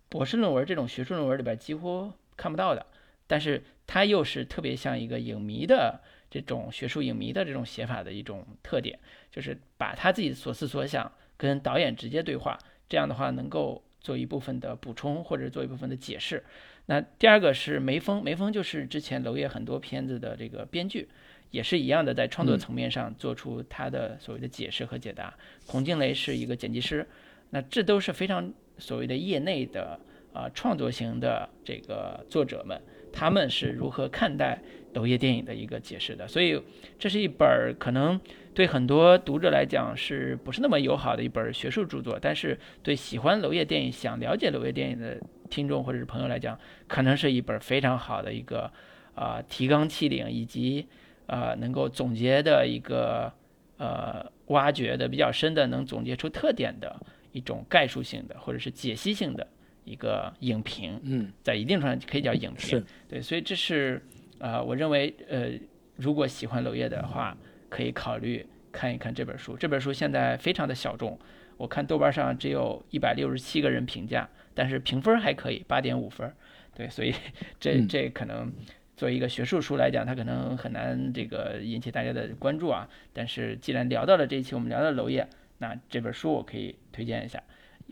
[0.09, 2.85] 博士论文这种学术论文里边几乎看不到的。
[3.27, 8.99] 但是他又是特别像一个影迷的这种学术影迷的这种写法的一种特点，
[9.29, 12.57] 就是把他自己所思所想跟导演直接对话，
[12.89, 13.83] 这样的话能够。
[14.01, 16.43] 做一部分的补充，或者做一部分的解释。
[16.87, 21.07] 那第二个是梅峰，梅峰就是之前娄烨很多片子的这个编剧，
[21.51, 25.33] 也是一样的，在创作层面上做出他的所谓的解释和解答。
[25.65, 27.07] 孔静雷是一个剪辑师，
[27.51, 29.99] 那这都是非常所谓的业内的
[30.33, 32.81] 啊创作型的这个作者们，
[33.13, 34.59] 他们是如何看待
[34.93, 36.27] 娄烨电影的一个解释的。
[36.27, 36.61] 所以
[36.97, 38.19] 这是一本可能。
[38.53, 42.19] 对很多读者来讲，是不是那么友好的一本学术著作？
[42.21, 45.17] 但是对喜欢娄烨电影、想了解娄烨电影的
[45.49, 48.69] 听众或者是朋友来讲，可能是一本非常好的一个
[49.15, 50.85] 啊提纲挈领以及
[51.27, 53.31] 呃能够总结的一个
[53.77, 56.93] 呃挖掘的比较深的，能总结出特点的
[57.31, 59.47] 一种概述性的或者是解析性的
[59.85, 60.99] 一个影评。
[61.03, 62.83] 嗯，在一定程度上可以叫影评。
[63.07, 64.05] 对，所以这是
[64.39, 65.51] 呃我认为呃
[65.95, 67.37] 如果喜欢娄烨的话。
[67.71, 69.55] 可以考虑看一看这本书。
[69.55, 71.17] 这本书现在非常的小众，
[71.55, 76.31] 我看豆瓣上只有一百六十七个人评价，但是评分还可以，八点五分。
[76.75, 77.15] 对，所以
[77.59, 78.51] 这这可能
[78.97, 82.87] 作为一个学术书来讲，它可能很难这个引起大家的关注啊。
[83.13, 85.25] 但是既然聊到了这一期，我们聊到娄烨，
[85.59, 87.41] 那这本书我可以推荐一下，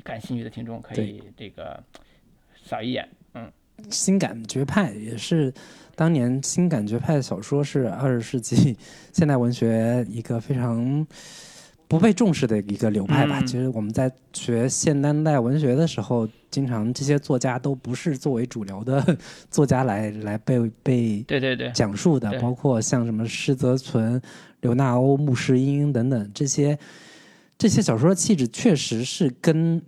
[0.03, 1.81] 感兴趣的听众可以这个
[2.61, 3.07] 扫一眼。
[3.83, 5.53] 嗯，新感觉派也是。
[5.95, 8.77] 当年新感觉派小说是二十世纪
[9.11, 11.05] 现代文学一个非常
[11.89, 13.41] 不被重视的一个流派吧。
[13.41, 19.17] 其实我们在学现当代文学的时候，经常这些作家都不是作为主流的
[19.51, 24.21] 作家来来被被对对对讲述的，包括像什么施泽存、
[24.61, 26.79] 刘纳欧、穆世英等等这些
[27.57, 29.81] 这些小说的气质确实是跟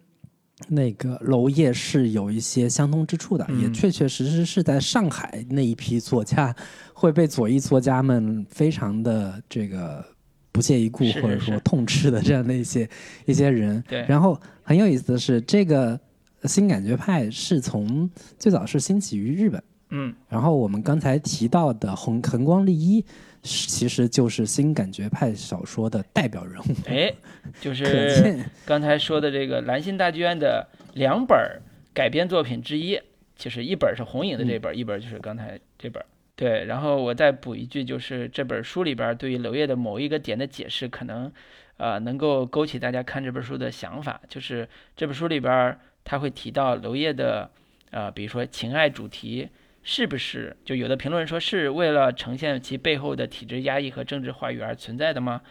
[0.67, 6.55] 那个娄烨是有一些相通之处的，也确确实实是在上海那一批作家
[6.93, 10.05] 会被左翼作家们非常的这个
[10.51, 12.89] 不屑一顾或者说痛斥的这样的一些
[13.25, 13.83] 一些人。
[13.87, 15.99] 对，然后很有意思的是，这个
[16.45, 18.09] 新感觉派是从
[18.39, 23.03] 最早是兴起于日本，嗯，然后我们刚才提到的横横光利一。
[23.43, 27.11] 其实就是新感觉派小说的代表人物，哎，
[27.59, 31.59] 就 是 刚才说的这个兰心大剧院的两本
[31.93, 32.99] 改编作品之一，
[33.35, 36.03] 就是一本是红影的这本，一本就是刚才这本。
[36.35, 41.31] 对，然后我再补一句，就是这本书里边对于娄烨的某一个点的解释，可能
[41.77, 44.21] 呃能够勾起大家看这本书的想法。
[44.29, 47.49] 就是这本书里边他会提到娄烨的
[47.89, 49.49] 呃，比如说情爱主题。
[49.83, 55.41] 是不是就有的评论说是为了呈现其背后的体制压抑和政治话语而存在的吗？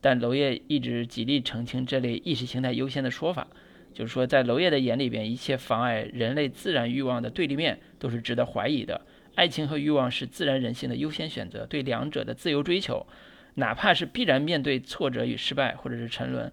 [0.00, 3.46] 但娄烨一直极力澄清这类意识形态优先的说法，
[3.92, 9.00] 就是说在娄烨的眼里边，一切妨碍人类自然欲望的对立面都是值得怀疑的。
[9.34, 13.06] 爱情和欲望是自然人性的优先选择，对两者的自由追求，
[13.54, 16.50] 哪怕是必然面对挫折与失败或者是沉沦，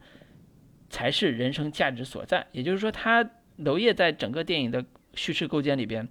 [0.89, 2.47] 才是人生价值所在。
[2.51, 4.83] 也就是说，他娄烨在整个电影的
[5.13, 6.07] 叙事构建里边。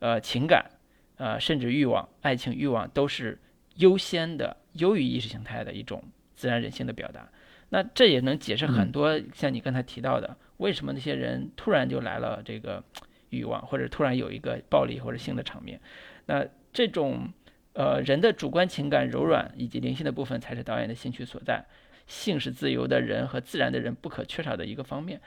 [0.00, 0.70] 呃，情感，
[1.16, 3.38] 呃，甚至欲望、爱情、欲望都是
[3.76, 6.02] 优先的，优于意识形态的一种
[6.34, 7.28] 自然人性的表达。
[7.70, 12.82] 那这也能解释很多，像你刚才提到的，为什么那些人突然就来了这个
[13.30, 15.80] 欲望，或者突然有一个暴力或者性的场面。
[16.26, 17.28] 那这种
[17.72, 21.64] 呃人的主观情感柔软以及灵性的部分，才是导演的兴趣所在。
[22.06, 25.20] 性是自由的人和自然的人不可缺少的一个方面。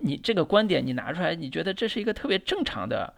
[0.00, 3.14] 你这个观点你拿出来，你觉得这是一个特别正常的？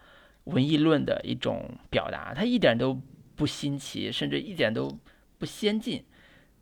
[0.49, 2.99] 文艺论的一种表达，它一点都
[3.37, 4.99] 不新奇，甚至一点都
[5.39, 6.03] 不先进，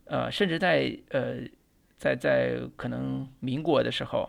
[0.06, 1.36] 呃，甚至在呃，
[1.96, 4.28] 在在可能民国的时候，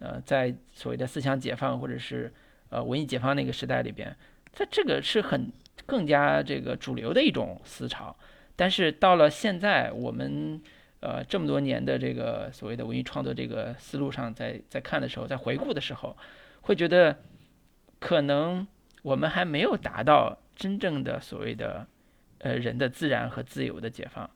[0.00, 2.32] 呃，在所谓的思想解放或者是
[2.68, 4.14] 呃文艺解放那个时代里边，
[4.52, 5.52] 在这个是很
[5.86, 8.14] 更加这个主流的一种思潮。
[8.56, 10.60] 但是到了现在，我们
[11.00, 16.16] 呃这么多年的这个所谓的文艺创作这个思路上，在在看的时候，在回顾的时候，
[16.62, 17.22] 会觉得
[18.00, 18.66] 可能。
[19.06, 21.86] 我们还没有达到真正的所谓的，
[22.38, 24.28] 呃，人的自然和自由的解放。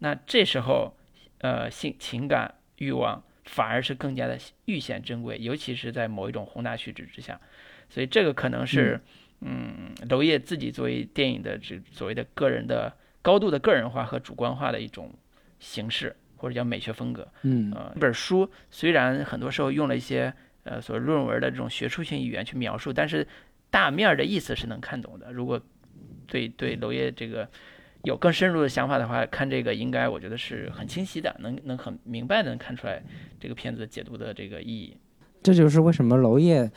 [0.00, 0.94] 那这时候，
[1.38, 7.40] 呃，性情感欲望反而是更加的愈显珍贵，尤其是在某一种宏大叙事之下。
[7.88, 9.00] 所以这个可能是，
[9.40, 15.10] 嗯，娄烨自己作为电影的这所谓的个人的高度的个人化和主观化的一种
[15.58, 17.26] 形式，或者叫美学风格。
[17.40, 20.30] 嗯，呃，这本书虽然很多时候用了一些
[20.64, 23.26] 呃所谓论文的这种学术性语言去描述，但是。
[23.70, 25.32] 大面儿的意思是能看懂的。
[25.32, 25.60] 如果
[26.26, 27.48] 对对娄烨这个
[28.04, 33.02] 有更深入的想法的话，看这个应该我觉得是很清晰的，能能很明白的能看出来
[33.38, 34.96] 这个片子解读的这个意义。
[35.42, 36.70] 这就是为什么娄烨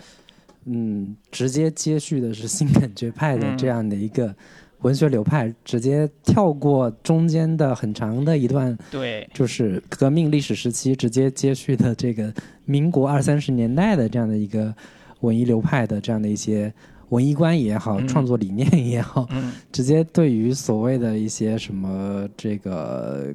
[0.65, 4.36] 嗯直接接续的是新感觉派的这样的一个
[4.80, 12.34] 文学流派，直接跳过中间的很长的一段，对，就是革命历史时期，直接接续的这个
[12.65, 14.76] 民国二三十年代的这样的一个。
[15.24, 16.72] 文艺流派的这样的一些
[17.10, 19.28] 文艺观也好，创作理念也好，
[19.72, 23.34] 直接对于所谓的一些什么这个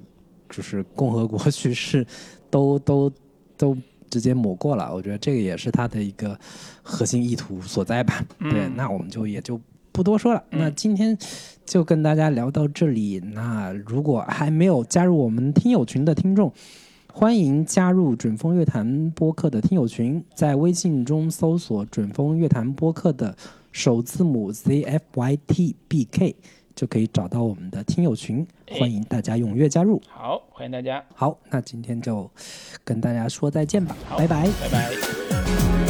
[0.49, 2.07] 就是共和国叙事，
[2.51, 3.13] 都都
[3.57, 3.77] 都
[4.11, 4.93] 直接抹过了。
[4.93, 6.39] 我觉得这个也是他的一个
[6.83, 8.25] 核心意图所在吧。
[8.39, 9.61] 对，那我们就也就
[9.93, 10.43] 不多说了。
[10.51, 11.17] 那今天
[11.65, 13.21] 就跟大家聊到这里。
[13.33, 16.53] 那如果还没有加入我们听友群的听众，
[17.19, 23.37] 欢迎加入准风乐坛播客的听友群，在微信中搜索“准风乐坛播客”的
[23.73, 26.37] 首字母 Z F Y T B K，
[26.77, 28.47] 就可以找到我们的听友群。
[28.71, 30.01] 欢迎大家踊跃加入。
[30.09, 31.05] 好，欢迎大家。
[31.13, 32.31] 好，那今天就
[32.85, 33.97] 跟大家说再见吧。
[34.17, 35.88] 拜拜，拜拜。